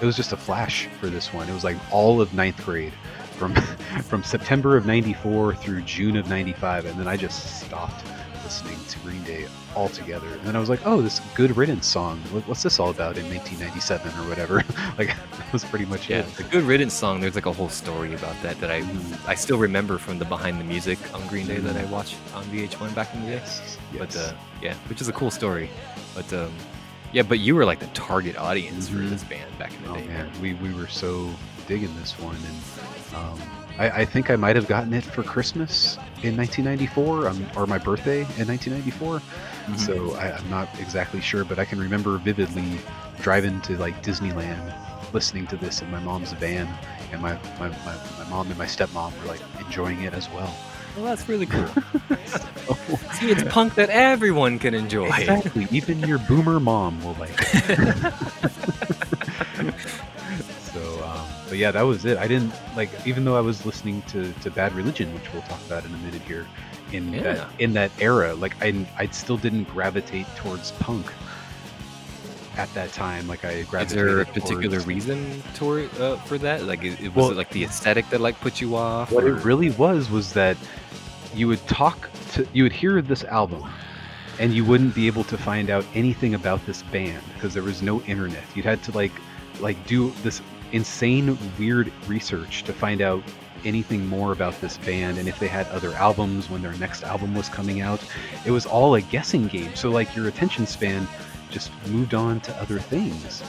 [0.00, 1.48] it was just a flash for this one.
[1.48, 2.92] It was like all of ninth grade
[3.36, 3.54] from
[4.02, 8.04] from September of '94 through June of '95, and then I just stopped
[8.44, 9.46] listening to Green Day
[9.76, 10.26] altogether.
[10.26, 12.18] And then I was like, oh, this Good Riddance song.
[12.46, 14.56] What's this all about in 1997 or whatever?
[14.98, 16.34] like that was pretty much yeah it.
[16.36, 19.28] the good riddance song there's like a whole story about that that i Mm.
[19.28, 22.42] i still remember from the behind the music on green day that i watched on
[22.44, 25.68] vh1 back in the day Yes, but uh, yeah, which is a cool story.
[26.14, 26.52] But um,
[27.12, 29.10] yeah, but you were like the target audience for Mhm.
[29.10, 30.06] this band back in the Oh day.
[30.06, 31.28] man, we, we were so
[31.66, 33.38] digging this one, and um,
[33.78, 37.78] I, I think I might have gotten it for Christmas in 1994, um, or my
[37.78, 39.20] birthday in 1994.
[39.66, 39.78] Mhm.
[39.78, 42.78] So I, I'm not exactly sure, but I can remember vividly
[43.20, 44.74] driving to like Disneyland,
[45.12, 46.68] listening to this in my mom's van,
[47.12, 50.54] and my my, my, my mom and my stepmom were like enjoying it as well.
[50.96, 51.68] well, that's really cool.
[52.26, 52.74] So,
[53.14, 55.08] See, it's punk that everyone can enjoy.
[55.08, 58.14] exactly, even your boomer mom will like it.
[60.72, 64.02] so um, but yeah that was it i didn't like even though i was listening
[64.08, 66.46] to, to bad religion which we'll talk about in a minute here
[66.94, 67.22] in Yeah.
[67.22, 71.06] that in that era like i i still didn't gravitate towards punk
[72.56, 74.06] at that time like i gravitated.
[74.06, 76.64] Is there a particular towards- reason toward uh, for that?
[76.64, 79.10] Like, it, it was Well- it like the aesthetic that like put you off?
[79.10, 80.56] what or- it really was was that
[81.34, 83.64] you would talk to you would hear this album
[84.38, 87.80] and you wouldn't be able to find out anything about this band because there was
[87.82, 89.12] no internet You'd had to like
[89.60, 93.22] like do this insane weird research to find out
[93.64, 97.34] anything more about this band and if they had other albums when their next album
[97.34, 98.02] was coming out
[98.44, 101.06] it was all a guessing game so like your attention span
[101.50, 103.42] just moved on to other things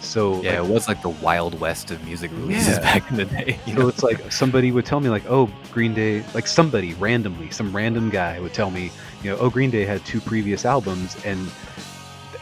[0.00, 2.80] so Yeah, like, it was like the wild west of music releases Yeah.
[2.80, 3.58] back in the day.
[3.66, 3.88] You so know?
[3.88, 8.10] it's like somebody would tell me like, oh, Green Day, like somebody randomly, some random
[8.10, 8.90] guy would tell me,
[9.22, 11.48] you know, oh, Green Day had two previous albums, and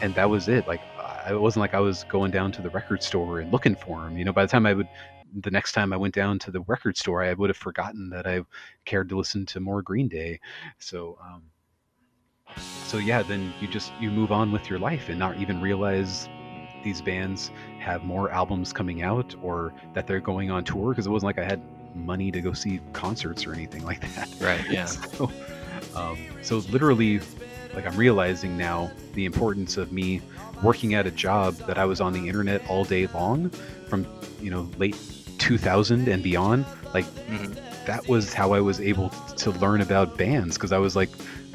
[0.01, 0.67] and that was it.
[0.67, 0.81] Like,
[1.29, 4.17] it wasn't like I was going down to the record store and looking for them.
[4.17, 4.87] You know, by the time I would,
[5.39, 8.27] the next time I went down to the record store, I would have forgotten that
[8.27, 8.41] I
[8.85, 10.39] cared to listen to more Green Day.
[10.79, 11.43] So, um,
[12.85, 16.27] so yeah, then you just you move on with your life and not even realize
[16.83, 21.09] these bands have more albums coming out or that they're going on tour because it
[21.09, 21.61] wasn't like I had
[21.95, 24.29] money to go see concerts or anything like that.
[24.39, 24.85] Right, yeah.
[24.85, 25.31] So,
[25.95, 27.21] um, so literally,
[27.73, 30.21] like I'm realizing now the importance of me
[30.63, 33.49] working at a job that I was on the internet all day long
[33.87, 34.05] from
[34.41, 34.95] you know late
[35.41, 36.65] 2000 and beyond.
[36.93, 37.57] Like Mhm.
[37.85, 41.09] that was how I was able to learn about bands because I was like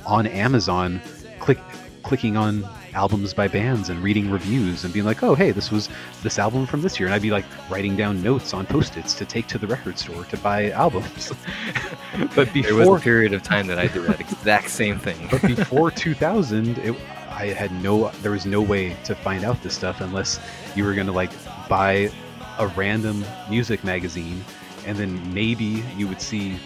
[0.04, 1.00] on Amazon,
[1.38, 1.58] click
[2.02, 2.64] clicking on
[2.94, 5.88] albums by bands and reading reviews and being like, oh hey, this was
[6.22, 9.24] this album from this year, and I'd be like writing down notes on post-its to
[9.24, 11.32] take to the record store to buy albums.
[12.34, 15.28] but There was before a period of time that I did that exact same thing.
[15.30, 16.94] but before 2000 it,
[17.30, 20.40] i had no there was no way to find out this stuff unless
[20.74, 21.30] you were going to like
[21.68, 22.08] buy
[22.58, 24.44] a random music magazine
[24.86, 26.58] and then maybe you would see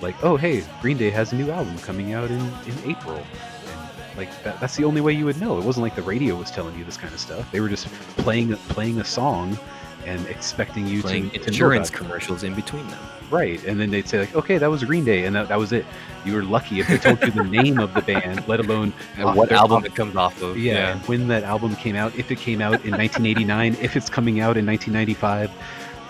[0.00, 3.16] like oh hey green day has a new album coming out in in april.
[3.16, 5.58] And like that, that's the only way you would know.
[5.58, 7.50] It wasn't like the radio was telling you this kind of stuff.
[7.50, 7.86] They were just
[8.18, 9.58] playing playing a song
[10.06, 12.98] and expecting you Playing to, insurance commercials in between them.
[13.30, 15.72] right and then they'd say like okay that was green day and that, that was
[15.72, 15.84] it
[16.24, 19.36] you were lucky if they told you the name of the band let alone off
[19.36, 20.56] what album it comes off of.
[20.58, 24.10] yeah, and when that album came out if it came out in 1989 if it's
[24.10, 25.50] coming out in 1995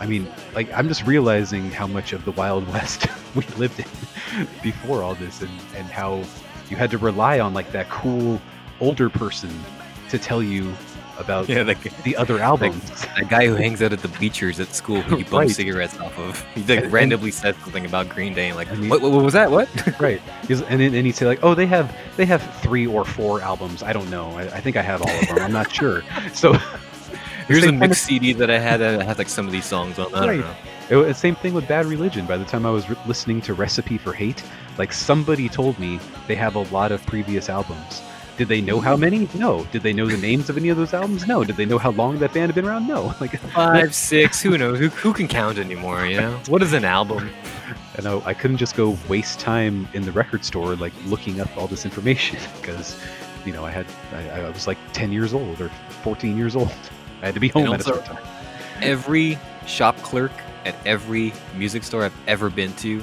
[0.01, 4.47] i mean like i'm just realizing how much of the wild west we lived in
[4.63, 6.23] before all this and and how
[6.71, 8.41] you had to rely on like that cool
[8.81, 9.51] older person
[10.09, 10.73] to tell you
[11.23, 12.83] about Yeah, like the other albums
[13.17, 15.51] that guy who hangs out at the bleachers at school who you bum Right.
[15.51, 16.45] cigarettes off of.
[16.55, 19.33] He like And- randomly said something about Green Day and like, mean- what, what, was
[19.33, 19.51] that?
[19.51, 19.69] What?
[20.01, 23.05] right He's- and then and he'd say like oh they have they have three or
[23.05, 25.73] four albums i don't know i, I think i have all of them i'm not
[25.73, 26.03] sure
[26.35, 26.53] so
[27.49, 29.47] Here's a same kind of- mixed CD that I had uh, that has like some
[29.47, 30.15] of these songs on.
[30.15, 30.41] I don't Right.
[30.91, 31.01] know.
[31.03, 32.25] It the same thing with Bad Religion.
[32.25, 34.43] By the time I was re- listening to Recipe for Hate,
[34.79, 35.99] like somebody told me
[36.29, 38.01] they have a lot of previous albums.
[38.37, 39.29] Did they know how many?
[39.35, 39.65] No.
[39.73, 41.27] Did they know the names of any of those albums?
[41.27, 41.45] No.
[41.45, 42.87] Did they know how long that band had been around?
[42.87, 43.15] No.
[43.21, 44.79] Like, Five, six, who knows?
[44.79, 46.07] Who, who can count anymore?
[46.07, 47.31] You know, what is an album?
[47.97, 51.57] and I, I couldn't just go waste time in the record store like looking up
[51.57, 52.99] all this information because,
[53.45, 55.69] you know, I had I, I was like 10 years old or
[56.03, 56.73] 14 years old.
[57.23, 58.25] I had to be home at a certain time.
[58.81, 60.33] Every shop clerk
[60.65, 63.03] at every music store I've ever been to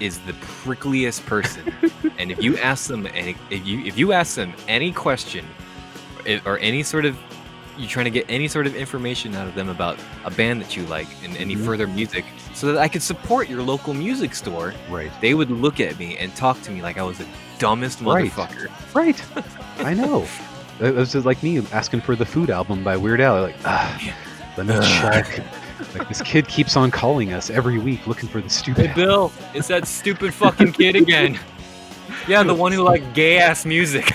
[0.00, 0.32] is the
[0.64, 1.72] prickliest person.
[2.18, 5.46] and if you ask them any, if you if you ask them any question
[6.26, 7.16] or, or any sort of
[7.78, 9.96] you're trying to get any sort of information out of them about
[10.26, 11.64] a band that you like and any Mhm.
[11.64, 15.10] further music so that I could support your local music store, Right.
[15.22, 17.26] they would look at me and talk to me like I was the
[17.58, 18.68] dumbest motherfucker.
[18.94, 19.22] Right.
[19.78, 20.26] I know.
[20.80, 23.42] It was just like me asking for the Food album by Weird Al.
[23.42, 23.98] Like, ah,
[24.58, 25.42] let me check.
[25.94, 28.86] Like this kid keeps on calling us every week looking for the stupid.
[28.86, 31.38] Hey Bill, it's that stupid fucking kid again.
[32.28, 34.14] Yeah, the one who like gay ass music.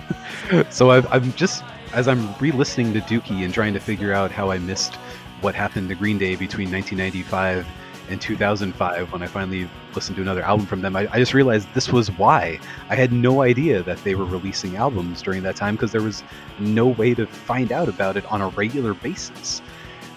[0.70, 4.50] so I've, I'm just as I'm re-listening to Dookie and trying to figure out how
[4.50, 4.94] I missed
[5.40, 7.66] what happened to Green Day between 1995
[8.10, 10.96] and 2005 when I finally listened to another album from them.
[10.96, 14.76] I, I just realized this was why I had no idea that they were releasing
[14.76, 16.22] albums during that time because there was
[16.58, 19.62] no way to find out about it on a regular basis.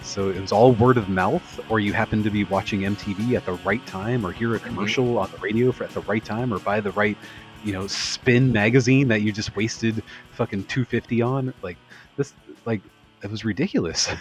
[0.02, 3.46] So it was all word of mouth, or you happened to be watching MTV at
[3.46, 4.68] the right time, or hear a mm-hmm.
[4.68, 7.16] commercial on the radio for at the right time, or buy the right,
[7.64, 11.54] you know, spin magazine that you just wasted fucking 250 on.
[11.62, 11.76] Like
[12.16, 12.34] this,
[12.64, 12.82] like
[13.22, 14.08] it was ridiculous.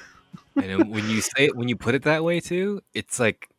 [0.55, 3.49] And when you say it, when you put it that way too, it's like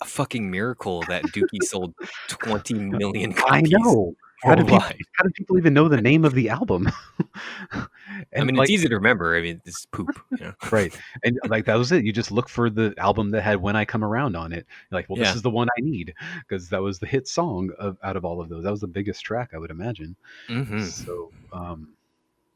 [0.00, 1.94] a fucking miracle that Dookie sold
[2.28, 3.74] 20 million copies.
[3.74, 4.14] I know.
[4.42, 6.88] How do, people, how do people even know the name of the album?
[7.72, 9.36] I mean, like, it's easy to remember.
[9.36, 10.18] I mean, it's poop.
[10.30, 10.54] You know?
[10.70, 13.74] right and like that was it you just look for the album that had when
[13.74, 15.24] i come around on it You're like well Yeah.
[15.24, 18.24] this is the one i need because that was the hit song of out of
[18.24, 20.14] all of those that was the biggest track i would imagine
[20.46, 21.88] hmm so um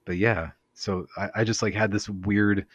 [0.05, 2.67] but yeah so I, I just like had this weird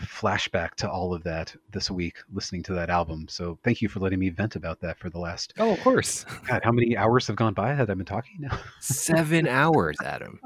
[0.00, 4.00] flashback to all of that this week listening to that album so thank you for
[4.00, 6.24] letting me vent about that for the last Oh, of course.
[6.46, 10.40] god how many hours have gone by that i've been talking now Seven hours, Adam.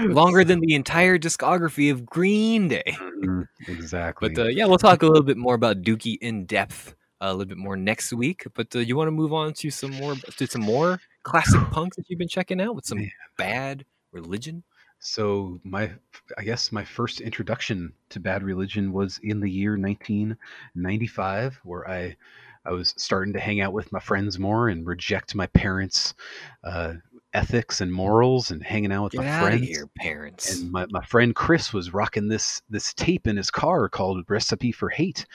[0.00, 2.96] Longer than the entire discography of Green Day.
[3.22, 6.94] Mhm, exactly But uh, yeah, we'll talk a little bit more about Dookie in depth
[7.20, 8.46] uh, a little bit more next week.
[8.54, 11.94] But uh, you want to move on to some more to some more classic punk
[11.96, 14.64] that you've been checking out with some bad religion.
[15.04, 15.90] So my,
[16.38, 22.16] I guess my first introduction to Bad Religion was in the year 1995, where I,
[22.64, 26.14] I was starting to hang out with my friends more and reject my parents'
[26.62, 26.94] uh,
[27.34, 29.68] ethics and morals and hanging out with Get my out of friends.
[29.68, 30.60] here, parents.
[30.60, 34.70] And my, my friend Chris was rocking this this tape in his car called "Recipe
[34.70, 35.26] for Hate"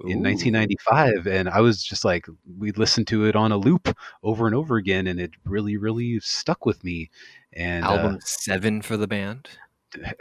[0.00, 2.26] in 1995, and I was just like,
[2.58, 6.18] we listened to it on a loop over and over again, and it really, really
[6.18, 7.10] stuck with me.
[7.54, 9.48] And uh, Album seven for the band.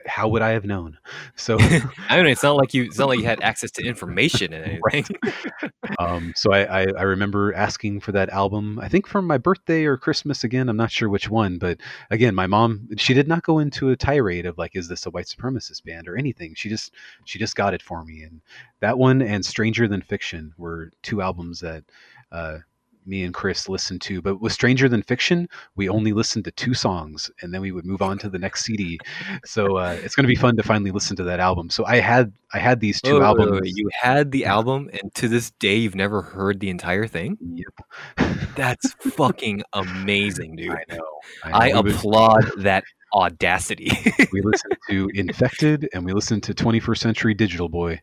[0.06, 0.98] how would I have known?
[1.36, 1.58] So,
[2.10, 2.84] I mean, it's not like you.
[2.84, 5.16] It's not like you had access to information and anything.
[6.00, 8.80] um, so I, I, I remember asking for that album.
[8.80, 10.68] I think for my birthday or Christmas again.
[10.68, 11.80] I'm not sure which one, but
[12.10, 15.12] again, my mom she did not go into a tirade of like, is this a
[15.12, 16.54] white supremacist band or anything.
[16.56, 16.94] She just
[17.26, 18.42] she just got it for me, and
[18.82, 21.84] that one and Stranger Than Fiction were two albums that.
[22.32, 22.60] Uh,
[23.06, 26.74] me and Chris listened to, but with Stranger Than Fiction, we only listened to two
[26.74, 29.00] songs, and then we would move on to the next CD.
[29.46, 31.70] So uh, it's going to be fun to finally listen to that album.
[31.70, 33.62] So I had I had these two Wait, wait, wait, albums.
[33.62, 37.38] wait, You had the album, and to this day, you've never heard the entire thing.
[37.42, 38.36] Yep.
[38.56, 40.70] That's fucking amazing, dude.
[40.72, 41.02] I know.
[41.44, 41.82] I know.
[41.82, 42.84] Was- applaud that
[43.14, 43.92] audacity.
[44.32, 48.00] we listened to Infected and we listened to 21st Century Digital Boy,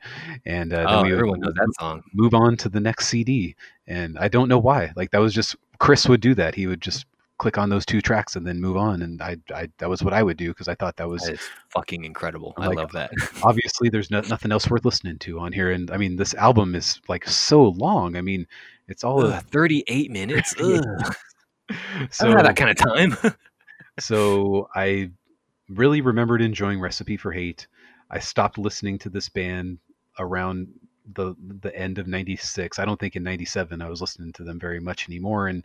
[0.47, 2.03] and uh, oh, then we everyone knows that song.
[2.13, 3.57] move on to the next CD.
[3.87, 4.93] And I don't know why.
[4.97, 6.55] Like that was just Chris would do that.
[6.55, 7.07] He would just
[7.39, 9.03] click on those two tracks and then move on.
[9.03, 11.39] And I, I that was what I would do because I thought that was That
[11.71, 12.53] fucking incredible.
[12.59, 13.11] I love that.
[13.43, 15.71] obviously there's no, nothing else worth listening to on here.
[15.71, 18.17] And I mean, this album is like so long.
[18.17, 18.47] I mean,
[18.89, 20.55] it's all Ugh, 38 minutes.
[20.61, 20.85] Ugh.
[21.71, 23.17] I so don't have that kind of time.
[23.99, 25.11] so I
[25.69, 27.67] really remembered enjoying Recipe for Hate.
[28.11, 29.79] I stopped listening to this band
[30.19, 30.69] around
[31.15, 32.79] the the end of 96.
[32.79, 35.63] I don't think in 97 I was listening to them very much anymore and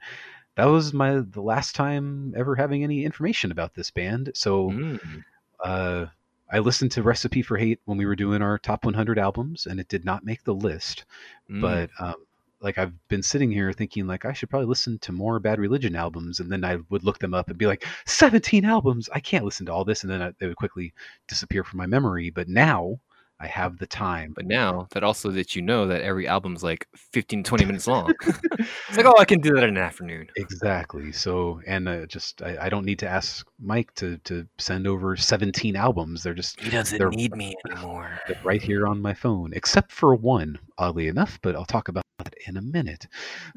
[0.55, 4.31] that was my the last time ever having any information about this band.
[4.35, 5.23] So Mm.
[5.63, 6.05] uh
[6.51, 9.79] I listened to Recipe for Hate when we were doing our top 100 albums and
[9.79, 11.05] it did not make the list
[11.49, 11.61] Mm.
[11.61, 12.15] but um,
[12.63, 15.95] like I've been sitting here thinking like I should probably listen to more Bad Religion
[15.95, 19.45] albums, and then I would look them up and be like, 17 albums, I can't
[19.45, 20.93] listen to all this, and then I, they would quickly
[21.27, 22.29] disappear from my memory.
[22.29, 22.99] But now
[23.43, 24.31] I have the time.
[24.33, 28.13] But now that also that you know that every album's like 15, 20 minutes long.
[28.23, 30.27] it's like, oh, I can do that in an afternoon.
[30.37, 31.11] Exactly.
[31.11, 35.17] So, and uh, just I, I don't need to ask Mike to to send over
[35.17, 36.23] 17 albums.
[36.23, 38.17] They're just He doesn't need me anymore.
[38.27, 41.37] they're right here on my phone, except for one, oddly enough.
[41.41, 43.07] But I'll talk about that in a minute.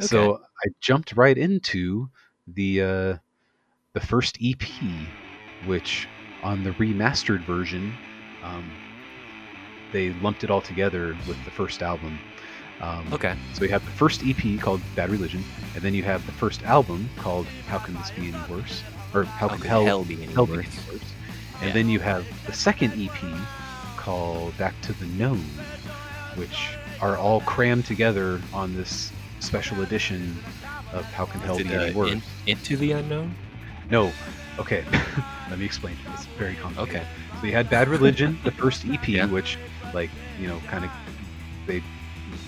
[0.00, 2.08] So I jumped right into
[2.46, 3.16] the uh,
[3.94, 4.62] the first EP,
[5.66, 6.08] which
[6.42, 7.92] on the remastered version,
[8.42, 8.70] um,
[9.92, 12.18] they lumped it all together with the first album.
[12.80, 13.34] Um, Okay.
[13.54, 15.42] So you have the first EP called Bad Religion,
[15.74, 18.82] and then you have the first album called How Can This Be Any Worse?
[19.14, 20.66] Or How, How Can Hell, hell be any Hell Be worse?
[20.66, 21.12] Any Worse?
[21.62, 21.72] And Yeah.
[21.72, 23.18] then you have the second EP
[23.96, 25.42] called Back to the Known,
[26.36, 26.68] which
[27.01, 30.36] are all crammed together on this special edition
[30.92, 32.12] of How Can Hell Be Any Worse?
[32.12, 33.34] in- into the unknown?
[33.90, 34.12] No.
[34.59, 34.84] Okay.
[35.51, 35.97] Let me explain.
[36.14, 37.03] It's very complicated.
[37.03, 37.07] Okay.
[37.40, 39.26] So you had Bad Religion, the first EP, Yeah.
[39.26, 39.59] which,
[39.92, 40.90] like, you know, kind of
[41.66, 41.82] they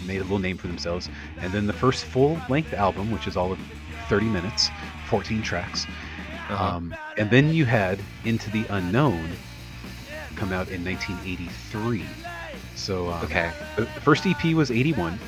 [0.06, 1.08] made a little name for themselves,
[1.40, 3.58] and then the first full-length album, which is all of
[4.08, 4.70] 30 minutes,
[5.08, 5.84] 14 tracks,
[6.48, 6.64] Uh-huh.
[6.76, 9.28] um, and then you had Into the Unknown
[10.36, 12.04] come out in 1983.
[12.88, 13.52] So um, okay.
[13.76, 15.18] the, first EP was 81,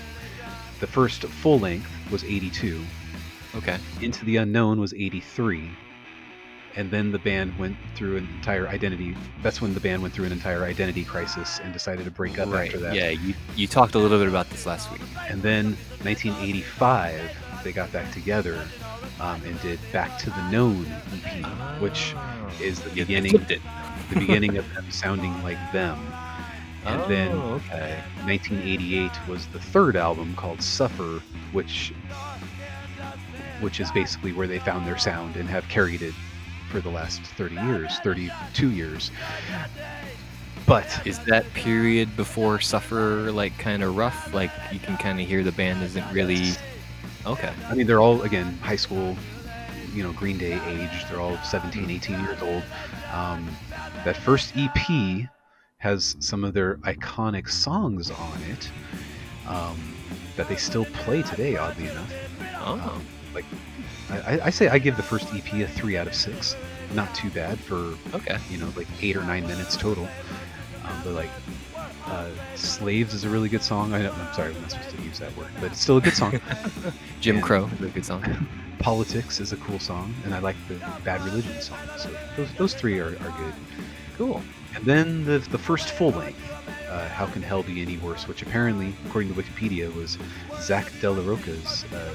[0.81, 2.81] the first full-length was 82,
[3.55, 3.77] Okay.
[4.01, 5.71] into the Unknown was 83.
[6.77, 9.15] And then the band went through an entire identity.
[9.43, 12.49] That's when the band went through an entire identity crisis and decided to break up
[12.49, 12.69] right.
[12.69, 12.95] after that.
[12.95, 15.03] Yeah, you, you talked a little bit about this last week.
[15.29, 17.21] And then 1985,
[17.63, 18.67] they got back together
[19.21, 21.45] um, and did Back to the Known EP,
[21.83, 22.15] which
[22.59, 23.61] is the they beginning, the
[24.15, 25.99] beginning of them sounding like them.
[26.87, 28.03] And then Oh, okay.
[28.24, 31.20] 1988 was the third album called Suffer,
[31.53, 31.93] which
[33.61, 36.14] which is basically where they found their sound and have carried it
[36.70, 39.11] for the last 30 years, 32 years.
[40.66, 44.33] But Is that period before Suffer like kind of rough?
[44.33, 46.53] Like you can kind of hear the band isn't really.
[47.26, 47.53] Okay.
[47.68, 49.16] I mean, they're all again high school,
[49.93, 51.07] you know, Green Day age.
[51.09, 52.62] They're all 17, 18 years old.
[53.12, 53.49] Um,
[54.05, 55.28] that first EP
[55.81, 58.70] has some of their iconic songs on it
[59.49, 59.78] um,
[60.37, 61.57] that they still play today.
[61.57, 62.12] Oddly enough,
[62.62, 63.01] Oh.
[64.11, 66.55] I, I- I say I give the first EP a three out of six.
[66.95, 68.37] Not too bad for Okay.
[68.51, 70.05] you know like eight or nine minutes total.
[70.85, 71.31] Um, but like.
[72.07, 73.93] Uh, Slaves is a really good song.
[73.95, 76.14] I I'm sorry, I'm not supposed to use that word, but it's still a good
[76.14, 76.41] song.
[77.20, 78.24] Jim And- Crow is a good song.
[78.81, 80.74] Politics is a cool song, and I like the
[81.05, 81.78] Bad Religion song.
[81.99, 83.55] So those, those three are, are good.
[84.16, 84.43] Cool.
[84.75, 86.41] And then the the first full length,
[86.89, 90.19] uh, How Can Hell Be Any Worse, which apparently, according to Wikipedia, was
[90.61, 92.15] Zack de la Rocha's uh,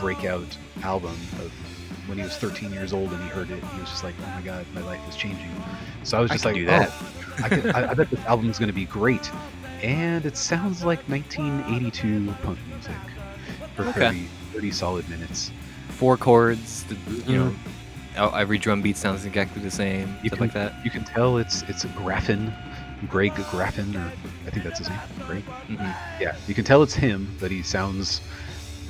[0.00, 1.52] breakout album of
[2.06, 3.62] when he was 13 years old and he heard it.
[3.62, 5.50] He was just like, "Oh my God, my life is changing."
[6.02, 6.68] So I was just can like.
[6.68, 9.30] "Oh, I, can, I, I bet this album is going to be great."
[9.82, 12.94] And it sounds like 1982 punk music
[13.74, 14.08] for Okay.
[14.08, 15.50] 30, 30 solid minutes.
[15.90, 16.84] Four chords.
[17.26, 17.70] You know, oh,
[18.14, 20.18] every drum beat sounds exactly the same.
[20.20, 20.74] You stuff can, like that.
[20.82, 22.54] You can tell it's it's Graffin,
[23.06, 24.14] Greg Graffin, or
[24.46, 25.02] I think that's his name.
[25.20, 25.44] Greg.
[25.68, 28.22] hmm Yeah, you can tell it's him, but he sounds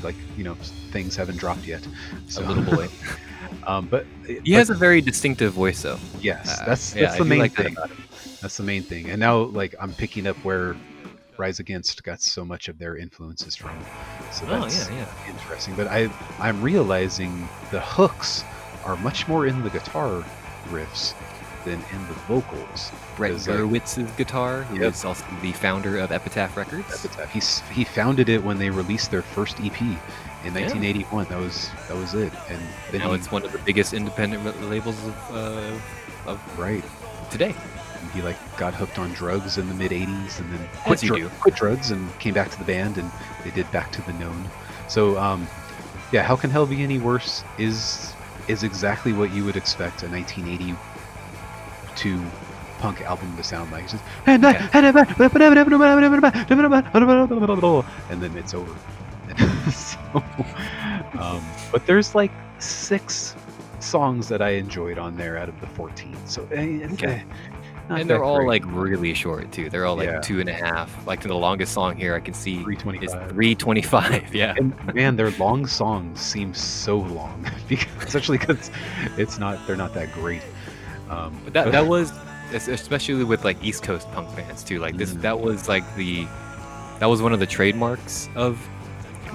[0.03, 0.59] like you know
[0.93, 1.89] things haven't dropped yet.
[2.27, 2.89] So, A little boy.
[3.66, 4.07] um, but
[4.43, 6.01] He has a very distinctive voice, though.
[6.20, 7.77] yes, uh, that's that's I the do main like thing.
[7.77, 8.05] about him.
[8.43, 9.11] That's the main thing.
[9.11, 10.81] And now like I'm picking up where
[11.39, 13.89] Rise Against got so much of their influences from.
[14.31, 15.12] So Oh that's yeah, yeah.
[15.28, 15.77] interesting.
[15.77, 18.47] But I I'm realizing the hooks
[18.85, 20.25] are much more in the guitar
[20.69, 21.15] riffs
[21.65, 22.91] than in the vocals.
[23.17, 24.93] Brett Because, like, guitar, who Yep.
[24.95, 27.05] is also the founder of Epitaph Records.
[27.05, 27.31] Epitaph.
[27.31, 31.27] He's he founded it when they released their first EP in 1981.
[31.27, 32.33] That was that was it.
[32.49, 32.61] And
[32.91, 36.85] then Now he, it's one of the biggest independent labels of, uh, of right.
[37.31, 37.55] today.
[38.01, 41.29] And he like got hooked on drugs in the mid 80s, and then quit, do.
[41.41, 43.11] quit drugs and came back to the band, and
[43.45, 44.49] they did Back to the Known.
[44.89, 45.47] So um,
[46.11, 47.45] yeah, how can hell be any worse?
[47.59, 48.13] Is
[48.48, 52.20] is exactly what you would expect a 1982
[52.78, 53.85] punk album to sound like.
[53.85, 54.05] It's just,
[58.10, 58.74] and then it's over.
[59.70, 59.98] so,
[61.19, 63.35] um, but there's like six
[63.78, 66.14] songs that I enjoyed on there out of the 14.
[66.27, 67.24] So, eh, Okay.
[68.01, 68.62] And they're all great.
[68.62, 69.69] like really short too.
[69.70, 70.20] They're all like Yeah.
[70.20, 71.06] two and a half.
[71.06, 73.28] Like the longest song here I can see is 325.
[73.31, 74.35] 325.
[74.35, 74.55] Yeah.
[74.56, 78.70] And man, their long songs seem so long, because, especially because
[79.16, 80.43] it's not they're not that great.
[81.10, 82.12] Um, But that that was
[82.55, 84.78] especially with like East Coast punk fans too.
[84.78, 85.23] Like this Mhm.
[85.23, 86.27] that was like the
[87.01, 88.59] that was one of the trademarks of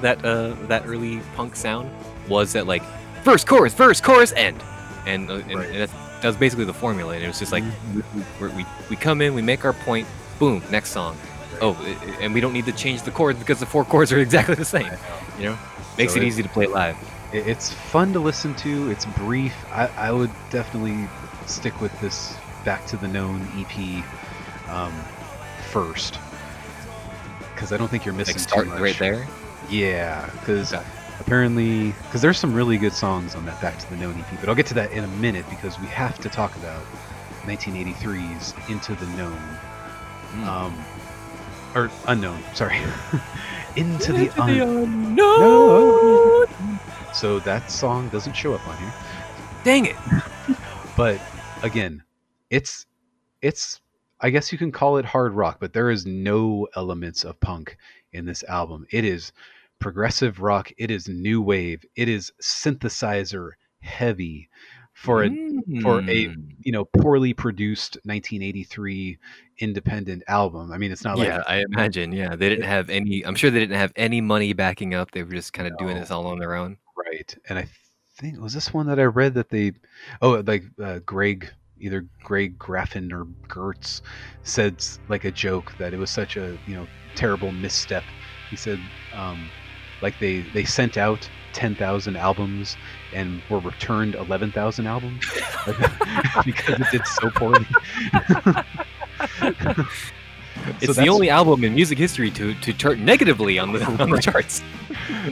[0.02, 1.90] that uh that early punk sound
[2.30, 2.84] was that like
[3.24, 4.62] first chorus, first chorus, end,
[5.06, 5.70] and uh, and, Right.
[5.70, 7.14] and that's, that was basically the formula.
[7.16, 8.04] And it was just like Mhm.
[8.42, 10.08] we, we we come in, we make our point,
[10.40, 11.18] boom, next song.
[11.62, 11.74] Oh,
[12.22, 14.66] and we don't need to change the chords because the four chords are exactly the
[14.66, 14.92] same.
[15.40, 15.58] You know,
[15.98, 16.96] makes So it it- easy to play live.
[17.34, 18.90] it's fun to listen to.
[18.90, 19.54] It's brief.
[19.72, 21.08] I, I would definitely
[21.46, 22.36] stick with this
[22.66, 24.04] Back to the Known EP
[24.70, 24.94] um,
[25.72, 26.20] first,
[27.54, 28.80] because I don't think you're missing Like too much.
[28.82, 29.28] right there.
[29.70, 30.84] Yeah, because Okay.
[31.20, 34.50] Apparently, because there's some really good songs on that Back to the Known EP, but
[34.50, 36.84] I'll get to that in a minute because we have to talk about
[37.46, 39.40] 1983's Into the Known,
[40.34, 40.46] Mm.
[40.46, 40.86] um,
[41.74, 42.44] or Unknown.
[42.54, 42.78] Sorry,
[43.78, 45.18] Into the Into Unknown.
[45.18, 46.80] unknown.
[47.14, 48.94] So that song doesn't show up on here,
[49.64, 49.96] Dang it.
[50.98, 51.20] but
[51.64, 52.04] again,
[52.50, 52.86] it's
[53.42, 53.80] it's.
[54.20, 57.78] I guess you can call it hard rock, but there is no elements of punk
[58.14, 58.88] in this album.
[58.90, 59.32] It is
[59.80, 60.72] progressive rock.
[60.78, 61.86] It is new wave.
[61.96, 64.50] It is synthesizer heavy
[64.94, 65.30] for a
[65.82, 66.56] for a- Mm.
[66.62, 69.18] you know poorly produced 1983
[69.60, 70.72] independent album.
[70.72, 72.12] I mean, it's not like yeah, I imagine.
[72.12, 73.24] Yeah, they didn't have any.
[73.26, 75.12] I'm sure they didn't have any money backing up.
[75.12, 76.78] They were just kind of doing this all on their own.
[76.96, 77.36] right.
[77.50, 77.68] And I
[78.18, 79.74] think was this one that I read that they
[80.22, 84.02] oh like uh, Greg either Greg Graffin or Gurewitz
[84.42, 88.04] said like a joke that it was such a you know terrible misstep.
[88.50, 88.80] He said
[89.14, 89.48] um,
[90.02, 92.78] like they they sent out 10,000 albums
[93.14, 95.24] and were returned 11,000 albums
[96.46, 97.66] because it did so poorly.
[100.82, 104.20] It's the only album in music history to to chart negatively on the on the
[104.20, 104.64] charts.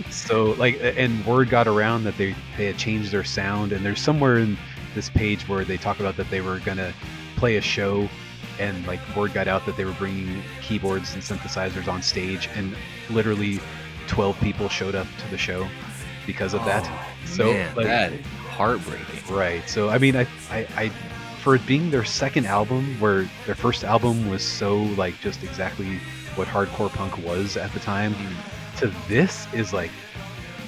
[0.09, 3.99] so like and word got around that they they had changed their sound and there's
[3.99, 4.57] somewhere in
[4.93, 6.93] this page where they talk about that they were gonna
[7.35, 8.07] play a show
[8.59, 12.75] and like word got out that they were bringing keyboards and synthesizers on stage and
[13.09, 13.59] literally
[14.07, 15.67] 12 people showed up to the show
[16.25, 18.13] because of that Oh, so man, like, that
[18.49, 19.35] heartbreaking.
[19.35, 20.89] right so i mean I, I i
[21.41, 25.97] for it being their second album where their first album was so like just exactly
[26.35, 28.77] what hardcore punk was at the time hmm.
[28.77, 29.91] to this is like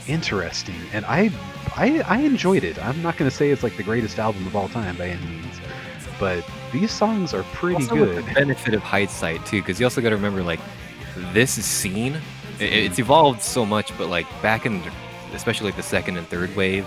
[0.07, 1.30] interesting and I,
[1.76, 4.55] I i enjoyed it i'm not going to say it's like the greatest album of
[4.55, 5.59] all time by any means
[6.19, 10.01] but these songs are pretty also good the benefit of hindsight too, because you also
[10.01, 10.59] got to remember like
[11.34, 12.19] this scene.
[12.59, 14.91] It's evolved so much, but like back in, the-
[15.34, 16.85] especially like the second and third wave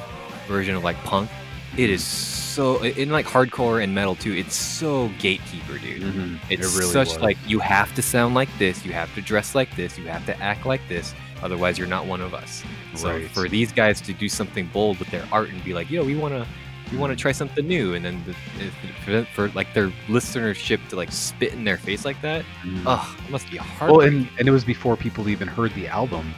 [0.48, 1.30] version of like punk,
[1.76, 4.32] it is so in like hardcore and metal too.
[4.32, 6.02] It's so gatekeeper, dude.
[6.02, 6.38] Mhm.
[6.50, 7.20] It's it really such was.
[7.20, 10.26] like you have to sound like this, you have to dress like this, you have
[10.26, 12.64] to act like this, otherwise you're not one of us.
[12.96, 13.30] So Right.
[13.30, 16.16] for these guys to do something bold with their art and be like, yo, we
[16.16, 16.44] want to,
[16.90, 20.96] we want to try something new, and then the, if- for, like their listenership to
[20.96, 22.82] like spit in their face like that, Mhm.
[22.86, 23.90] ugh, it must be hard.
[23.90, 26.32] well and, and it was before people even heard the album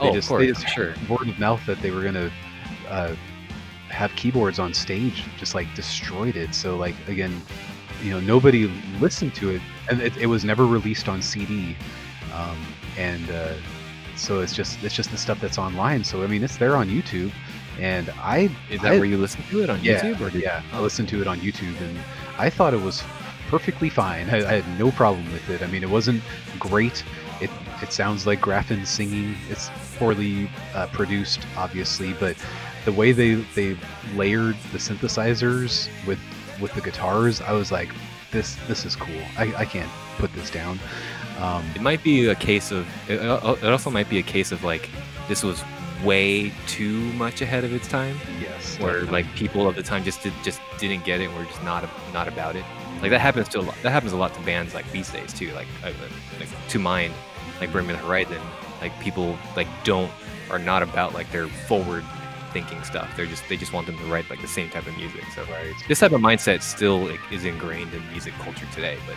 [0.00, 0.94] they oh, just, of course, they just sure.
[1.08, 2.30] word of mouth that they were gonna
[2.88, 3.14] uh,
[3.88, 7.40] have keyboards on stage just like destroyed it so like again
[8.02, 8.66] you know nobody
[9.00, 11.76] listened to it and it, it was never released on cd
[12.34, 12.58] um,
[12.98, 13.54] and uh,
[14.16, 16.88] so it's just it's just the stuff that's online so i mean it's there on
[16.88, 17.32] youtube
[17.80, 20.20] and i Is that I- where you listen to it on yeah, YouTube?
[20.20, 20.62] Or did, yeah.
[20.72, 21.78] i listened to it on youtube?
[21.80, 21.98] And
[22.38, 23.02] i thought it was
[23.48, 24.28] perfectly fine.
[24.30, 25.62] I, I had no problem with it.
[25.62, 26.22] I mean it wasn't
[26.58, 27.04] great.
[27.40, 27.50] It
[27.82, 29.34] it sounds like Graffin singing.
[29.50, 32.36] It's poorly uh, produced obviously but
[32.84, 33.76] the way they they
[34.14, 36.18] layered the synthesizers with
[36.60, 37.88] with the guitars i was like
[38.30, 39.22] this this is cool.
[39.38, 40.78] I, I can't put this down.
[41.40, 42.86] Um, It might be a case of.
[43.08, 44.90] It, it also might be a case of like
[45.28, 45.62] this was
[46.04, 48.16] way too much ahead of its time.
[48.40, 49.22] yes where definitely.
[49.22, 51.88] like people of the time just did, just didn't get it and were just not
[52.12, 52.64] not about it.
[53.00, 53.76] Like that happens to a lot.
[53.82, 55.52] That happens a lot to bands like these days too.
[55.52, 55.94] Like like
[56.68, 57.12] to mine,
[57.60, 58.40] like Bring Me the Horizon.
[58.80, 60.10] Like people like don't
[60.50, 62.04] are not about like their forward
[62.52, 63.10] thinking stuff.
[63.16, 65.24] They're just they just want them to write like the same type of music.
[65.34, 68.96] So right this type of mindset still like, is ingrained in music culture today.
[69.06, 69.16] But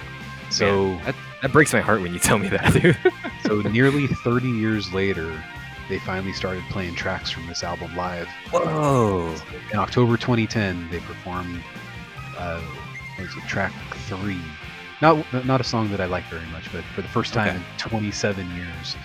[0.51, 2.97] so man, that, that breaks my heart when you tell me that, dude.
[3.43, 5.41] so nearly 30 years later
[5.89, 8.27] they finally started playing tracks from this album live.
[8.51, 9.35] Whoa!
[9.71, 11.61] In October 2010, they performed
[12.37, 12.61] uh,
[13.47, 13.71] track
[14.07, 14.39] three.
[15.01, 17.57] Not not a song that I like very much, but for the first time Okay.
[17.57, 18.95] in 27 years.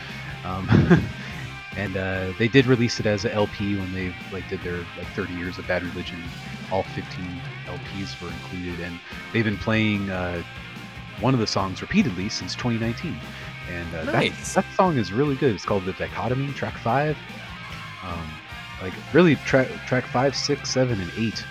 [0.45, 0.69] Um,
[1.77, 5.07] and uh, they did release it as an LP when they like did their like
[5.15, 6.23] 30 years of Bad Religion.
[6.71, 7.25] All 15
[7.67, 8.99] LPs were included, and
[9.33, 10.43] they've been playing uh,
[11.21, 13.17] one of the songs repeatedly since 2019.
[13.71, 14.55] And uh, Nice.
[14.55, 15.55] that, that song is really good.
[15.55, 17.17] It's called The Dichotomy, track five.
[18.05, 18.31] Um,
[18.83, 21.45] like really, track track five, six, seven, and eight.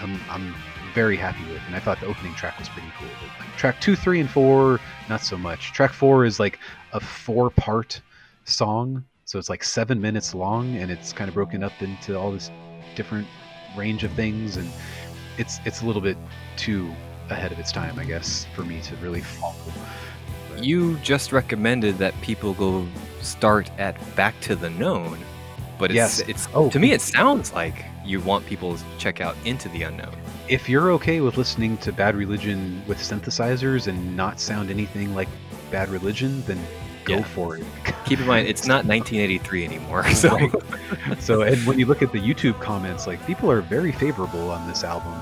[0.00, 0.54] I'm I'm
[0.94, 3.08] very happy with, and I thought the opening track was pretty cool.
[3.20, 5.72] But like, track two, three, and four, not so much.
[5.72, 6.58] Track four is like
[6.92, 8.00] a four-part
[8.44, 12.32] song, so it's like seven minutes long, and it's kind of broken up into all
[12.32, 12.50] this
[12.96, 13.28] different
[13.76, 14.68] range of things, and
[15.38, 16.16] it's it's a little bit
[16.56, 16.92] too
[17.30, 19.54] ahead of its time, I guess, for me to really follow.
[20.60, 22.86] You just recommended that people go
[23.20, 25.18] start at Back to the Known,
[25.78, 26.20] but it's Yes.
[26.20, 26.70] it's Oh.
[26.70, 30.14] to me it sounds like you want people to check out Into the Unknown.
[30.48, 35.28] If you're okay with listening to Bad Religion with synthesizers and not sound anything like
[35.70, 36.58] Bad Religion, then
[37.04, 37.22] go Yeah.
[37.24, 37.64] for it.
[38.04, 40.52] Keep in mind it's not 1983 anymore, so Right.
[41.20, 44.66] so, and when you look at the YouTube comments, like people are very favorable on
[44.68, 45.14] this album,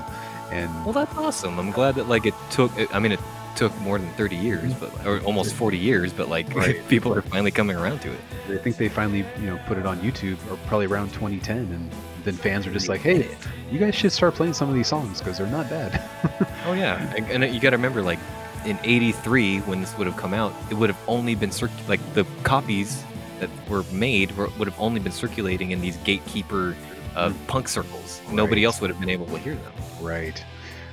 [0.51, 1.59] and well that's awesome.
[1.59, 2.71] I'm glad that like it took.
[2.93, 3.19] I mean it
[3.55, 6.87] took more than 30 years, but or almost 40 years, but like Right.
[6.89, 8.19] people are finally coming around to it.
[8.49, 11.91] I think they finally, you know, put it on YouTube, or probably around 2010, and
[12.23, 13.29] then fans are just like, "Hey,
[13.71, 16.01] you guys should start playing some of these songs because they're not bad."
[16.63, 18.19] Oh yeah, and, you got to remember, like
[18.65, 21.99] in '83, when this would have come out, it would have only been circ- like
[22.13, 23.03] the copies
[23.39, 26.75] that were made were, would have only been circulating in these gatekeeper
[27.15, 28.21] uh, punk circles.
[28.31, 29.73] Nobody else would have been able to hear them.
[30.01, 30.43] Right.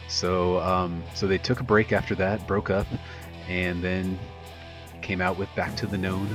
[0.09, 2.87] So um, so they took a break after that, broke up,
[3.49, 4.19] and then
[5.03, 6.27] came out with Back to the Known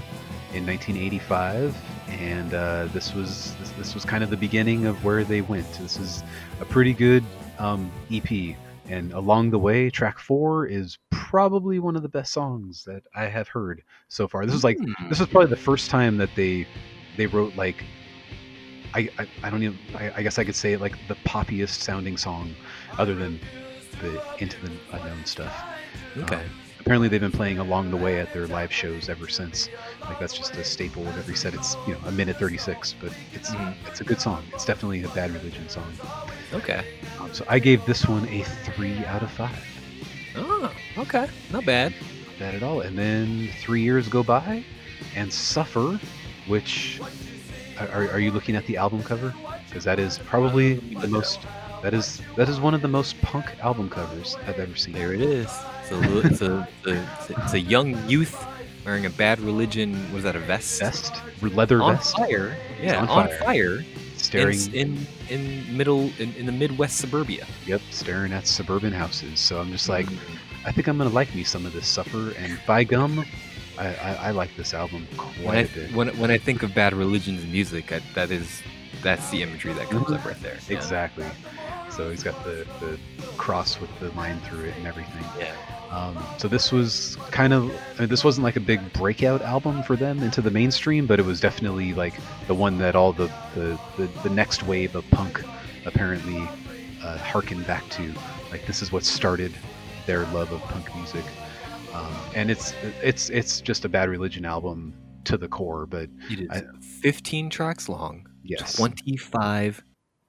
[0.53, 1.75] in 1985,
[2.09, 5.71] and uh, this was this, this was kind of the beginning of where they went.
[5.73, 6.23] This is
[6.59, 7.23] a pretty good
[7.57, 8.55] um, EP,
[8.87, 13.25] and along the way, track four is probably one of the best songs that I
[13.25, 14.45] have heard so far.
[14.45, 15.09] This is like Hmm.
[15.09, 16.67] this was probably the first time that they
[17.17, 17.83] they wrote like
[18.93, 21.81] I I, I don't even I, I guess I could say it like the poppiest
[21.81, 22.55] sounding song
[22.97, 23.39] other than
[24.01, 25.53] the into the unknown stuff.
[26.17, 26.35] okay.
[26.35, 26.49] Um,
[26.79, 29.69] apparently they've been playing along the way at their live shows ever since.
[30.01, 31.53] Like that's just a staple of every set.
[31.53, 33.73] It's you know a minute 36, but it's Mhm.
[33.87, 34.43] it's a good song.
[34.53, 35.91] It's definitely a Bad Religion song.
[36.53, 36.83] Okay.
[37.19, 39.65] Um, so I gave this one a three out of five.
[40.35, 41.27] Oh, okay.
[41.51, 41.93] Not bad.
[42.27, 42.81] Not bad at all.
[42.81, 44.63] And then three years go by,
[45.15, 45.99] and Suffer,
[46.47, 46.99] which
[47.91, 49.33] are, are you looking at the album cover?
[49.67, 51.39] Because that is probably the most.
[51.81, 54.93] That is that is one of the most punk album covers I've ever seen.
[54.93, 55.49] There it is.
[55.81, 58.45] It's a, li- it's a, it's a, it's a young youth
[58.85, 60.11] wearing a bad religion.
[60.13, 60.35] Was that?
[60.35, 60.79] A vest?
[60.79, 62.55] Vest, leather on vest, fire.
[62.81, 63.37] Yeah, on on, fire.
[63.39, 63.85] fire.
[64.15, 64.57] staring.
[64.73, 67.45] in, in in middle in, in the Midwest suburbia.
[67.65, 69.39] Yep, staring at suburban houses.
[69.41, 70.17] So I'm just like, Mm.
[70.65, 72.31] I think I'm gonna like me some of this supper.
[72.37, 73.25] and by gum,
[73.77, 75.93] I, I, I like this album when quite I, a bit.
[75.93, 78.61] when, when I think of Bad Religion's music, I, that is
[79.01, 80.57] that's the imagery that comes up right there.
[80.69, 80.77] Yeah.
[80.77, 81.25] Exactly.
[81.89, 82.97] So he's got the, the
[83.37, 85.23] cross with the line through it and everything.
[85.37, 85.55] Yeah.
[85.91, 89.83] Um, so this was kind of I mean, this wasn't like a big breakout album
[89.83, 92.15] for them into the mainstream, but it was definitely like
[92.47, 95.43] the one that all the the, the, the next wave of punk
[95.85, 96.47] apparently
[97.03, 98.13] uh, harkened back to.
[98.49, 99.53] Like this is what started
[100.05, 101.25] their love of punk music,
[101.93, 104.93] um, and it's it's it's just a Bad Religion album
[105.25, 105.85] to the core.
[105.85, 106.63] But It is I-
[107.01, 109.83] 15 tracks long, yes, 25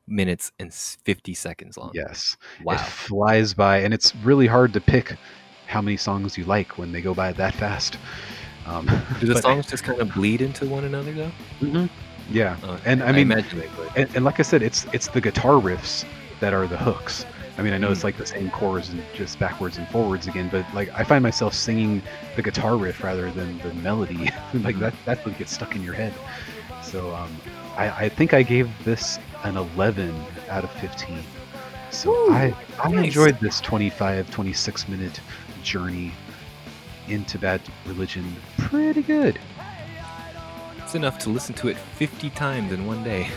[0.07, 1.91] minutes and 50 seconds long.
[1.95, 2.75] yes, Wow.
[2.75, 5.17] it flies by, and it's really hard to pick
[5.67, 7.97] how many songs you like when they go by that fast.
[8.67, 8.87] Um,
[9.21, 11.33] Do the songs just kind of bleed into one another though?
[11.61, 11.89] Mhm.
[12.31, 13.91] Yeah, Uh, and I mean, they would.
[13.97, 16.05] and, and like I said, it's it's the guitar riffs
[16.41, 17.25] that are the hooks.
[17.57, 17.93] I mean, I know Mm.
[17.93, 21.23] it's like the same chords and just backwards and forwards again, but like I find
[21.23, 22.03] myself singing
[22.37, 24.31] the guitar riff rather than the melody.
[24.55, 24.81] like Mhm.
[24.81, 26.13] that that would get stuck in your head.
[26.83, 27.31] So um,
[27.77, 30.15] I, I think I gave this an 11
[30.51, 31.19] out of 15.
[31.91, 33.05] So Woo, I I nice.
[33.07, 35.21] enjoyed this 25 26 minute
[35.63, 36.13] journey
[37.09, 39.39] into Bad Religion pretty good.
[40.95, 43.29] Enough to listen to it 50 times in one day.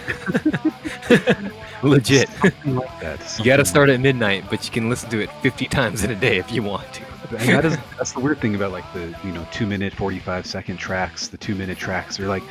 [1.84, 2.30] Legit.
[2.66, 3.36] Like that.
[3.40, 6.12] You got to start at midnight, but you can listen to it 50 times in
[6.12, 7.04] a day if you want to.
[7.40, 10.46] and that is that's the weird thing about like the you know two minute 45
[10.46, 12.44] second tracks the two minute tracks you're like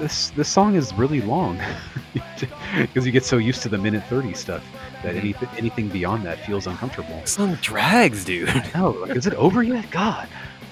[0.00, 1.60] this this song is really long
[2.76, 4.64] because you get so used to the minute 30 stuff
[5.04, 5.18] that Mhm.
[5.20, 8.48] anything anything beyond that feels uncomfortable This song drags, dude.
[8.74, 10.26] no like is it over yet god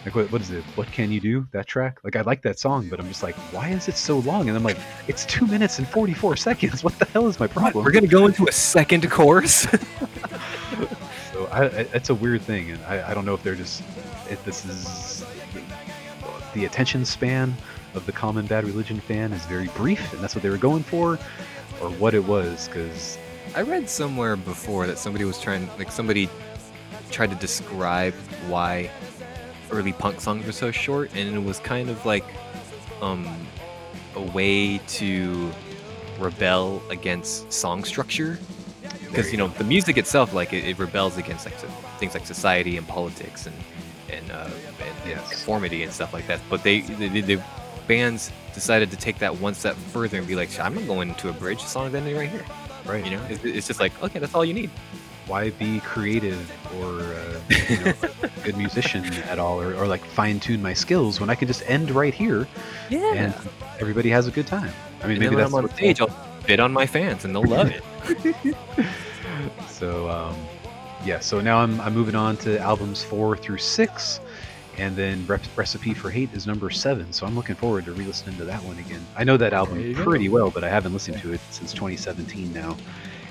[0.04, 0.64] Like what, what is it?
[0.74, 1.46] What can you do?
[1.52, 2.00] That track?
[2.04, 4.48] Like I like that song, but I'm just like, why is it so long?
[4.48, 6.84] And I'm like, it's two minutes and 44 seconds.
[6.88, 7.84] What the hell is my problem?
[7.84, 9.66] We're gonna go into a second course.
[11.32, 13.82] so I, I, it's a weird thing, and I, I don't know if they're just
[14.30, 15.24] if this is
[16.54, 17.54] the attention span
[17.94, 20.82] of the common bad religion fan is very brief, and that's what they were going
[20.82, 21.18] for,
[21.80, 22.68] or what it was.
[22.68, 23.18] Because
[23.54, 26.28] I read somewhere before that somebody was trying, like somebody
[27.10, 28.14] tried to describe
[28.48, 28.90] why
[29.70, 32.24] early punk songs were so short, and it was kind of like
[33.00, 33.26] um,
[34.14, 35.50] a way to
[36.18, 38.38] rebel against song structure.
[39.00, 41.68] Because you know the music itself, like it, it rebels against like so-
[41.98, 43.56] things like society and politics and
[44.10, 45.28] and, uh, and, and Yes.
[45.28, 46.40] conformity and stuff like that.
[46.48, 47.42] But they, the, the,
[47.86, 51.30] bands decided to take that one step further and be like, I'm not going to
[51.30, 51.62] a bridge.
[51.62, 52.44] The song's ending right here.
[52.84, 54.70] right, You know, it's, it's just like okay, that's all you need.
[55.28, 56.50] Why be creative
[56.80, 57.40] or uh,
[57.70, 57.92] you know,
[58.22, 61.46] a good musician at all, or, or like fine tune my skills when I can
[61.46, 62.48] just end right here
[62.90, 63.12] Yeah.
[63.14, 63.34] and
[63.78, 64.72] everybody has a good time.
[65.00, 66.10] I mean, and maybe that's I'm on what- stage, I'll
[66.46, 68.56] bid on my fans, and they'll love it.
[69.68, 70.34] so um,
[71.04, 74.20] yeah so now I'm, I'm moving on to albums four through six
[74.76, 78.36] and then Rep- recipe for hate is number seven so i'm looking forward to re-listening
[78.38, 80.02] to that one again i know that album you go.
[80.04, 82.76] pretty well but i haven't listened to it since 2017 now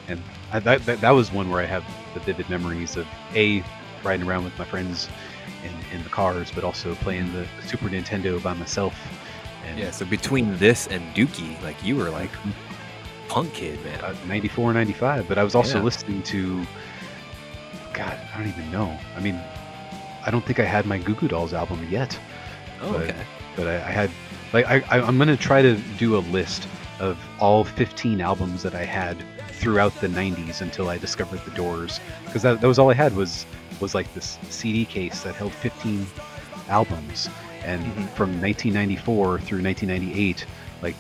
[0.08, 0.22] and
[0.52, 3.64] I, that, that, that was one where i have the vivid memories of a
[4.04, 5.10] riding around with my friends
[5.64, 8.96] in, in the cars but also playing the super nintendo by myself
[9.66, 9.92] and Yeah.
[9.92, 12.32] So between this and Dookie, like you were like
[13.28, 14.00] punk kid, man.
[14.02, 15.84] uh, 94 95 but i was also Yeah.
[15.84, 16.66] listening to
[17.94, 19.40] god i don't even know i mean
[20.26, 22.18] i don't think i had my goo goo dolls album yet
[22.82, 23.16] oh, but- okay.
[23.58, 24.10] but i, I had
[24.54, 26.68] like I, I, i'm going to try to do a list
[27.00, 29.18] of all 15 albums that i had
[29.58, 33.16] throughout the 90s until i discovered the doors because that, that was all i had
[33.16, 33.46] was
[33.80, 36.06] was like this cd case that held 15
[36.70, 37.30] albums
[37.64, 38.10] and Mhm.
[38.16, 40.46] from 1994 through 1998
[40.82, 40.96] like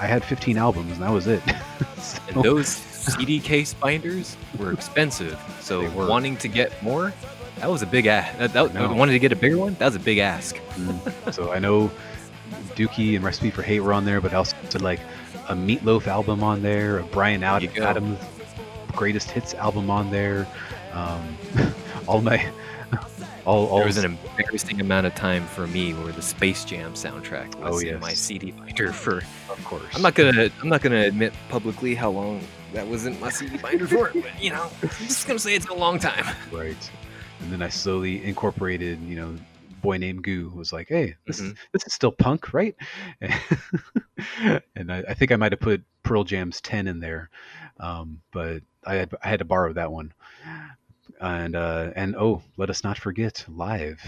[0.00, 1.42] i had 15 albums and that was it
[1.98, 5.38] So- And those CD case binders were expensive.
[5.60, 6.06] So were.
[6.08, 7.12] wanting to get more,
[7.58, 8.36] that was a big ask.
[8.38, 10.56] That, that, wanted to get a bigger one, that was a big ask.
[10.74, 11.32] Mm.
[11.32, 11.88] so I know
[12.74, 15.00] Dookie and Recipe for Hate were on there, but I also had like
[15.48, 17.86] a Meatloaf album on there, a Brian Ad- There you go.
[17.86, 18.18] Adams
[18.92, 20.46] greatest hits album on there.
[20.92, 21.36] Um,
[22.08, 22.50] all my
[23.44, 26.94] all all There was an embarrassing amount of time for me where the Space Jam
[26.94, 28.12] soundtrack was Oh, in my.
[28.14, 29.18] CD binder for.
[29.50, 29.84] of course.
[29.94, 30.50] I'm not gonna.
[30.62, 32.40] I'm not gonna admit publicly how long
[32.72, 35.68] that was in my CD binder for, but you know, I'm just gonna say it's
[35.68, 36.24] a long time.
[36.52, 36.90] right.
[37.40, 39.34] And then I slowly incorporated, you know,
[39.82, 42.74] boy named Goo was like, hey, this is this is still punk, right?
[44.74, 47.30] and I, I think I might have put Pearl Jam's ten in there,
[47.80, 50.12] um, but I had I had to borrow that one.
[51.20, 54.00] And uh, and oh, let us not forget live.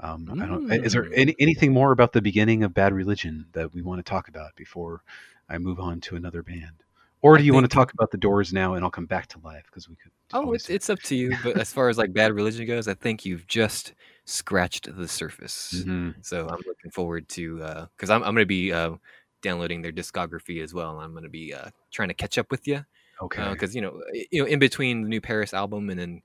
[0.00, 0.72] Um, I don't.
[0.72, 1.12] Is there Mm.
[1.14, 4.54] any, anything more about the beginning of Bad Religion that we want to talk about
[4.56, 5.02] before
[5.48, 6.82] I move on to another band?
[7.20, 9.40] Or do you want to talk about the Doors now, and I'll come back to
[9.42, 10.12] live because we could.
[10.32, 11.36] Oh, it's it's up to you.
[11.42, 13.92] But as far as like bad religion goes, I think you've just
[14.28, 15.86] scratched the surface.
[15.86, 16.24] Mhm.
[16.24, 17.58] So I'm looking forward to
[17.96, 18.96] because I'm I'm gonna be uh,
[19.42, 20.94] downloading their discography as well.
[20.96, 22.84] and I'm gonna be uh, trying to catch up with you
[23.20, 23.50] Okay.
[23.52, 26.22] because you know you know in between the new PVRIS album and then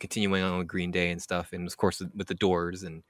[0.00, 3.02] continuing on with Green Day and stuff, and of course with the Doors and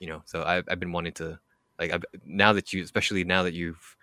[0.00, 1.40] you know so I've I've been wanting to
[1.78, 3.96] like I've, now that you especially now that you've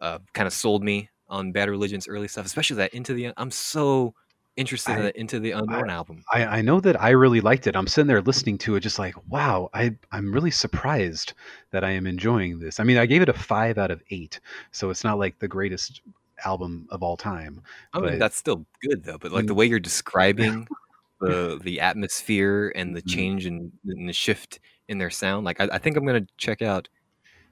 [0.00, 3.50] uh, kind of sold me on Bad Religion's early stuff, especially that Into the I'm
[3.50, 4.14] so
[4.60, 6.22] interested I- Into the Unknown album.
[6.32, 7.74] I, I know that I really liked it.
[7.74, 11.32] I'm sitting there listening to it, just like, wow, I, I'm really surprised
[11.70, 12.78] that I am enjoying this.
[12.78, 14.38] I mean, I gave it a five out of eight,
[14.70, 16.02] so it's not like the greatest
[16.44, 17.62] album of all time.
[17.92, 19.18] I mean, that's still good though.
[19.18, 19.56] But like the Mm.
[19.56, 20.66] way you're describing
[21.20, 23.08] the the atmosphere and the Mhm.
[23.08, 26.88] change and, the shift in their sound, like I, I think I'm gonna check out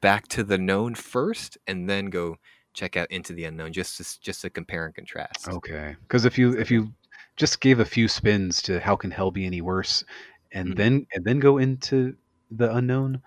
[0.00, 2.36] Back to the Known first, and then go
[2.72, 5.48] check out Into the Unknown just to, just to compare and contrast.
[5.48, 6.92] Okay, because if you if you
[7.38, 10.04] just gave a few spins to how can hell be any worse,
[10.52, 10.76] and Mhm.
[10.76, 12.16] then and then go into
[12.52, 13.22] the unknown,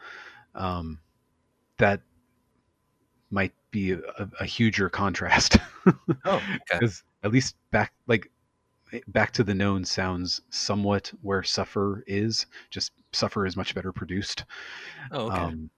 [0.55, 0.99] um,
[1.77, 2.01] that
[3.29, 4.01] might be a,
[4.39, 5.57] a huger contrast.
[6.25, 6.79] Oh, okay.
[6.79, 8.29] because at least back like
[9.09, 14.45] back to the known sounds somewhat where suffer is just suffer is much better produced
[15.11, 15.51] Oh, okay.
[15.51, 15.69] um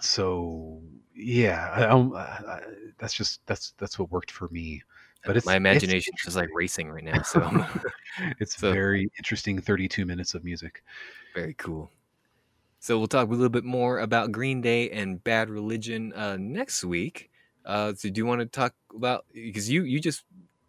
[0.00, 0.82] so
[1.14, 2.22] yeah I, I,
[2.56, 2.62] I-
[2.98, 4.82] that's just that's that's what worked for me
[5.26, 5.84] but it's- My it's
[6.26, 7.40] is like racing right now, so
[8.40, 10.82] it's So- very interesting 32 minutes of music
[11.34, 11.90] very cool.
[12.78, 16.84] So we'll talk a little bit more about Green Day and Bad Religion uh, next
[16.84, 17.30] week.
[17.64, 20.24] Uh, so do you want to talk about because you you just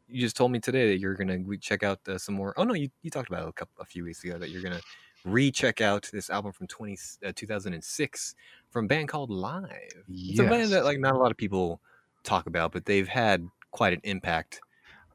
[0.07, 2.53] you just told me today that you're gonna check out uh, some more.
[2.57, 4.61] Oh no, you, you talked about it a couple a few weeks ago that you're
[4.61, 4.81] gonna
[5.25, 8.35] recheck out this album from 20, uh, 2006
[8.69, 9.69] from a band called Live.
[10.09, 11.81] It's a band that like not a lot of people
[12.23, 13.45] talk about, but they've had
[13.75, 14.61] quite an impact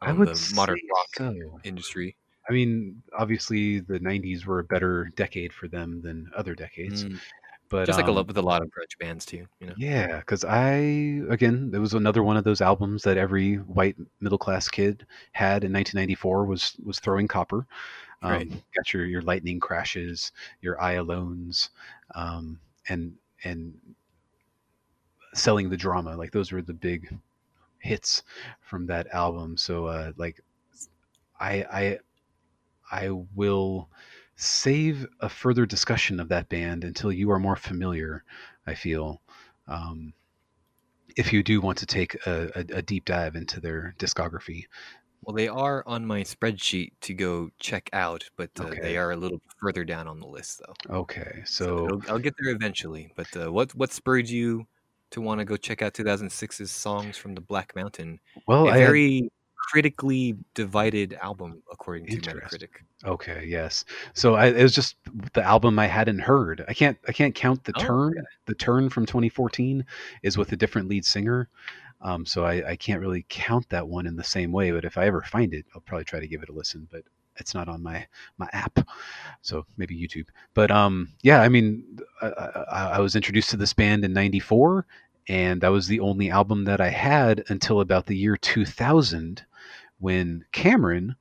[0.02, 1.60] I on would the modern rock so.
[1.64, 2.16] industry.
[2.48, 7.20] I mean, obviously the '90s were a better decade for them than other decades, Mm,
[7.68, 9.76] but Just like a um, lot with a lot of grunge bands too, you know.
[9.76, 14.38] Yeah, because I again, there was another one of those albums that every white middle
[14.38, 17.66] class kid had in 1994 was was throwing copper.
[18.22, 18.50] Um, Right.
[18.74, 21.70] Got your your lightning crashes, your I Alones,
[22.14, 22.58] um,
[22.88, 23.14] and
[23.44, 23.74] and
[25.34, 26.16] selling the drama.
[26.16, 27.16] Like those were the big
[27.80, 28.22] hits
[28.60, 29.56] from that album.
[29.56, 30.40] So uh, like
[31.40, 31.98] I I
[32.92, 33.90] I will
[34.36, 38.24] save a further discussion of that band until you are more familiar.
[38.66, 39.22] I feel,
[39.66, 40.14] um,
[41.16, 44.64] if you do want to take a, a, a deep dive into their discography.
[45.22, 48.80] Well, they are on my spreadsheet to go check out, but uh, Okay.
[48.80, 50.76] they are a little further down on the list though.
[50.88, 53.12] Okay, So so I'll get there eventually.
[53.16, 54.66] But uh, what what spurred you
[55.10, 58.20] to want to go check out 2006's songs from the Black Mountain?
[58.46, 59.30] well, a I had- very
[59.70, 62.68] critically divided album, according to Metacritic.
[63.04, 63.84] okay, yes.
[64.14, 64.96] So I, it was just
[65.34, 66.64] the album I hadn't heard.
[66.66, 68.24] I can't I can't count the Oh, turn.
[68.46, 69.84] The turn from 2014
[70.22, 71.48] is with a different lead singer.
[72.00, 74.70] Um, so I, I can't really count that one in the same way.
[74.70, 76.88] But if I ever find it, I'll probably try to give it a listen.
[76.90, 77.02] But
[77.36, 78.06] it's not on my
[78.38, 78.78] my app,
[79.42, 80.26] so maybe YouTube.
[80.54, 84.86] But um, yeah, I mean, I, I, I was introduced to this band in '94,
[85.28, 89.44] and that was the only album that I had until about the year 2000,
[89.98, 91.16] when Cameron,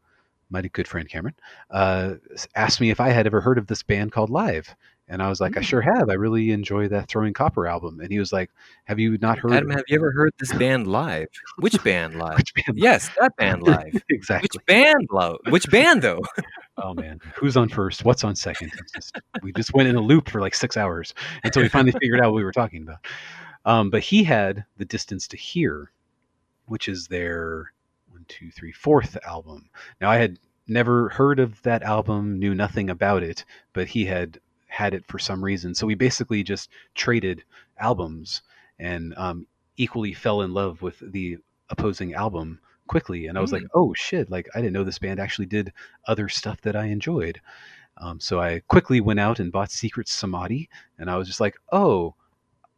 [0.50, 1.36] my good friend Cameron,
[1.70, 2.16] uh,
[2.56, 4.76] asked me if I had ever heard of this band called Live.
[5.12, 5.64] And I was like, I Mm.
[5.64, 6.10] sure have.
[6.10, 8.00] I really enjoy that Throwing Copper album.
[8.00, 8.52] And he was like,
[8.86, 9.54] Have you not heard?
[9.54, 11.28] Adam, have you ever heard this band live?
[11.58, 12.38] Which band live?
[12.38, 12.78] which band?
[12.78, 14.02] yes, that band live.
[14.10, 14.48] exactly.
[14.54, 15.38] Which band live?
[15.50, 16.22] Which band though?
[16.78, 18.06] Oh man, who's on first?
[18.06, 18.72] What's on second?
[18.94, 21.14] Just, we just went in a loop for like six hours
[21.44, 23.00] until we finally figured out what we were talking about.
[23.66, 25.92] Um, but he had the Distance to Here,
[26.68, 27.74] which is their
[28.10, 29.70] one, two, three, fourth album.
[30.00, 34.40] Now I had never heard of that album, knew nothing about it, but he had
[34.70, 35.76] had it for some reason.
[35.76, 37.44] So we basically just traded
[37.78, 38.42] albums
[38.80, 39.46] and um,
[39.78, 41.38] equally fell in love with the
[41.70, 43.28] opposing album quickly.
[43.28, 45.74] And I was like, oh shit, like I didn't know this band actually did
[46.08, 47.42] other stuff that I enjoyed.
[47.98, 51.58] Um, so I quickly went out and bought Secret Samadhi, and I was just like,
[51.72, 52.16] "Oh,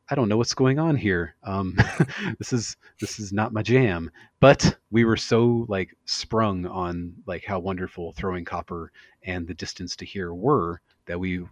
[0.09, 1.35] I don't know what's going on here.
[1.43, 1.77] Um,
[2.39, 4.09] this is this is not my jam."
[4.39, 8.91] But we were so like sprung on like how wonderful Throwing Copper
[9.23, 11.45] and The Distance to Here were that we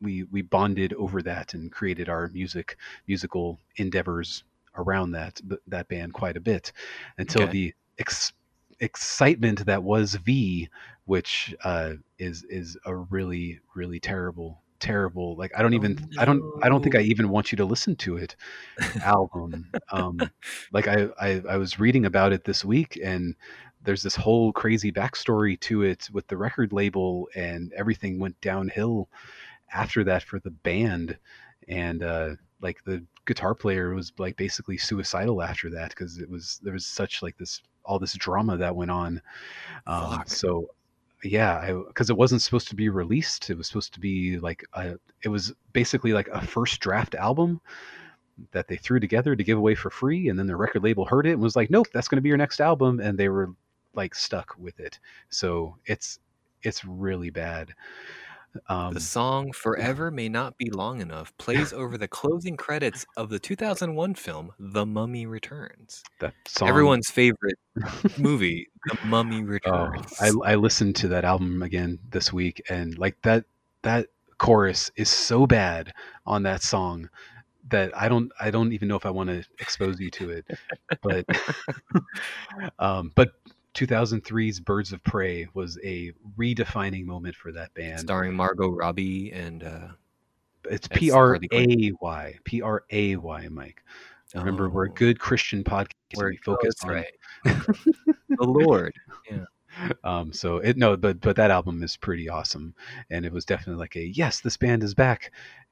[0.00, 4.44] we we bonded over that and created our music musical endeavors
[4.76, 6.72] around that that band quite a bit
[7.18, 7.48] until Okay.
[7.48, 8.32] the ex-
[8.80, 10.68] excitement that was V,
[11.04, 16.24] which uh, is is a really really terrible terrible like I don't Oh, even I
[16.26, 18.36] don't I don't think I even want you to listen to it
[19.00, 19.74] album.
[19.92, 20.30] um,
[20.72, 23.34] like I, I I was reading about it this week and
[23.82, 29.08] there's this whole crazy backstory to it with the record label and everything went downhill
[29.72, 31.16] after that for the band
[31.68, 32.30] and uh
[32.60, 36.86] like the guitar player was like basically suicidal after that because it was there was
[36.86, 39.20] such like this all this drama that went on.
[39.86, 40.70] Um so
[41.24, 44.96] yeah because it wasn't supposed to be released it was supposed to be like a
[45.22, 47.60] it was basically like a first draft album
[48.52, 51.26] that they threw together to give away for free and then the record label heard
[51.26, 53.50] it and was like nope that's going to be your next album and they were
[53.96, 55.00] like stuck with it.
[55.30, 56.20] So it's
[56.62, 57.74] it's really bad
[58.68, 63.28] um The song "Forever May Not Be Long Enough" plays over the closing credits of
[63.28, 66.02] the 2001 film *The Mummy Returns*.
[66.20, 67.58] that song Everyone's favorite
[68.18, 70.14] movie, *The Mummy Oh, Returns*.
[70.20, 73.44] I, I listened to that album again this week, and like that
[73.82, 74.08] that
[74.38, 75.92] chorus is so bad
[76.26, 77.08] on that song
[77.68, 80.46] that I don't I don't even know if I want to expose you to it.
[81.02, 81.26] But
[82.78, 83.30] um, but
[83.76, 88.00] 2003's Birds of Pray was a redefining moment for that band.
[88.00, 89.88] starring Margot Robbie and uh,
[90.70, 93.82] It's P R A Y P R A Y Mike.
[94.34, 95.92] Remember, we're a Oh, good Christian podcast.
[96.16, 97.14] we're- we focus that's on right.
[97.44, 98.94] the Lord.
[99.30, 99.44] Yeah.
[100.04, 102.74] Um so it no but but that album is pretty awesome
[103.10, 105.30] and it was definitely like a yes this band is back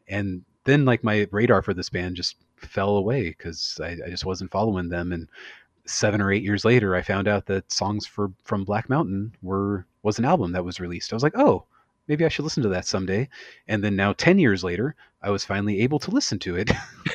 [0.08, 4.26] and then like my radar for this band just fell away because I, I just
[4.26, 5.26] wasn't following them and
[5.86, 9.86] seven or eight years later i found out that songs for from black mountain were
[10.02, 11.64] was an album that was released i was like oh
[12.08, 13.28] maybe i should listen to that someday
[13.68, 16.70] and then now 10 years later i was finally able to listen to it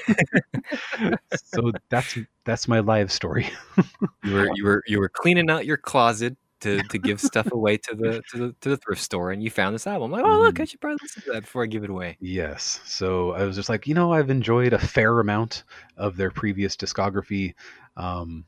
[1.44, 3.50] so that's that's my live story
[4.24, 7.78] You were you were you were cleaning out your closet to to give stuff away
[7.78, 10.14] to the to the to the thrift store, and you found this album.
[10.14, 10.62] I'm like, oh look, Mhm.
[10.62, 12.18] I should probably listen to that before I give it away.
[12.20, 12.82] Yes.
[12.84, 15.64] So I was just like, you know, I've enjoyed a fair amount
[15.96, 17.54] of their previous discography.
[17.96, 18.44] Um,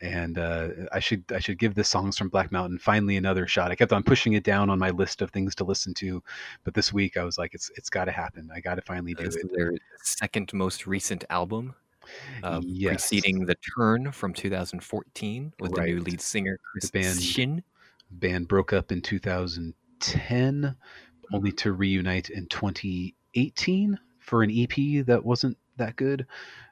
[0.00, 3.70] and uh, I should I should give the songs from Black Mountain finally another shot.
[3.70, 6.22] I kept on pushing it down on my list of things to listen to,
[6.64, 8.50] but this week I was like, it's it's got to happen.
[8.54, 9.36] I got to finally do it.
[9.54, 9.72] their
[10.02, 11.74] second most recent album,
[12.42, 13.08] uh, Yes.
[13.08, 17.62] preceding The Turn from 2014 with the new lead singer Chris band- Shinn.
[18.10, 20.74] Band broke up in 2010,
[21.32, 26.26] only to reunite in 2018 for an EP that wasn't that good.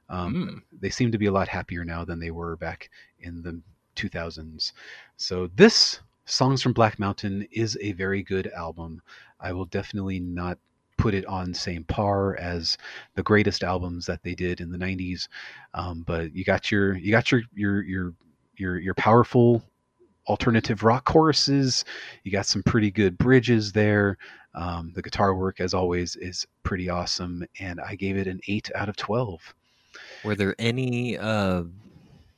[0.09, 0.81] Um, Mm.
[0.81, 3.61] they seem to be a lot happier now than they were back in the
[3.97, 4.73] 2000s.
[5.17, 9.01] So this Songs from Black Mountain is a very good album.
[9.41, 10.59] I will definitely not
[10.99, 12.77] put it on same par as
[13.15, 15.29] the greatest albums that they did in the 90s.
[15.75, 18.15] Um, but you got your you got your your your
[18.57, 19.63] your your powerful
[20.27, 21.85] alternative rock choruses.
[22.25, 24.19] You got some pretty good bridges there.
[24.55, 28.71] Um, the guitar work, as always, is pretty awesome, and I gave it an eight
[28.75, 29.55] out of twelve.
[30.27, 31.63] Were there any uh,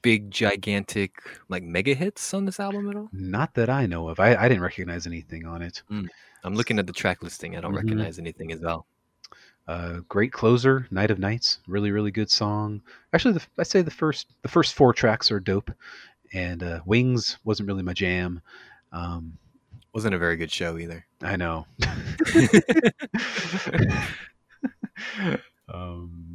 [0.02, 1.12] big, gigantic,
[1.48, 3.09] like mega hits on this album at all?
[3.12, 4.20] Not that I know of.
[4.20, 5.82] I, I didn't recognize anything on it.
[5.90, 7.56] I'm looking at the track listing.
[7.56, 7.77] I don't Mhm.
[7.77, 8.86] recognize anything as well.
[9.66, 12.81] Uh, great closer, Night of Nights, really really good song.
[13.12, 15.70] Actually, the, I say the first the first four tracks are dope,
[16.32, 18.40] and uh, Wings wasn't really my jam.
[18.93, 19.36] Um,
[19.94, 21.05] Wasn't a very good show either.
[21.23, 21.66] I know.
[25.69, 26.28] um,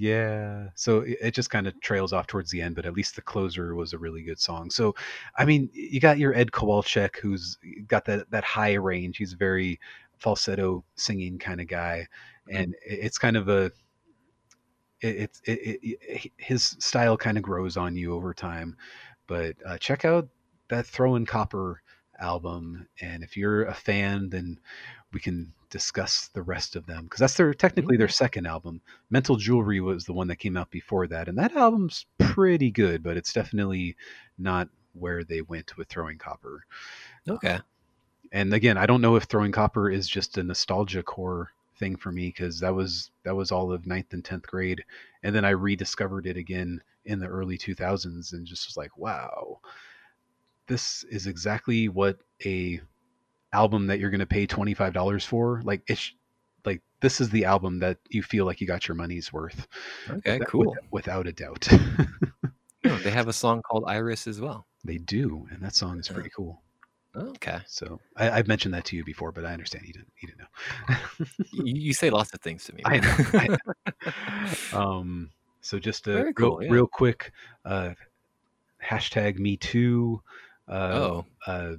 [0.00, 0.68] yeah.
[0.76, 3.22] So it, it just kind of trails off towards the end, but at least the
[3.22, 4.70] closer was a really good song.
[4.70, 4.94] So,
[5.36, 9.18] I mean, you got your Ed Kowalczyk, who's got that that high range.
[9.18, 9.78] He's a very
[10.16, 12.08] falsetto singing kind of guy,
[12.50, 13.70] and it, it's kind of a
[15.02, 18.78] it's it, it, it, his style kind of grows on you over time.
[19.26, 20.28] But uh, check out
[20.70, 21.82] that Throwing Copper
[22.18, 24.58] album, and if you're a fan, then
[25.12, 28.12] we can discuss the rest of them because that's their technically their mm-hmm.
[28.12, 28.80] second album.
[29.08, 33.02] Mental Jewelry was the one that came out before that, and that album's pretty good,
[33.02, 33.96] but it's definitely
[34.38, 36.64] not where they went with Throwing Copper.
[37.28, 37.60] Um, okay.
[38.32, 42.12] And again, I don't know if Throwing Copper is just a nostalgia core thing for
[42.12, 44.84] me because that was that was all of ninth and tenth grade,
[45.22, 49.58] and then I rediscovered it again in the early 2000s and just was like, wow,
[50.66, 52.80] this is exactly what a
[53.52, 56.12] album that you're going to pay $25 for like it's
[56.64, 59.66] like this is the album that you feel like you got your money's worth
[60.08, 60.34] Okay.
[60.38, 60.76] Without- Cool.
[60.90, 61.68] without a doubt
[62.84, 64.66] Oh, they have a song called Iris as well.
[64.84, 66.62] they do and that song is pretty cool
[67.16, 67.58] Okay.
[67.66, 70.40] so I, i've mentioned that to you before but i understand you didn't you didn't
[70.40, 71.26] know
[71.66, 72.82] You, you say lots of things to me.
[72.84, 73.58] I man.
[74.72, 76.70] know, um so just a Very real, yeah.
[76.70, 77.32] real quick
[77.64, 77.94] uh
[78.82, 80.22] hashtag me too
[80.68, 81.24] uh oh.
[81.46, 81.72] uh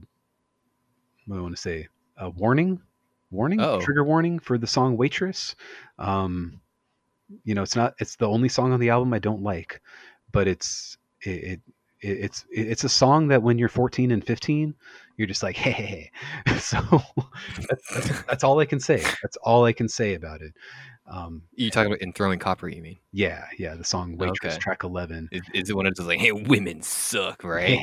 [1.31, 1.87] what I want to say?
[2.17, 2.81] A warning,
[3.31, 3.81] warning, Uh-oh.
[3.81, 5.55] trigger warning for the song "Waitress."
[5.97, 6.61] Um,
[7.43, 7.93] you know, it's not.
[7.99, 9.81] It's the only song on the album I don't like,
[10.31, 11.61] but it's it, it
[12.01, 14.73] it's it's a song that when you're 14 and 15,
[15.17, 16.11] you're just like, hey, hey,
[16.45, 16.57] hey.
[16.59, 16.79] so
[17.69, 19.03] that's, that's, that's all I can say.
[19.21, 20.53] That's all I can say about it.
[21.11, 22.69] Um, You talking about in throwing copper?
[22.69, 22.97] You mean?
[23.11, 24.57] yeah, yeah, the song "Waitress" Okay.
[24.57, 25.27] track 11.
[25.33, 27.77] Is, is it one of those like, hey, women suck, right?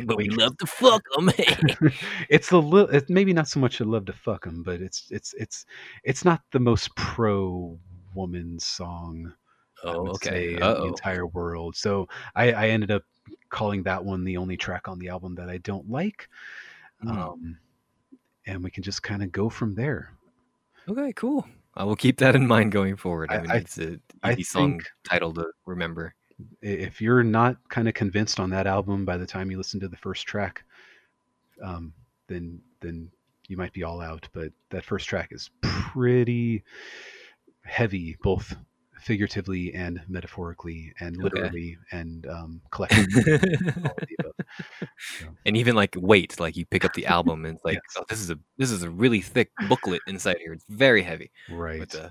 [0.04, 1.30] but we love to fuck them.
[2.28, 5.08] it's a little it's maybe not so much I love to fuck them, but it's
[5.10, 5.64] it's it's
[6.04, 7.78] it's not the most pro
[8.14, 9.32] woman song
[9.84, 10.52] oh, okay.
[10.52, 11.76] in the entire world.
[11.76, 13.04] So I, I ended up
[13.48, 16.28] calling that one the only track on the album that I don't like.
[17.00, 17.08] Hmm.
[17.08, 17.58] Um,
[18.46, 20.12] and we can just kind of go from there.
[20.88, 21.46] Okay, cool.
[21.76, 23.30] I will keep that in mind going forward.
[23.30, 23.98] I, mean, I- it's a
[24.32, 26.14] easy song title to remember.
[26.60, 29.88] If you're not kind of convinced on that album by the time you listen to
[29.88, 30.64] the first track,
[31.62, 31.92] um,
[32.28, 33.10] then then
[33.48, 34.28] you might be all out.
[34.32, 36.62] But that first track is pretty
[37.64, 38.54] heavy, both
[39.06, 41.22] figuratively and metaphorically, and Okay.
[41.40, 43.22] literally and um, collectively.
[43.22, 45.36] all of the above.
[45.46, 47.96] and even like weight, like you pick up the album and it's like, Yes.
[47.98, 50.52] oh, this is a this is a really thick booklet inside here.
[50.52, 51.30] It's very heavy.
[51.50, 51.78] Right.
[51.78, 52.08] But uh,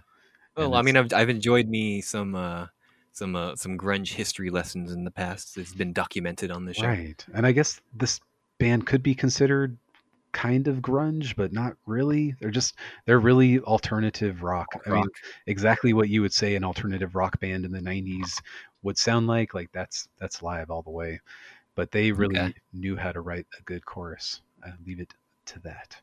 [0.56, 2.68] well, I mean, I've I've enjoyed me some uh
[3.12, 5.58] some uh, some grunge history lessons in the past.
[5.58, 6.88] It's been documented on the show.
[6.88, 7.24] Right.
[7.34, 8.20] And I guess this
[8.58, 9.78] band could be considered
[10.36, 12.36] kind of grunge, but not really.
[12.40, 12.76] They're just
[13.06, 14.68] they're really alternative rock.
[14.86, 15.08] I mean,
[15.48, 18.42] exactly what you would say an alternative rock band in the 90s
[18.84, 19.54] would sound like.
[19.54, 21.20] Like that's that's live all the way.
[21.76, 22.54] But they really Okay.
[22.74, 24.42] knew how to write a good chorus.
[24.64, 25.14] I leave it
[25.48, 25.96] to that.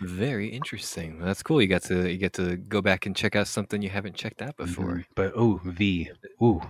[0.00, 1.18] Very interesting.
[1.18, 1.60] That's cool.
[1.60, 4.42] You got to you get to go back and check out something you haven't checked
[4.42, 4.96] out before.
[4.96, 5.04] Mhm.
[5.14, 6.10] But oh, V.
[6.42, 6.60] Ooh.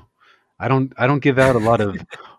[0.59, 1.97] I don't I don't give out a lot of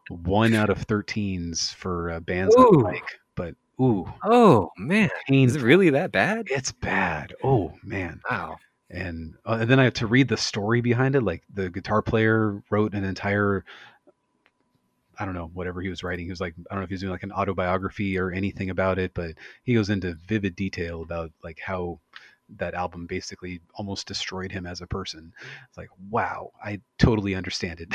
[0.10, 5.62] one out of 13s for uh, bands I like, but ooh, Oh man, is painful.
[5.62, 6.48] it really that bad?
[6.50, 7.34] It's bad.
[7.44, 8.22] Oh man.
[8.30, 8.58] Wow.
[8.90, 11.24] and uh, and then I have to read the story behind it.
[11.24, 13.64] Like the guitar player wrote an entire,
[15.20, 16.26] I don't know, whatever he was writing.
[16.26, 18.70] He was like, I don't know if he was doing like an autobiography or anything
[18.70, 19.32] about it, but
[19.64, 22.00] he goes into vivid detail about like how
[22.58, 25.32] that album basically almost destroyed him as a person.
[25.70, 27.94] It's like, wow, I totally understand it,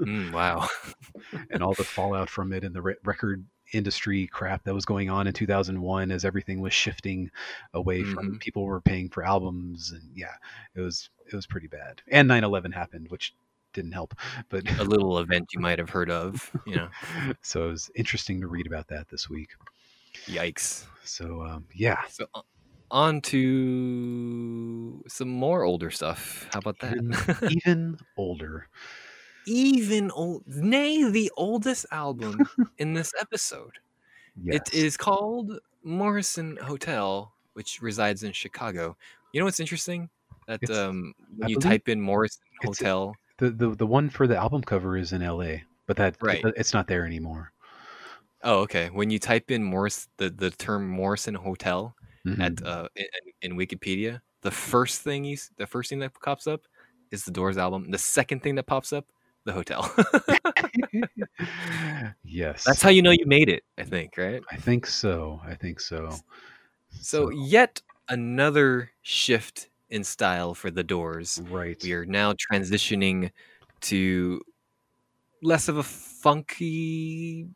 [0.00, 0.68] Mm, wow.
[1.50, 5.10] and all the fallout from it, and the re- record industry crap that was going
[5.10, 7.30] on in 2001 as everything was shifting
[7.74, 8.40] away from Mhm.
[8.40, 10.34] people were paying for albums and yeah
[10.74, 13.34] it was it was pretty bad and 9-11 happened which
[13.74, 14.14] didn't help
[14.48, 16.50] but A little event you might have heard of.
[16.66, 16.88] You know.
[17.42, 19.50] so it was interesting to read about that this week
[20.26, 20.84] Yikes.
[21.04, 22.26] so um, yeah So
[22.90, 26.48] on to some more older stuff.
[26.52, 27.52] How about even, that?
[27.66, 28.68] even older
[29.48, 32.38] Even old, nay, the oldest album
[32.78, 33.78] in this episode.
[34.44, 38.96] yes It is called Morrison Hotel, which resides in Chicago.
[39.32, 40.10] You know what's interesting?
[40.46, 44.26] That It's- um, when I you type in Morrison Hotel, the, the the one for
[44.26, 45.56] the album cover is in la
[45.86, 46.42] but that Right.
[46.56, 47.52] it's not there anymore
[48.44, 48.88] oh, okay.
[48.90, 51.94] When you type in Morris, the, the term Morrison Hotel
[52.26, 52.40] Mhm.
[52.40, 53.06] at uh, in,
[53.42, 56.62] in Wikipedia, the first thing you, the first thing that pops up
[57.10, 57.90] is the Doors album.
[57.90, 59.06] The second thing that pops up,
[59.48, 59.82] the hotel.
[62.24, 63.62] yes That's how you know you made it.
[63.78, 64.42] I think, right?
[64.50, 66.10] i think so i think so
[66.90, 71.40] So yet another shift in style for the Doors.
[71.50, 73.30] right We are now transitioning
[73.82, 74.40] to
[75.42, 77.46] less of a funky,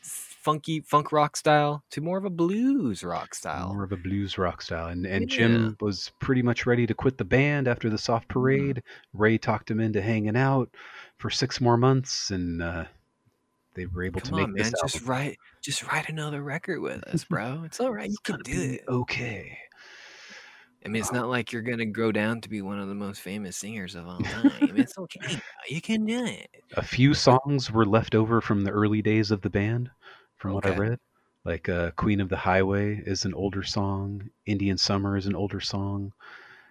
[0.00, 3.74] funky funk rock style to more of a blues rock style.
[3.74, 5.36] more of a blues rock style and and Yeah.
[5.36, 8.40] jim was pretty much ready to quit the band after the soft Mm-hmm.
[8.40, 8.82] parade
[9.14, 10.68] ray talked him into hanging out
[11.18, 12.84] for six more months and uh
[13.74, 14.72] they were able Come to make on, this man!
[14.86, 17.62] Just write, just write another record with us, bro.
[17.64, 18.08] It's all right.
[18.08, 18.82] You It's can do it.
[18.88, 19.58] okay
[20.86, 23.20] I mean, it's not like you're gonna grow down to be one of the most
[23.22, 24.52] famous singers of all time.
[24.76, 25.18] it's okay.
[25.26, 25.40] bro.
[25.68, 26.48] You can do it.
[26.76, 29.90] a few songs were left over from the early days of the band
[30.36, 30.98] from what i read
[31.44, 35.60] like uh, queen of the highway is an older song indian summer is an older
[35.60, 36.12] song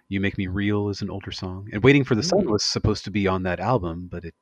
[0.08, 2.50] you make me real is an older song and waiting for the sun Mm.
[2.50, 4.34] was supposed to be on that album but it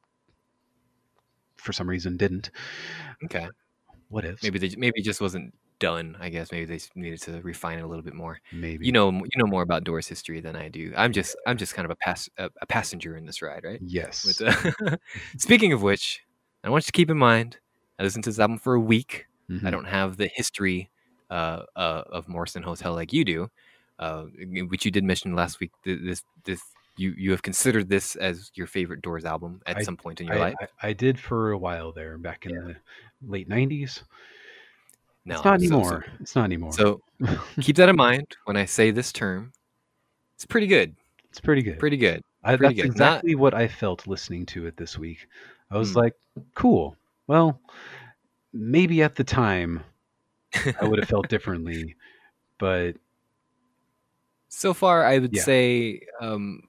[1.56, 2.50] for some reason didn't
[3.24, 3.48] Okay.
[4.08, 6.16] what if Maybe they, maybe it just wasn't done.
[6.20, 8.40] I guess maybe they needed to refine it a little bit more.
[8.52, 10.92] maybe You know, you know more about Doors history than I do.
[10.96, 13.80] I'm just, I'm just kind of a pass, a, a passenger in this ride, right?
[13.80, 14.96] yes With, uh,
[15.38, 16.20] speaking of which,
[16.64, 17.58] I want you to keep in mind,
[17.98, 19.26] I listened to this album for a week.
[19.50, 19.70] I Mhm.
[19.70, 20.90] don't have the history
[21.30, 23.48] uh, uh, of Morrison Hotel like you do,
[24.02, 24.24] uh,
[24.68, 25.70] which you did mention last week.
[25.84, 26.60] This, this,
[26.96, 30.26] you, you have considered this as your favorite Doors album at I- some point in
[30.26, 30.54] your I, life.
[30.82, 32.76] I, I did for a while there back in the
[33.26, 34.02] late 90s
[35.24, 37.00] No, it's not so- so- anymore it's not anymore So,
[37.60, 39.52] keep that in mind when I say this term.
[40.34, 40.94] It's pretty good.
[41.30, 42.22] it's pretty good Pretty good.
[42.44, 42.98] I, pretty that's good.
[42.98, 45.28] Not- exactly what I felt listening to it this week.
[45.70, 45.98] I was Hmm.
[46.00, 46.14] like,
[46.54, 46.96] cool.
[47.28, 47.60] Well,
[48.52, 49.80] maybe at the time
[50.80, 51.94] I would have felt differently,
[52.58, 52.96] but
[54.54, 55.42] So far, I would Yeah.
[55.42, 56.62] say, um,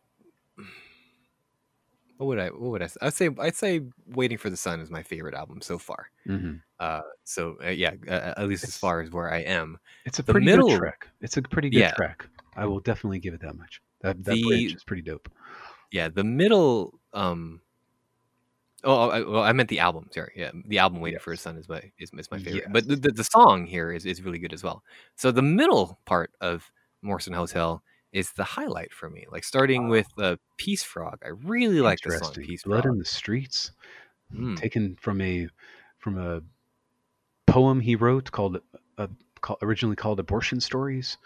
[2.17, 2.47] what would I?
[2.47, 2.87] What would I?
[2.87, 2.97] Say?
[3.01, 6.09] I'd say I'd say "Waiting for the Sun" is my favorite album so far.
[6.25, 6.61] mhm.
[6.79, 9.77] Uh, so uh, yeah, uh, at least as far as where I am.
[10.05, 11.09] it's a The pretty middle- good track.
[11.19, 11.91] It's a pretty good Yeah.
[11.93, 12.25] track.
[12.55, 13.81] I will definitely give it that much.
[14.01, 15.29] That that The- bridge is pretty dope.
[15.91, 16.97] Yeah, the middle.
[17.11, 17.59] Um,
[18.85, 20.07] oh, I, well, I meant the album.
[20.11, 22.71] Sorry, yeah, the album "Waiting for the Sun" is my is, is my favorite.
[22.71, 24.85] But the, the the song here is is really good as well.
[25.15, 26.71] So the middle part of
[27.03, 29.25] Morrison Hotel is the highlight for me.
[29.31, 31.19] Like starting with uh, Peace Frog.
[31.25, 32.93] I really like the song Peace Blood Frog.
[32.93, 33.71] in the Streets,
[34.33, 34.57] Mm.
[34.57, 35.47] taken from a
[35.99, 36.41] from a
[37.45, 38.59] poem he wrote called
[38.97, 39.07] uh,
[39.61, 41.17] originally called Abortion Stories.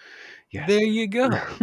[0.51, 0.67] Yes.
[0.67, 1.27] There you go.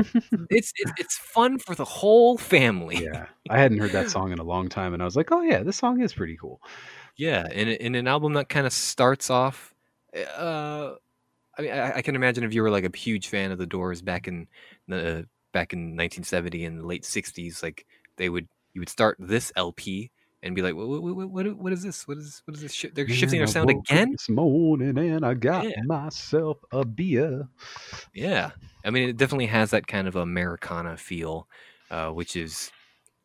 [0.51, 3.03] it's, it's it's fun for the whole family.
[3.05, 5.41] yeah, I hadn't heard that song in a long time, and I was like, "Oh
[5.41, 6.61] yeah, this song is pretty cool."
[7.17, 9.75] Yeah, in in an album that kind of starts off.
[10.37, 10.95] Uh,
[11.59, 13.67] I mean, I, I can imagine if you were like a huge fan of the
[13.67, 14.49] Doors back in
[14.89, 17.87] the back in 1970 and the late 60s, like
[18.17, 20.11] they would you would start this LP
[20.43, 22.07] and be like, what what what, what, is this?
[22.07, 22.73] What is what is this?
[22.73, 24.13] Shi- they're shifting their sound again.
[24.13, 25.83] this morning, and I got Yeah.
[25.87, 27.49] myself a beer.
[28.13, 28.51] Yeah,
[28.85, 31.49] I mean, it definitely has that kind of Americana feel,
[31.91, 32.71] uh, which is,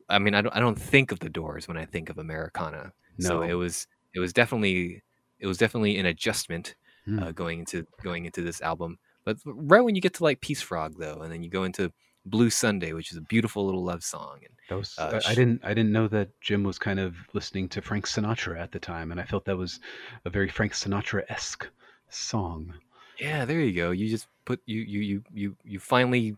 [0.08, 2.94] I mean, I don't I don't think of the Doors when I think of Americana.
[3.20, 3.44] So No.
[3.44, 5.04] it was it was definitely
[5.40, 6.76] it was definitely an adjustment
[7.10, 7.20] Hmm.
[7.24, 9.00] uh, going into going into this album.
[9.26, 11.92] But right when you get to like Peace Frog though, and then you go into
[12.26, 14.40] Blue Sunday, which is a beautiful little love song.
[14.44, 14.54] And
[14.98, 18.06] Uh, I, I didn't I didn't know that Jim was kind of listening to Frank
[18.06, 19.80] Sinatra at the time, and I felt that was
[20.26, 21.68] a very Frank Sinatra esque
[22.10, 22.74] song.
[23.20, 23.92] yeah, there you go.
[23.92, 26.36] You just put you you you you you finally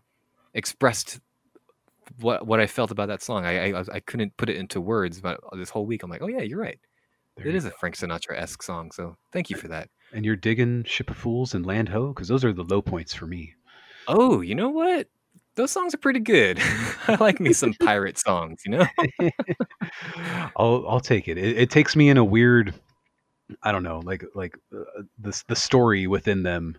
[0.54, 1.20] expressed
[2.20, 3.44] what what I felt about that song.
[3.46, 6.28] I I, I couldn't put it into words, but this whole week I'm like, oh
[6.28, 6.78] yeah, you're right.
[7.36, 7.70] There It you is a.
[7.70, 8.92] Frank Sinatra esque song.
[8.92, 9.88] So thank you for that.
[10.12, 13.14] And you're digging Ship of Fools and Land Ho because those are the low points
[13.14, 13.54] for me.
[14.08, 15.08] Oh, you know what?
[15.54, 16.58] Those songs are pretty good.
[17.08, 18.86] I like me some pirate songs, you know?
[20.56, 21.38] I'll I'll take it.
[21.38, 21.58] it.
[21.58, 22.74] It takes me in a weird,
[23.62, 26.76] I don't know, like like uh, the the story within them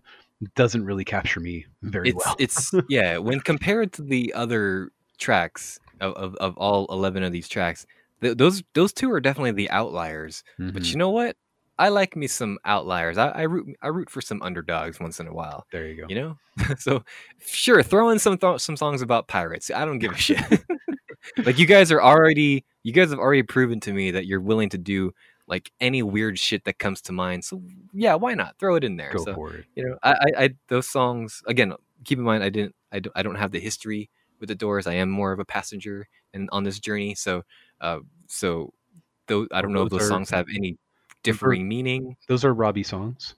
[0.55, 2.35] doesn't really capture me very It's well.
[2.39, 7.47] it's yeah, when compared to the other tracks of, of, of all 11 of these
[7.47, 7.85] tracks,
[8.22, 10.43] th- those those two are definitely the outliers.
[10.57, 10.91] But Mhm.
[10.91, 11.35] you know what?
[11.80, 13.18] I like me some outliers.
[13.18, 15.66] I, I root I root for some underdogs once in a while.
[15.72, 16.06] there you go.
[16.08, 16.38] You know,
[16.78, 17.04] so
[17.40, 19.72] sure, throw in some th- some songs about pirates.
[19.72, 20.40] I don't give a shit.
[21.45, 24.70] like you guys are already, you guys have already proven to me that you're willing
[24.70, 25.12] to do
[25.48, 27.44] like any weird shit that comes to mind.
[27.45, 27.62] So
[27.94, 29.12] yeah, why not throw it in there?
[29.14, 29.66] Go so for it.
[29.76, 31.74] you know, I, I, I those songs again.
[32.06, 34.10] Keep in mind, I didn't, I don't, I don't have the history
[34.41, 34.88] with the Doors.
[34.88, 37.16] I am more of a passenger and on this journey.
[37.16, 37.44] So,
[37.80, 38.74] uh, so
[39.28, 40.78] though I don't know if Those those are- songs have any
[41.24, 42.16] differing meaning.
[42.28, 43.36] Those are Robbie songs.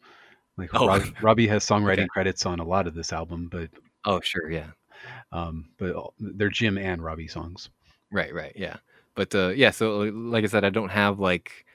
[0.57, 0.87] Like Oh.
[0.87, 2.07] Rob, Robbie has songwriting Okay.
[2.07, 3.69] credits on a lot of this album, but
[4.05, 4.71] Oh, sure, yeah.
[5.31, 7.69] um, but they're Jim and Robbie songs.
[8.11, 8.77] Right, right, yeah.
[9.15, 11.65] But uh, yeah, so like I said, I don't have like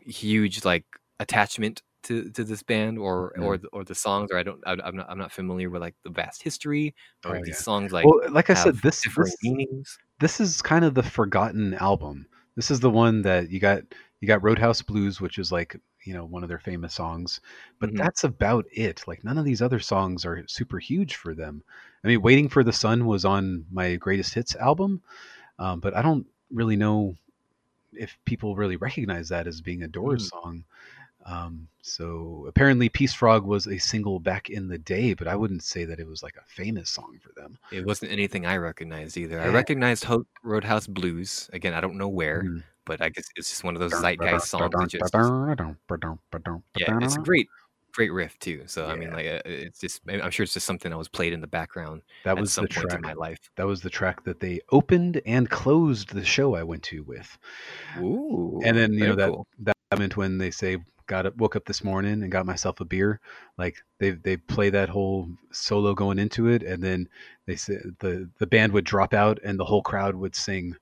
[0.00, 0.84] huge like
[1.20, 4.76] attachment to, to this band or or the, or the songs, or I don't I,
[4.84, 6.94] I'm not I'm not familiar with like the vast history
[7.24, 7.62] or Oh, these yeah.
[7.62, 9.98] songs like well, like I said, this different this, meanings.
[10.20, 12.26] this is kind of the forgotten album.
[12.56, 13.82] This is the one that you got
[14.20, 17.40] you got Roadhouse Blues, which is like you know one of their famous songs,
[17.80, 17.96] but Mhm.
[17.96, 19.04] that's about it.
[19.06, 21.62] Like none of these other songs are super huge for them.
[22.04, 25.02] I mean, Waiting for the Sun was on my greatest hits album,
[25.58, 27.16] um, but I don't really know
[27.92, 30.64] if people really recognize that as being a Doors song.
[31.28, 35.64] Um, so apparently, Peace Frog was a single back in the day, but I wouldn't
[35.64, 37.58] say that it was like a famous song for them.
[37.72, 39.40] It wasn't anything I recognized either.
[39.40, 41.50] I recognized Ho- Roadhouse Blues.
[41.52, 42.62] Again, I don't know where, Mhm.
[42.84, 44.70] but I guess it's just one of those zeitgeist songs.
[44.72, 45.12] That just,
[46.76, 47.48] yeah, it's a great,
[47.92, 48.62] great riff too.
[48.66, 51.32] So I mean, like, uh, it's just I'm sure it's just something that was played
[51.32, 52.98] in the background That at was some the point track.
[52.98, 53.50] in my life.
[53.56, 57.36] That was the track that they opened and closed the show I went to with.
[57.98, 59.46] Ooh, and then you know that cool.
[59.60, 62.84] that moment when they say got up woke up this morning and got myself a
[62.84, 63.20] beer
[63.58, 67.08] like they they play that whole solo going into it and then
[67.46, 70.74] they say the the band would drop out and the whole crowd would sing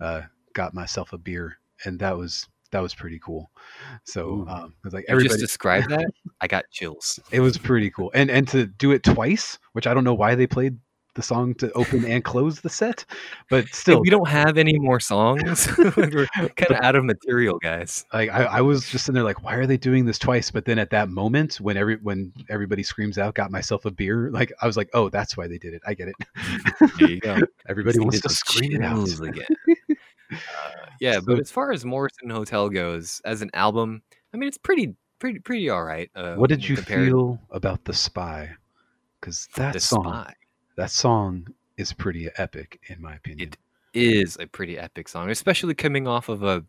[0.00, 0.22] uh
[0.54, 3.50] got myself a beer and that was that was pretty cool
[4.04, 6.10] so um it was like You just everybody described that.
[6.40, 7.20] I got chills.
[7.30, 10.34] it was pretty cool and and to do it twice which i don't know why
[10.34, 10.78] they played
[11.16, 13.04] the song to open and close the set
[13.50, 15.66] but Hey, still we don't have any more songs.
[15.96, 18.04] We're kind of out of material, guys.
[18.12, 20.64] like I, I was just in there like why are they doing this twice but
[20.64, 24.52] then at that moment when every when everybody screams out got myself a beer like
[24.62, 26.14] i was like oh that's why they did it i get it
[26.98, 27.38] There you go.
[27.68, 29.46] everybody wants to scream it out again.
[30.32, 30.36] Uh,
[31.00, 34.02] yeah, but as far as Morrison Hotel goes, as an album,
[34.34, 36.10] I mean, it's pretty, pretty, pretty all right.
[36.16, 38.50] Uh, what did you compared feel about the spy
[39.20, 40.34] because that The song Spy
[40.76, 41.46] that song
[41.76, 43.58] is pretty epic in my opinion It
[43.94, 46.64] is a pretty epic song, especially coming off of a,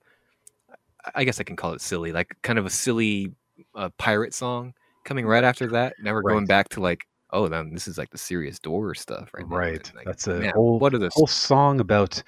[1.16, 3.32] I guess I can call it silly, like kind of a silly
[3.76, 4.74] uh, pirate song
[5.04, 5.94] coming right after that.
[6.02, 9.30] Now we're going back to like, oh, then this is like the serious door stuff
[9.34, 12.22] right right like, that's a man, whole what are those whole song about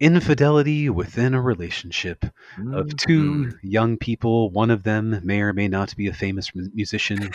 [0.00, 2.24] infidelity within a relationship
[2.72, 3.58] of two Mhm.
[3.62, 4.50] young people.
[4.50, 7.30] One of them may or may not be a famous musician.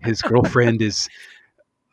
[0.00, 1.08] His girlfriend is,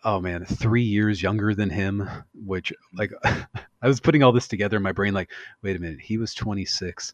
[0.05, 2.07] oh man, three years younger than him.
[2.33, 5.13] Which, like, I was putting all this together in my brain.
[5.13, 7.13] Like, wait a minute, he was 26.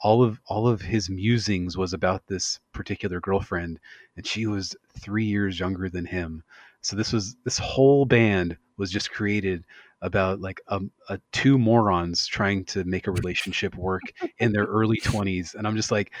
[0.00, 3.78] All of all of his musings was about this particular girlfriend,
[4.16, 6.42] and she was three years younger than him.
[6.80, 9.64] So this was this whole band was just created
[10.00, 14.02] about like a, a two morons trying to make a relationship work
[14.38, 16.12] in their early 20s and i'm just like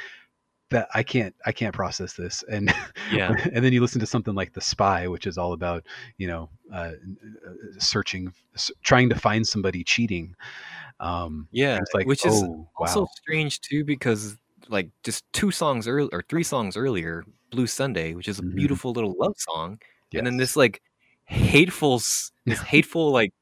[0.72, 2.74] that i can't i can't process this and
[3.12, 3.34] Yeah.
[3.52, 5.84] and then you listen to something like the spy which is all about
[6.18, 6.92] you know uh,
[7.78, 10.34] searching s- trying to find somebody cheating
[11.00, 14.36] um Yeah, it's like which is oh also wow strange too because
[14.68, 18.54] like just two songs earlier or three songs earlier, Blue Sunday, which is a Mhm.
[18.56, 19.80] beautiful little love song,
[20.14, 20.80] and then this like
[21.24, 21.96] hateful,
[22.46, 23.32] this hateful like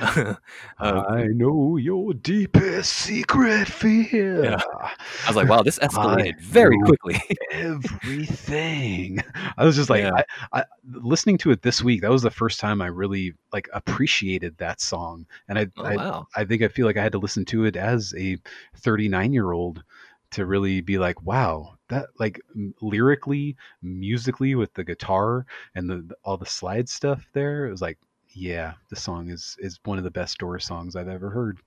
[0.00, 0.34] uh,
[0.78, 4.44] I know your deepest secret fear.
[4.44, 4.60] Yeah.
[4.82, 7.20] I was like, wow, this I escalated very quickly.
[7.52, 9.22] everything.
[9.56, 10.22] I was just like, Yeah.
[10.52, 12.02] I, I listening to it this week.
[12.02, 15.96] That was the first time I really like appreciated that song, and I, oh I,
[15.96, 16.26] wow.
[16.36, 18.36] I think I feel like I had to listen to it as a
[18.76, 19.82] 39 year old
[20.30, 26.14] to really be like, wow, that like m- lyrically, musically with the guitar and the
[26.24, 27.66] all the slide stuff there.
[27.66, 27.98] It was like,
[28.38, 31.58] yeah, the song is is one of the best Doors songs I've ever heard.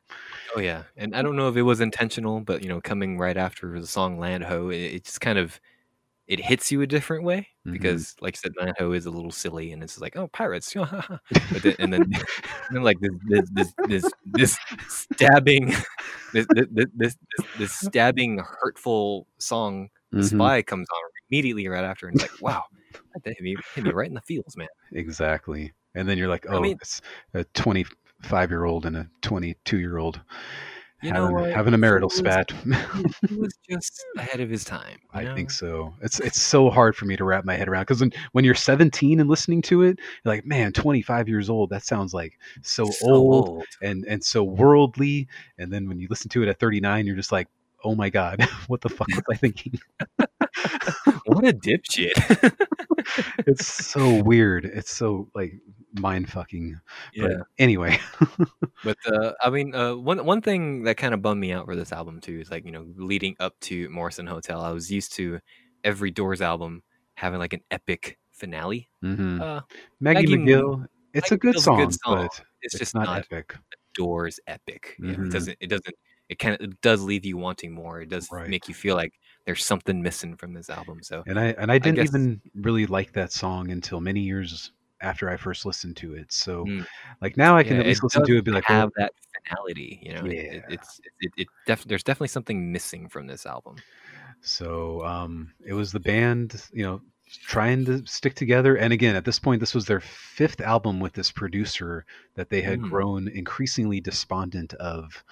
[0.56, 0.84] Oh yeah.
[0.98, 3.88] And I don't know if it was intentional, but you know, coming right after the
[3.88, 5.60] song Land Ho, it, it just kind of
[6.27, 7.73] it hits you a different way Mhm.
[7.73, 10.73] because, like I said, Land Ho is a little silly, and it's like, oh, pirates,
[11.52, 12.23] but then, and then, and
[12.72, 14.57] then like this this this this, this
[14.88, 15.68] stabbing,
[16.34, 17.15] this, this this
[17.56, 20.23] this stabbing, hurtful song, Mhm.
[20.26, 22.64] spy comes on immediately right after, and it's like, wow,
[23.14, 24.68] that hit me hit me right in the feels, man.
[24.93, 25.73] Exactly.
[25.96, 27.02] And then you're like, I oh, mean- it's
[27.34, 30.22] a 25 year old and a 22 year old
[31.04, 31.52] You know having, what?
[31.54, 32.52] having a marital He was- spat.
[33.28, 35.00] He, was just ahead of his time.
[35.14, 35.94] I think so.
[36.02, 38.54] It's it's so hard for me to wrap my head around because when, when you're
[38.56, 41.70] 17 and listening to it, you're like, man, 25 years old.
[41.72, 43.66] That sounds like so, So old, old.
[43.82, 45.28] and and so worldly.
[45.58, 47.48] And then when you listen to it at 39, you're just like,
[47.84, 49.80] oh my god, what the fuck was I thinking?
[51.26, 52.12] What a dipshit.
[53.48, 54.66] it's so weird.
[54.66, 55.54] It's so like
[55.94, 56.80] mind fucking.
[57.14, 57.28] yeah.
[57.28, 58.00] But anyway,
[58.84, 61.76] But uh, I mean, uh, one one thing that kind of bummed me out for
[61.76, 65.14] this album too is like you know leading up to Morrison Hotel, I was used
[65.14, 65.40] to
[65.84, 66.84] every Doors album
[67.16, 68.90] having like an epic finale.
[69.04, 69.40] mhm.
[69.42, 69.62] Uh,
[70.00, 70.86] Maggie, Maggie M'Gill.
[71.14, 72.16] It's Maggie a good song, a good song.
[72.16, 72.42] but it's,
[72.74, 73.56] it's, just not, not, epic.
[73.96, 74.96] Doors epic.
[75.00, 75.26] You know, Mhm.
[75.28, 75.58] it doesn't.
[75.60, 75.96] It doesn't.
[76.30, 78.00] It kind of it does leave you wanting more.
[78.02, 78.50] It does Right.
[78.50, 79.12] make you feel like
[79.46, 81.04] there's something missing from this album.
[81.04, 84.72] So And I and I didn't guess- even really like that song until many years
[85.02, 86.32] after I first listened to it.
[86.32, 86.86] So Mm.
[87.22, 88.91] like now I can yeah, at least listen to it and be like, have well,
[88.98, 89.14] that
[89.49, 89.99] finality.
[90.02, 93.78] You know, it, it, it's it, it def- there's definitely something missing from this album.
[94.41, 97.02] so um it was the band, you know,
[97.48, 98.76] trying to stick together.
[98.76, 102.06] And again, at this point this was their fifth album with this producer
[102.36, 102.90] that they had Mm.
[102.90, 105.23] grown increasingly despondent of.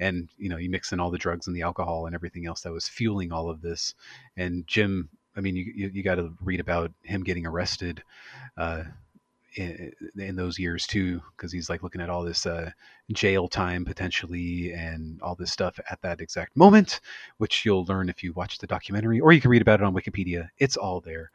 [0.00, 2.60] And you know, you mix in all the drugs and the alcohol and everything else
[2.62, 3.94] that was fueling all of this.
[4.36, 8.02] And Jim, I mean, you you, you got to read about him getting arrested
[8.56, 8.84] uh,
[9.54, 12.70] in, in those years too, because he's like looking at all this uh,
[13.12, 17.00] jail time potentially and all this stuff at that exact moment,
[17.38, 19.94] which you'll learn if you watch the documentary, or you can read about it on
[19.94, 20.48] Wikipedia.
[20.58, 21.30] It's all there.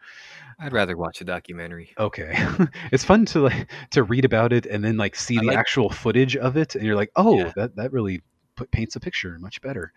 [0.60, 1.94] I'd rather watch a documentary.
[1.98, 2.36] Okay,
[2.92, 5.58] it's fun to like to read about it and then like see I the like-
[5.58, 7.54] actual footage of it, and you're like, oh, Yeah.
[7.56, 8.22] that that really
[8.56, 9.94] put, paints a picture much better.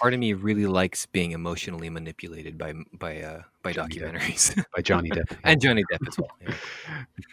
[0.00, 4.14] Part of me really likes being emotionally manipulated by by uh, by Johnny Depp.
[4.14, 6.30] documentaries By Johnny Depp and Johnny Depp as well.
[6.40, 6.54] yeah.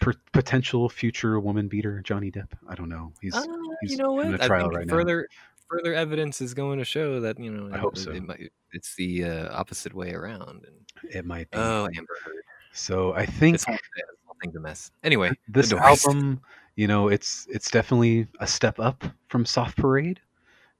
[0.01, 2.49] Per- potential future woman beater Johnny Depp.
[2.67, 3.13] I don't know.
[3.21, 3.45] He's Uh,
[3.81, 4.41] he's you know in what?
[4.41, 4.93] a I trial think right now.
[4.93, 5.27] further
[5.69, 8.11] further evidence is going to show that you know I hope it- so.
[8.11, 10.65] it might- it's the uh, opposite way around.
[10.65, 11.57] And it might be.
[11.57, 12.35] oh, Amber Heard,
[12.73, 14.91] so I think this whole, this whole thing's a mess.
[15.03, 16.05] Anyway, this The Doors.
[16.05, 16.41] album,
[16.75, 20.19] you know, it's it's definitely a step up from Soft Parade.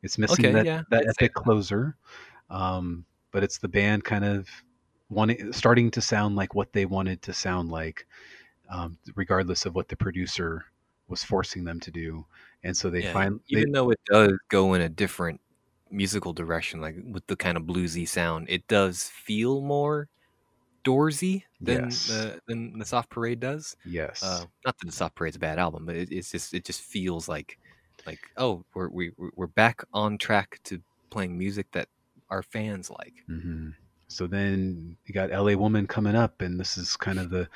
[0.03, 1.97] It's missing Okay, that yeah, that I'd epic closer,
[2.49, 4.49] um, but it's the band kind of
[5.09, 8.07] wanting starting to sound like what they wanted to sound like,
[8.69, 10.65] um, regardless of what the producer
[11.09, 12.25] was forcing them to do.
[12.63, 15.41] And so they yeah, find they, even though it does go in a different
[15.91, 20.09] musical direction, like with the kind of bluesy sound, it does feel more
[20.85, 21.99] Doorsy than Yes.
[22.05, 23.75] the than the Soft Parade does.
[23.83, 26.65] yes, Uh, not that the Soft Parade's a bad album, but it, it's just it
[26.65, 27.59] just feels like
[28.07, 31.89] like oh we're we, we're back on track to playing music that
[32.29, 33.13] our fans like.
[33.27, 33.69] hmm
[34.07, 35.55] So then you got L.A.
[35.55, 37.47] Woman coming up, and this is kind of the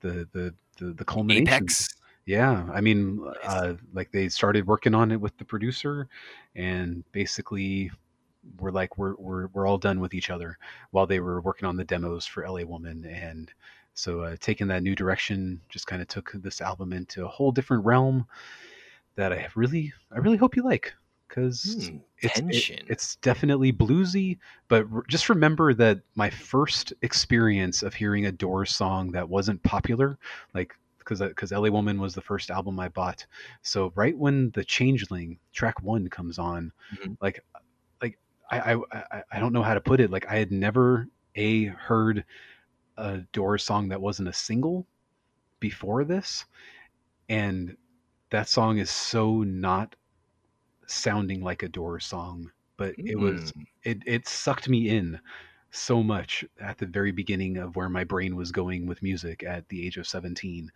[0.00, 1.48] the the the, the culmination.
[1.48, 1.88] Apex.
[2.26, 6.08] Yeah, I mean, uh, like they started working on it with the producer,
[6.56, 7.90] and basically,
[8.58, 10.58] we're like we're we're we're all done with each other
[10.90, 13.52] while they were working on the demos for LA Woman, and
[13.92, 17.52] so uh, taking that new direction just kind of took this album into a whole
[17.52, 18.26] different realm
[19.16, 20.94] that I really I really hope you like
[21.28, 24.38] because Hmm, it's it- it's definitely bluesy,
[24.68, 29.62] but r- just remember that my first experience of hearing a Doors song that wasn't
[29.62, 30.18] popular,
[30.54, 33.26] like because because LA Woman was the first album I bought.
[33.62, 37.16] So right when the Changeling track one comes on, Mhm.
[37.20, 37.40] like
[38.02, 38.18] like
[38.50, 40.10] I, I I I don't know how to put it.
[40.10, 42.24] Like I had never a heard
[42.98, 44.86] a Doors song that wasn't a single
[45.60, 46.44] before this,
[47.28, 47.76] and
[48.30, 49.94] that song is so not
[50.86, 53.66] sounding like a Doors song, but it was Mm.
[53.84, 55.20] it it sucked me in
[55.70, 59.68] so much at the very beginning of where my brain was going with music at
[59.68, 60.70] the age of 17.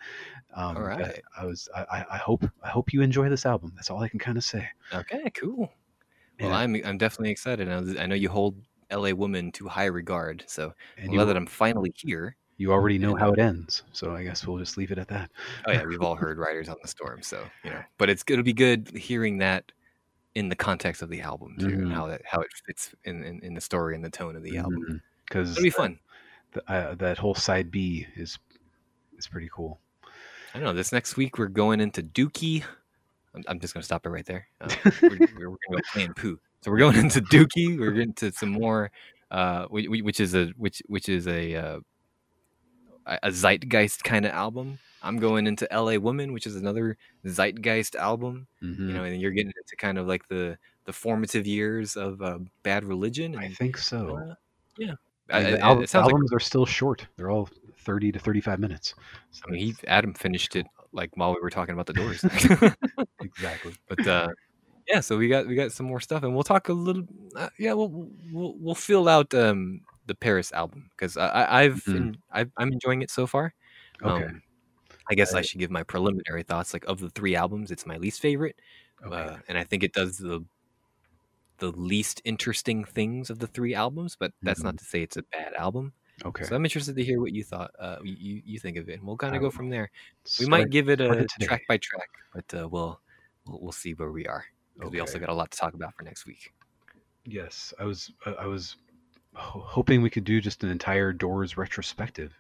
[0.55, 1.23] Um, All right.
[1.37, 1.69] I was.
[1.75, 2.45] I, I- I hope.
[2.65, 3.73] I hope you enjoy this album.
[3.77, 4.69] That's all I can kind of say.
[4.93, 5.73] Okay, cool.
[6.41, 7.69] Well, And- I'm I'm definitely excited.
[7.69, 8.57] I, I know you hold
[8.91, 9.13] L.A.
[9.13, 12.37] Woman to high regard, so And you, glad that I'm finally here.
[12.59, 15.31] You already know how it ends, so I guess we'll just leave it at that.
[15.67, 17.81] Oh yeah, we've all heard "Riders on the Storm," so you know.
[17.97, 19.73] But it's it'll be good hearing that
[20.35, 21.83] in the context of the album too, Mhm.
[21.83, 24.43] and how that how it fits in, in, in the story and the tone of
[24.43, 25.01] the album.
[25.27, 25.99] because It'll be fun.
[26.67, 28.39] uh, that whole side B is
[29.17, 29.81] is pretty cool.
[30.55, 30.73] I know.
[30.73, 32.63] This next week we're going into Dookie.
[33.35, 34.49] I'm, I'm just gonna stop it right there.
[34.61, 36.39] Uh, we're, we're, we're gonna go playing poo.
[36.63, 37.79] So we're going into Dookie.
[37.79, 38.91] We're getting to some more,
[39.31, 41.81] uh, whi- whi- which is a which which is a uh,
[43.23, 44.79] a zeitgeist kind of album.
[45.03, 45.99] I'm going into L.A.
[45.99, 48.47] Woman, which is another zeitgeist album.
[48.63, 48.79] Mhm.
[48.89, 52.39] You know, and you're getting into kind of like the the formative years of uh,
[52.63, 53.35] Bad Religion.
[53.35, 54.17] And, I think so.
[54.17, 54.35] uh,
[54.79, 54.95] yeah,
[55.31, 57.07] I- the al- sounds like albums are still short.
[57.17, 57.49] They're all
[57.79, 58.95] thirty to thirty-five minutes.
[59.31, 62.25] So I mean, he, Adam finished it like while we were talking about the Doors.
[63.21, 63.75] exactly.
[63.89, 64.29] but uh
[64.89, 67.05] yeah so we got we got some more stuff and we'll talk a little
[67.37, 71.85] uh, yeah we'll, we'll we'll fill out um the paris album because I, I i've,
[71.85, 72.17] Mhm.
[72.33, 73.55] I've i'm enjoying it so far
[74.03, 74.25] Okay.
[74.25, 74.43] um,
[75.11, 77.87] i guess i I- should give my preliminary thoughts like of the three albums it's
[77.87, 78.57] my least favorite
[79.07, 79.15] okay.
[79.15, 80.45] uh, and i think it does the
[81.59, 85.23] the least interesting things of the three albums but that's not to say it's a
[85.33, 85.93] bad album
[86.25, 86.45] okay.
[86.45, 89.03] so i'm interested to hear what you thought uh you you, think of it and
[89.07, 89.91] we'll kind of go from there
[90.39, 93.01] we might give it a it track by track but uh, we'll,
[93.47, 94.45] we'll we'll see where we are
[94.79, 96.53] because we also got a lot to talk about for next week.
[97.25, 98.13] Yes, I was.
[98.39, 98.77] I was
[99.39, 102.33] ho- hoping we could do just an entire Doors retrospective.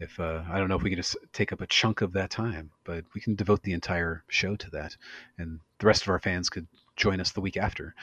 [0.00, 2.30] If uh, I don't know if we could just take up a chunk of that
[2.30, 4.96] time, but we can devote the entire show to that,
[5.38, 6.66] and the rest of our fans could
[6.96, 7.94] join us the week after.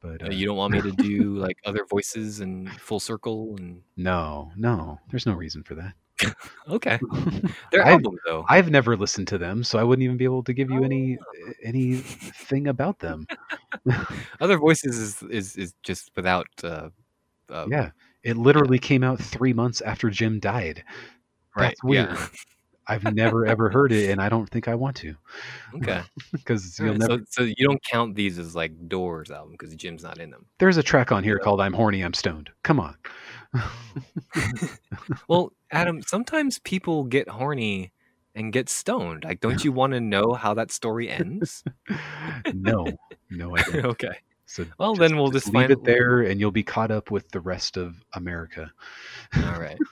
[0.00, 3.54] But Uh, uh, you don't want me to do like other voices and full circle
[3.58, 5.92] and no, no, there's no reason for that.
[6.68, 6.98] okay,
[7.72, 8.44] their I- album though.
[8.48, 11.18] I've never listened to them, so I wouldn't even be able to give you any
[11.20, 11.52] Oh.
[11.62, 13.26] anything about them.
[14.40, 16.46] Other voices is is, is just without.
[16.62, 16.90] Uh,
[17.70, 17.90] yeah,
[18.22, 20.82] it literally came out three months after Jim died.
[21.56, 21.68] right.
[21.68, 22.10] That's weird.
[22.10, 22.26] Yeah.
[22.88, 25.14] I've never ever heard it, and I don't think I want to
[25.76, 26.02] Okay.
[26.32, 27.18] because you'll never.
[27.18, 30.46] So so you don't count these as like Doors album because Jim's not in them.
[30.58, 31.44] There's a track on here Yeah.
[31.44, 32.96] called "I'm Horny, I'm Stoned." Come on.
[35.28, 37.92] Well, Adam, sometimes people get horny
[38.34, 39.24] and get stoned.
[39.24, 41.64] Like, don't you want to know how that story ends?
[42.54, 42.86] no,
[43.30, 43.84] no, I don't.
[43.86, 44.16] okay.
[44.52, 47.30] So Well, then we'll just leave find- it there, and you'll be caught up with
[47.30, 48.70] the rest of America.
[49.36, 49.78] All right.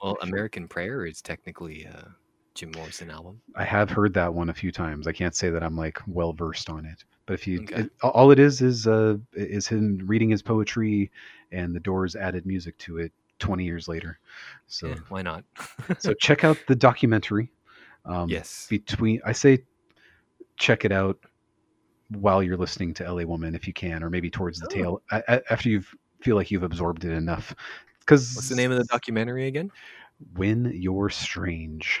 [0.00, 2.14] Well, American Prayer is technically a
[2.54, 3.40] Jim Morrison album.
[3.56, 5.08] I have heard that one a few times.
[5.08, 7.80] I can't say that I'm like well versed on it, but if you, Okay.
[7.80, 11.10] it, all it is is uh is him reading his poetry,
[11.50, 14.20] and the Doors added music to it 20 years later.
[14.68, 15.42] So Yeah, why not?
[15.98, 17.50] so check out the documentary.
[18.04, 18.68] Um, yes.
[18.70, 19.64] between I say
[20.58, 21.18] check it out
[22.10, 24.70] while you're listening to LA Woman if you can, or maybe towards the Oh.
[24.74, 25.02] tail
[25.50, 25.82] after you
[26.20, 27.54] feel like you've absorbed it enough.
[28.00, 29.70] Because What's the name of the documentary again?
[30.34, 32.00] When You're Strange,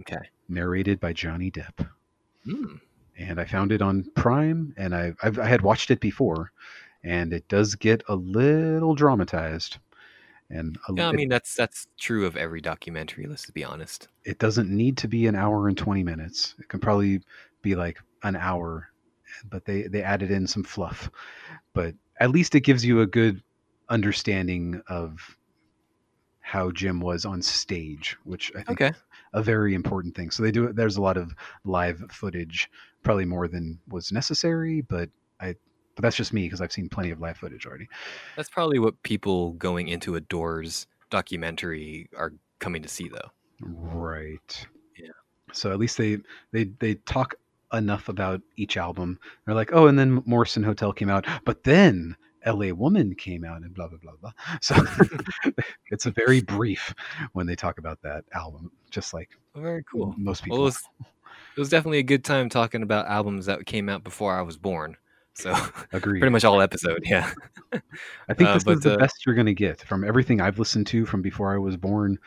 [0.00, 0.18] Okay.
[0.48, 1.88] narrated by Johnny Depp,
[2.44, 2.76] Hmm.
[3.16, 6.52] and I found it on Prime, and I I've, I had watched it before,
[7.02, 9.78] and it does get a little dramatized,
[10.50, 13.26] and a, Yeah, I it- mean that's that's true of every documentary.
[13.26, 14.08] Let's be honest.
[14.24, 17.22] it doesn't need to be an hour and 20 minutes it can probably
[17.62, 18.90] be like an hour
[19.48, 21.10] but they they added in some fluff
[21.72, 23.42] but at least it gives you a good
[23.88, 25.36] understanding of
[26.40, 28.88] how jim was on stage which i think Okay.
[28.90, 29.02] is
[29.32, 31.34] a very important thing so they do there's a lot of
[31.64, 32.70] live footage
[33.02, 35.08] probably more than was necessary but
[35.40, 35.54] i
[35.94, 37.88] but that's just me because i've seen plenty of live footage already
[38.36, 43.30] That's probably what people going into a Doors documentary are coming to see, though.
[43.62, 44.66] Right.
[44.98, 45.08] Yeah.
[45.52, 46.18] So at least they
[46.52, 47.34] they they talk
[47.72, 49.18] enough about each album.
[49.44, 52.72] They're like, oh, and then Morrison Hotel came out, but then L.A.
[52.72, 54.32] Woman came out, and blah blah blah blah.
[54.60, 54.76] So
[55.90, 56.94] it's a very brief
[57.32, 60.14] when they talk about that album, just like Very cool.
[60.16, 60.58] most people.
[60.58, 60.82] Well, it was,
[61.56, 64.56] it was definitely a good time talking about albums that came out before I was
[64.56, 64.96] born.
[65.34, 65.52] So
[65.92, 66.20] Agreed.
[66.20, 67.30] pretty much all episode, yeah.
[68.28, 70.40] I think uh, this but, is the uh, best you're going to get from everything
[70.40, 72.18] I've listened to from before I was born.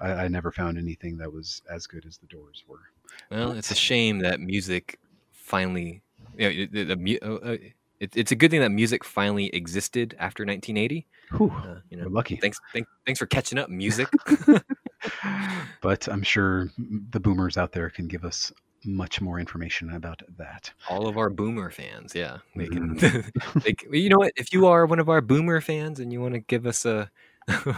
[0.00, 2.82] I, I never found anything that was as good as the Doors were.
[3.30, 4.98] Well, it's a shame that music
[5.32, 6.02] finally,
[6.36, 7.56] you know, the, uh,
[8.00, 11.06] it, it's a good thing that music finally existed after 1980.
[11.36, 12.36] Whew, Uh, you know, we're lucky.
[12.36, 14.08] thanks, thank, thanks for catching up, music.
[15.80, 16.70] but I'm sure
[17.10, 18.52] the boomers out there can give us
[18.84, 20.72] much more information about that.
[20.88, 22.96] all of our boomer fans, yeah, they can.
[22.96, 23.58] Mm-hmm.
[23.64, 24.32] they, can- you know what?
[24.36, 27.10] If you are one of our boomer fans and you want to give us a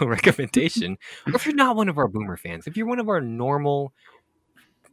[0.01, 3.20] recommendation, or if you're not one of our boomer fans, if you're one of our
[3.20, 3.93] normal,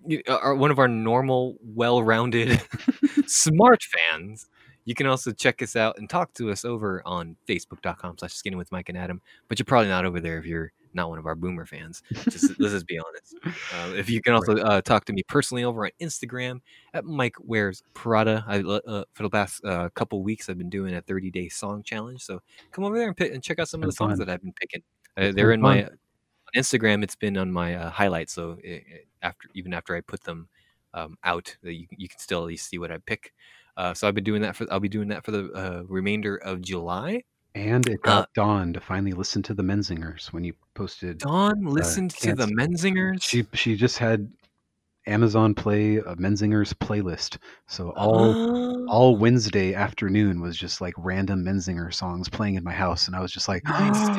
[0.08, 2.62] you- uh, one of our normal, well-rounded,
[3.28, 4.48] smart fans,
[4.86, 8.56] you can also check us out and talk to us over on facebook.com slash skinny
[8.56, 9.22] with Mike and Adam.
[9.48, 12.02] But you're probably not over there if you're not one of our boomer fans.
[12.30, 13.36] Just, let's just be honest.
[13.46, 16.62] Uh, if you can also uh, talk to me personally over on Instagram
[16.94, 18.44] at Mike Wears Prada.
[18.48, 21.84] I uh, for the last uh, couple weeks I've been doing a 30 day song
[21.84, 22.22] challenge.
[22.24, 24.26] So come over there and, pick, and check out some of the songs fun.
[24.28, 24.82] that I've been picking.
[25.18, 25.92] Uh, they're in my fun.
[25.92, 27.04] on Instagram.
[27.04, 28.32] It's been on my uh, highlights.
[28.34, 30.50] So it, it- after even after I put them
[30.94, 33.34] um, out, that you, you can still at least see what I pick.
[33.76, 36.38] Uh, so I've been doing that for I'll be doing that for the uh, remainder
[36.38, 37.24] of July.
[37.56, 41.20] And it Uh, got Dawn to finally listen to the Menzingers when you posted.
[41.20, 43.24] Dawn listened to the Menzingers.
[43.24, 44.32] She she just had
[45.08, 47.38] Amazon Play a Menzingers playlist.
[47.68, 52.74] So all Oh, all Wednesday afternoon was just like random Menzinger songs playing in my
[52.74, 54.10] house, and I was just like, Nice,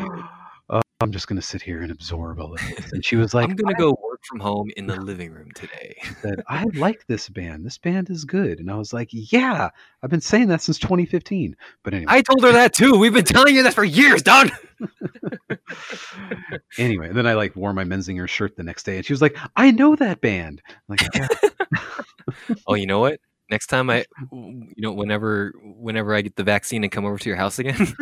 [0.70, 2.92] "Oh, I'm just gonna sit here and absorb all of this.
[2.92, 5.96] And she was like, I'm gonna go work from home in the living room today.
[6.20, 7.64] said, I like this band.
[7.64, 8.60] This band is good.
[8.60, 9.70] And I was like, yeah,
[10.02, 11.56] I've been saying that since 2015.
[11.82, 12.98] But anyway, I told her that too.
[12.98, 14.50] We've been telling you that for years, Dawn.
[16.78, 19.36] anyway, then I like wore my Menzinger shirt the next day, and she was like,
[19.56, 20.62] I know that band.
[20.68, 21.28] I'm like, yeah,
[22.66, 23.20] Oh, you know what?
[23.50, 27.28] Next time I, you know, whenever whenever I get the vaccine and come over to
[27.28, 27.94] your house again,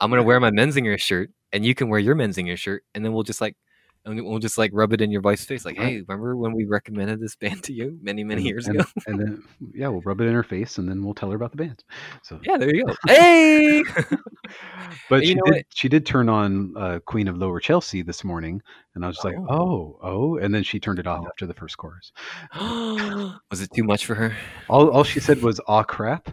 [0.00, 3.12] I'm gonna wear my Menzinger shirt, and you can wear your Menzinger shirt, and then
[3.12, 3.56] we'll just like,
[4.04, 5.86] and we'll just like rub it in your wife's face, like, Right.
[5.88, 8.88] hey, remember when we recommended this band to you many many years and, ago?
[9.06, 9.42] and then
[9.74, 11.84] yeah, we'll rub it in her face, and then we'll tell her about the band.
[12.22, 12.94] So, Yeah, there you go.
[13.06, 13.82] Hey,
[15.08, 15.64] but she did what?
[15.74, 18.62] she did turn on uh, Queen of Lower Chelsea this morning,
[18.94, 19.46] and I was just like, Oh.
[19.50, 21.28] oh, oh, and then she turned it off Oh.
[21.28, 22.12] after the first chorus.
[23.50, 24.34] was it too much for her?
[24.68, 26.30] All all she said was, "Aw, crap."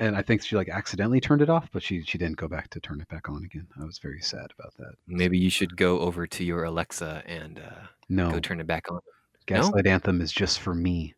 [0.00, 2.68] And I think she like accidentally turned it off, but she she didn't go back
[2.70, 3.66] to turn it back on again.
[3.80, 4.94] I was very sad about that.
[5.06, 8.90] Maybe you should go over to your Alexa and uh, No, go turn it back
[8.90, 9.00] on.
[9.46, 11.14] Gaslight Anthem is just for me.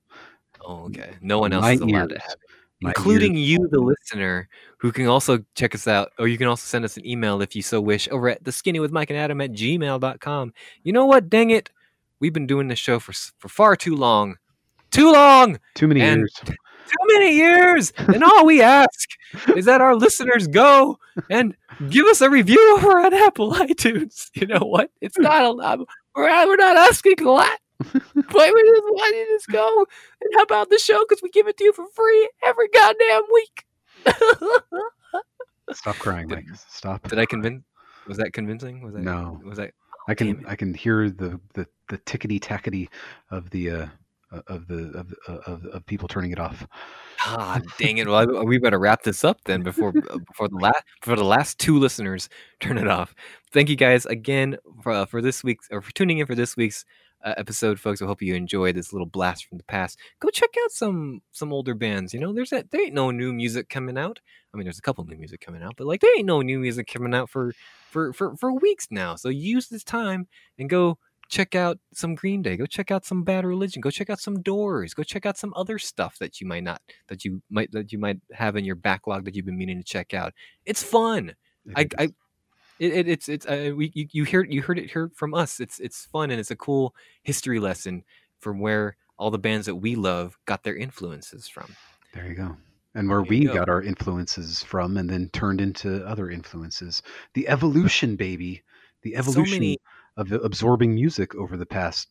[0.67, 1.15] Oh, okay.
[1.21, 2.39] No one else My is allowed to have it.
[2.83, 4.49] My including ears you, the listener,
[4.79, 7.57] who can also check us out, or you can also send us an email if
[7.57, 10.53] you so wish over at the skinny with Mike and Adam at gmail.com.
[10.83, 11.31] You know what?
[11.31, 11.71] Dang it.
[12.21, 14.37] We've been doing this show for, for far too long.
[14.91, 15.59] Too long!
[15.75, 16.35] Too many and- years.
[16.87, 17.93] Too many years!
[17.99, 19.11] And all we ask
[19.57, 20.99] is that our listeners go
[21.31, 21.57] and
[21.91, 24.31] give us a review over on Apple iTunes.
[24.35, 24.91] You know what?
[25.01, 25.81] It's not a lot.
[26.15, 27.59] We're, we're not asking a lot.
[27.79, 29.87] But just want you to just go
[30.21, 33.23] and help out the show because we give it to you for free every goddamn
[33.33, 33.67] week.
[35.73, 36.47] Stop crying, Mike.
[36.69, 37.09] Stop.
[37.09, 37.65] Did I convince?
[38.07, 38.83] Was that convincing?
[38.83, 39.41] Was that No.
[39.45, 39.73] Was that?
[40.09, 40.45] I can.
[40.47, 42.89] I can hear the the the tickety tackety
[43.31, 43.87] of the uh
[44.47, 44.91] of the
[45.27, 46.67] of, of of people turning it off.
[47.21, 48.09] Ah, dang it!
[48.09, 51.79] Well, we better wrap this up then before before the last before the last two
[51.79, 52.29] listeners
[52.61, 53.15] turn it off.
[53.53, 56.57] Thank you guys again for uh, for this week's or for tuning in for this
[56.57, 56.85] week's
[57.25, 58.03] uh, episode, folks.
[58.03, 59.99] I hope you enjoyed this little blast from the past.
[60.21, 62.13] Go check out some some older bands.
[62.13, 64.21] You know, there's that there ain't no new music coming out.
[64.53, 66.59] I mean, there's a couple new music coming out, but like there ain't no new
[66.59, 67.53] music coming out for
[67.91, 69.17] for for for weeks now.
[69.17, 70.29] So use this time
[70.59, 70.99] and go
[71.29, 72.57] check out some Green Day.
[72.57, 73.81] Go check out some Bad Religion.
[73.81, 74.95] Go check out some Doors.
[74.95, 77.99] Go check out some other stuff that you might not that you might that you
[77.99, 80.33] might have in your backlog that you've been meaning to check out.
[80.65, 81.35] It's fun.
[81.75, 82.11] I, It I is.
[82.79, 85.61] it, it, it's it's uh, we you, you heard you heard it here from us.
[85.61, 88.05] It's it's fun and it's a cool history lesson
[88.39, 91.75] from where all the bands that we love got their influences from.
[92.15, 92.57] there you go.
[92.95, 93.53] And where we go.
[93.53, 97.03] got our influences from, and then turned into other influences.
[97.35, 98.63] The evolution, baby.
[99.03, 99.79] The So evolution many
[100.17, 102.09] of absorbing music over the past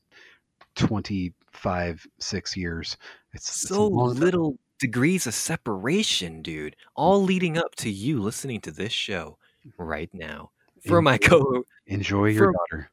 [0.75, 2.97] 25 6 years
[3.33, 3.97] it's it's so time.
[4.19, 6.75] little degrees of separation, dude.
[6.95, 9.37] All leading up to you listening to this show
[9.77, 10.51] right now.
[10.85, 12.89] For my co enjoy your for- daughter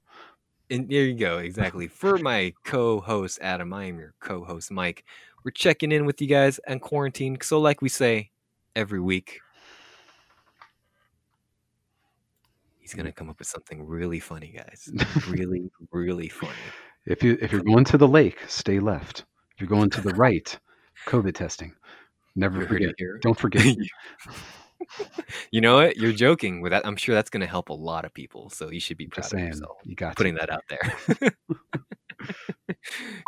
[0.71, 1.87] And there you go, exactly.
[1.89, 5.05] For my co-host Adam, I am your co-host Mike.
[5.45, 7.37] We're checking in with you guys on quarantine.
[7.43, 8.31] So, like we say
[8.75, 9.41] every week,
[12.83, 14.91] he's gonna come up with something really funny, guys.
[15.29, 16.53] Really, really funny.
[17.07, 20.15] if you if you're going to the lake stay left if you're going to the
[20.15, 20.59] right
[21.07, 21.73] covid testing
[22.37, 23.65] never forget don't forget
[25.53, 25.97] you know what?
[25.97, 26.85] You're joking with that.
[26.85, 28.51] I'm sure that's gonna help a lot of people.
[28.51, 29.77] So you should be proud just of yourself.
[29.85, 30.41] you got Putting to.
[30.41, 31.33] that out there.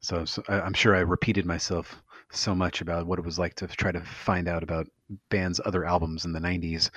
[0.00, 2.02] so, so I, i'm sure i repeated myself
[2.32, 4.86] so much about what it was like to try to find out about
[5.30, 6.90] bands other albums in the 90s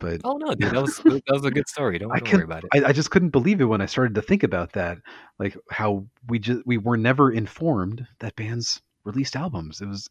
[0.00, 1.98] but oh no, dude, that was that was a good story.
[1.98, 2.70] Don't, I don't worry about it.
[2.74, 4.98] I, I just couldn't believe it when I started to think about that,
[5.38, 9.80] like how we just we were never informed that bands released albums.
[9.80, 10.08] It was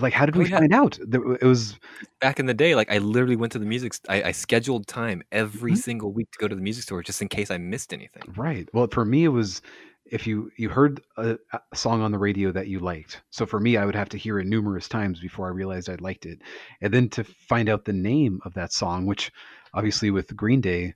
[0.00, 0.58] like how did Oh, we yeah.
[0.58, 0.98] find out?
[1.00, 1.78] It was
[2.20, 3.94] Back in the day, like I literally went to the music.
[3.94, 5.78] st- I, I scheduled time every Mhm.
[5.78, 8.22] single week to go to the music store just in case I missed anything.
[8.36, 8.68] right.
[8.72, 9.62] Well, for me, it was
[10.10, 13.22] if you you heard a, a song on the radio that you liked.
[13.30, 15.96] So for me, I would have to hear it numerous times before I realized I
[15.96, 16.40] liked it,
[16.80, 19.32] and then to find out the name of that song, which
[19.74, 20.94] obviously with Green Day,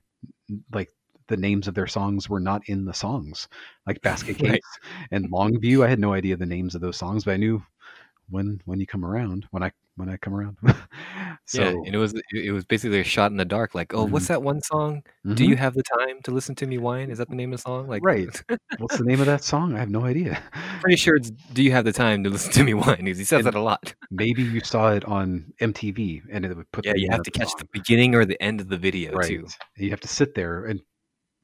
[0.73, 0.89] like
[1.27, 3.47] the names of their songs were not in the songs,
[3.87, 4.61] like Basket Case Right.
[5.11, 5.85] and Longview.
[5.85, 7.63] I had no idea the names of those songs, but I knew
[8.29, 10.57] when when you come around when I when I come around.
[11.45, 13.75] so yeah, and it was it was basically a shot in the dark.
[13.75, 15.03] Like, oh, what's that one song?
[15.25, 15.49] Do mhm.
[15.49, 17.11] you have the time to listen to me whine?
[17.11, 17.87] Is that the name of the song?
[17.87, 18.29] Like, Right.
[18.79, 19.75] what's the name of that song?
[19.75, 20.41] I have no idea.
[20.81, 23.23] pretty sure it's "Do you have the time to listen to me whine?" Because he
[23.25, 23.93] says And- that a lot.
[24.09, 27.37] Maybe you saw it on MTV and it would put Yeah, you have to the
[27.39, 27.59] catch song.
[27.59, 29.27] the beginning or the end of the video right.
[29.27, 29.47] too.
[29.77, 30.81] You have to sit there and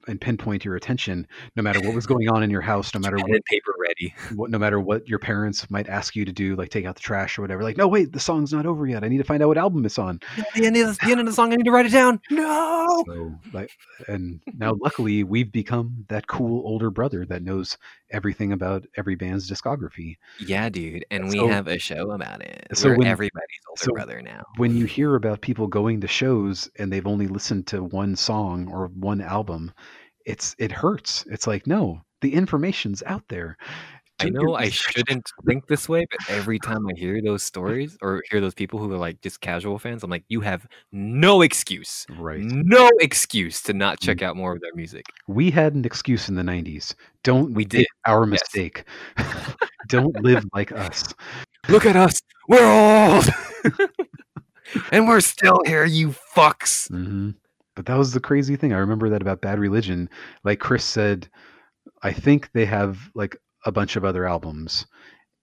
[0.08, 3.18] and pinpoint your attention no matter what was going on in your house, no matter
[3.18, 4.14] what, paper ready.
[4.36, 7.02] what no matter what your parents might ask you to do, like take out the
[7.02, 7.64] trash or whatever.
[7.64, 9.04] Like, no, wait, the song's not over yet.
[9.04, 10.20] I need to find out what album it's on.
[10.56, 12.22] the, end of the, the end of the song, I need to write it down.
[12.30, 13.04] No.
[13.06, 13.72] So like
[14.08, 17.78] and now luckily we've become that cool older brother that knows
[18.12, 20.16] everything about every band's discography.
[20.40, 22.68] Yeah, dude, and we have a show about it.
[22.74, 24.44] so We're when- everybody's older so brother now.
[24.58, 28.68] when you hear about people going to shows and they've only listened to one song
[28.72, 29.72] or one album,
[30.26, 31.26] it's it hurts.
[31.30, 33.58] It's like, no, the information's out there.
[34.20, 38.24] I know I shouldn't think this way, but every time I hear those stories or
[38.32, 42.06] hear those people who are like just casual fans, I'm like, you have no excuse,
[42.18, 42.40] Right.
[42.42, 45.06] no excuse to not check out more of their music.
[45.28, 46.96] We had an excuse in the 90s.
[47.24, 48.42] Don't We did, our yes.
[48.42, 48.86] mistake.
[49.88, 51.04] Don't live like us.
[51.70, 53.26] Look at us, we're old,
[54.92, 56.88] and we're still here, you fucks.
[56.90, 57.32] hmm
[57.76, 58.74] But that was the crazy thing.
[58.74, 60.10] I remember that about Bad Religion.
[60.44, 61.28] Like Chris said,
[62.04, 63.38] I think they have like
[63.68, 64.88] a bunch of other albums,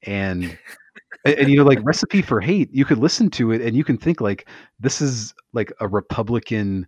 [0.02, 0.58] and
[1.24, 2.72] and, you know, like Recipe for Hate.
[2.72, 4.48] You could listen to it and you can think like
[4.80, 6.86] this is like a Republican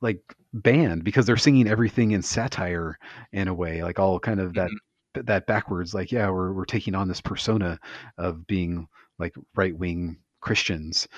[0.00, 0.20] like
[0.52, 2.98] band because they're singing everything in satire
[3.32, 5.22] in a way, like all kind of that mm-hmm.
[5.26, 5.94] that backwards.
[5.94, 7.78] Like, yeah, we're we're taking on this persona
[8.18, 8.88] of being
[9.18, 11.08] like right wing Christians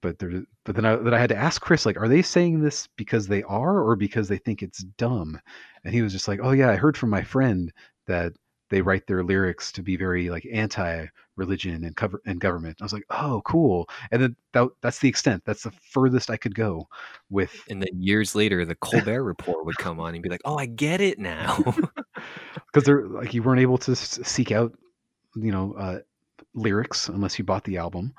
[0.00, 2.60] but there but then I then I had to ask Chris like are they saying
[2.60, 5.38] this because they are or because they think it's dumb
[5.84, 7.70] and he was just like oh yeah I heard from my friend
[8.06, 8.32] that
[8.70, 11.06] they write their lyrics to be very like anti
[11.36, 12.76] religion and cover and government.
[12.80, 13.88] I was like oh cool.
[14.10, 15.42] And then that, that's the extent.
[15.44, 16.88] That's the furthest I could go
[17.28, 20.56] with And then years later, the Colbert Report would come on and be like, "Oh,
[20.56, 21.62] I get it now."
[22.66, 24.72] because they're like you weren't able to seek out
[25.34, 25.98] you know uh
[26.54, 28.12] lyrics unless you bought the album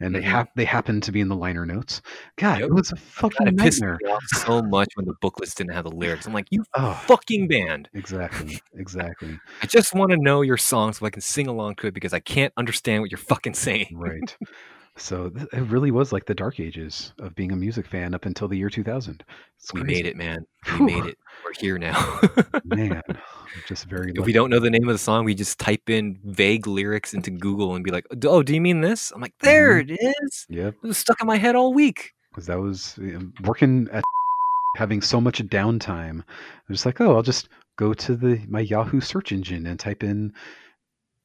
[0.00, 0.24] and they Mhm.
[0.24, 2.02] have they happen to be in the liner notes
[2.36, 2.68] god Yep.
[2.68, 3.98] it was a fucking pissed nightmare
[4.34, 6.26] so much when the booklets didn't have the lyrics.
[6.26, 7.88] I'm like, "You oh fucking band!
[7.94, 8.60] Exactly.
[8.74, 9.38] Exactly.
[9.62, 12.12] I just want to know your song so I can sing along to it because
[12.12, 14.36] I can't understand what you're fucking saying." Right.
[14.98, 18.24] So th- it really was like the dark ages of being a music fan up
[18.24, 19.22] until the year 2000.
[19.74, 20.46] We made it, man.
[20.66, 20.86] We Whew.
[20.86, 21.18] made it.
[21.44, 22.20] We're here now.
[22.64, 23.02] Man,
[23.68, 24.26] just very if lucky.
[24.26, 27.30] we don't know the name of the song, we just type in vague lyrics into
[27.30, 30.46] Google and be like, "Oh, do you mean this?" I'm like, "There it is.
[30.48, 30.76] Yep.
[30.82, 34.02] It was stuck in my head all week." Because that was um, working at
[34.76, 36.20] having so much downtime.
[36.20, 36.24] I
[36.68, 40.32] was like, oh, I'll just go to the my Yahoo search engine and type in,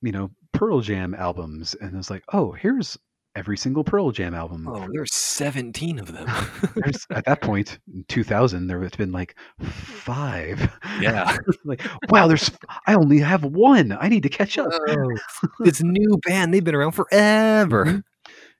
[0.02, 1.73] you know, Pearl Jam albums.
[1.81, 2.98] And I was like, oh, here's
[3.36, 4.68] every single Pearl Jam album.
[4.68, 6.28] Oh, there's 17 of them.
[7.12, 10.72] At that point, in 2000, there had been like five.
[10.99, 11.38] yeah.
[11.66, 12.52] like, wow, there's,
[12.88, 13.98] I only have one.
[13.99, 14.70] I need to catch up.
[14.72, 15.18] Oh,
[15.60, 17.86] this new band, they've been around forever.
[17.86, 18.03] Mhm.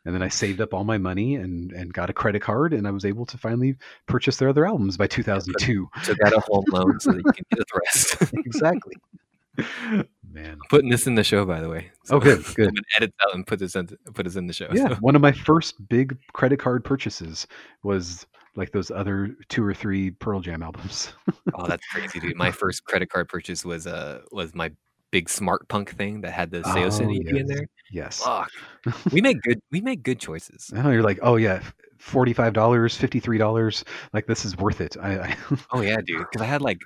[0.04, 2.88] And then I saved up all my money and, and got a credit card, and
[2.88, 3.76] I was able to finally
[4.08, 5.88] purchase their other albums by 2002.
[6.04, 8.34] Took out a home loan so that you can get the rest.
[8.46, 8.96] exactly.
[10.32, 10.58] Man.
[10.70, 11.92] Putting this in the show, by the way.
[12.10, 12.68] Oh, good, good.
[12.70, 13.88] I'm gonna edit out and put this in.
[14.14, 14.70] Put this in the show.
[14.72, 14.96] Yeah, so.
[14.96, 17.48] one of my first big credit card purchases
[17.84, 18.26] was
[18.56, 21.14] like those other two or three Pearl Jam albums.
[21.54, 22.38] Oh, that's crazy, dude.
[22.38, 24.72] My first credit card purchase was uh was my
[25.12, 27.66] big smart punk thing that had the Saosin Oh, EP in there.
[27.92, 28.24] Yes.
[28.24, 28.50] Fuck.
[29.12, 30.72] we make good we make good choices.
[30.72, 31.62] Know you're like, oh yeah,
[31.98, 33.84] forty-five dollars, fifty-three dollars.
[34.14, 34.96] Like this is worth it.
[35.02, 35.38] I, I
[35.72, 36.20] Oh yeah, dude.
[36.20, 36.80] Because I had like,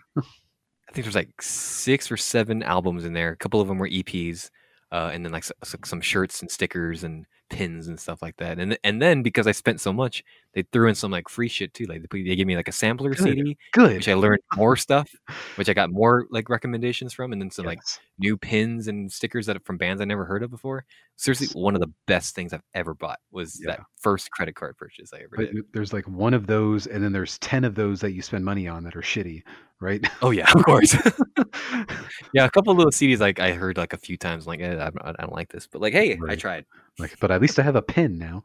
[0.96, 3.32] think there's like six or seven albums in there.
[3.32, 4.50] A couple of them were EPs,
[4.92, 8.38] uh, and then like s- s- some shirts and stickers and pins and stuff like
[8.38, 8.60] that.
[8.60, 10.24] And and then because I spent so much,
[10.56, 11.86] they threw in some like free shit too.
[11.86, 13.20] Like they, they gave me like a sampler Good.
[13.24, 13.98] CD, good.
[13.98, 15.10] which I learned more stuff,
[15.58, 17.80] which I got more like recommendations from, and then some like
[18.18, 20.86] new pins and stickers that from bands I never heard of before.
[21.18, 23.72] Seriously, one of the best things I've ever bought was Yeah.
[23.76, 25.64] that first credit card purchase I ever But did.
[25.74, 28.68] there's like one of those, and then there's ten of those that you spend money
[28.68, 29.44] on that are shitty,
[29.80, 30.06] right?
[30.22, 30.96] Oh yeah, of course.
[32.34, 34.48] yeah, a couple of little CDs like I heard like a few times.
[34.48, 36.66] Like eh, I, don't- I don't like this, but like hey, I tried.
[36.98, 38.42] Like, but at least I have a pin now.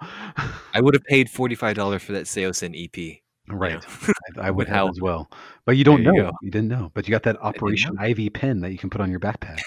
[0.74, 3.18] I would have paid forty five dollars for that Saosin EP.
[3.48, 3.72] right.
[4.06, 4.14] Yeah.
[4.38, 5.30] I, I would have as well.
[5.66, 6.30] But you don't There you know.
[6.30, 6.36] go.
[6.42, 6.90] You didn't know.
[6.94, 9.60] But you got that Operation Ivy pin that you can put on your backpack.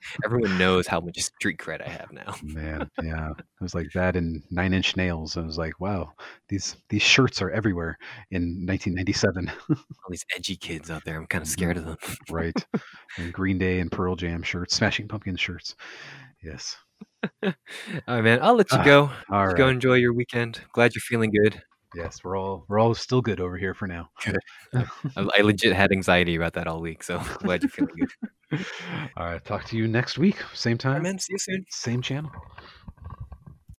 [0.24, 2.34] Everyone knows how much street cred I have now.
[2.42, 3.30] Man, yeah.
[3.30, 5.36] It was like that and nine inch nails.
[5.36, 6.12] I was like, wow,
[6.48, 7.98] these these shirts are everywhere
[8.30, 9.50] in 1997.
[9.68, 9.76] All
[10.08, 11.16] these edgy kids out there.
[11.16, 11.52] I'm kind of mm-hmm.
[11.52, 11.96] scared of them.
[12.30, 12.66] right.
[13.18, 15.74] And Green Day and Pearl Jam shirts, Smashing Pumpkins shirts.
[16.42, 16.76] Yes.
[17.42, 17.52] All
[18.08, 18.38] right, man.
[18.42, 19.10] I'll let you Ah, go.
[19.30, 20.60] All Go enjoy your weekend.
[20.72, 21.62] Glad you're feeling good.
[21.94, 24.10] Yes, we're all we're all still good over here for now.
[24.74, 24.84] I,
[25.16, 28.66] I legit had anxiety about that all week, so glad you're feeling good.
[29.16, 29.42] all right.
[29.44, 30.36] Talk to you next week.
[30.52, 31.18] Same right, time, man.
[31.18, 31.64] See you soon.
[31.70, 32.30] same channel.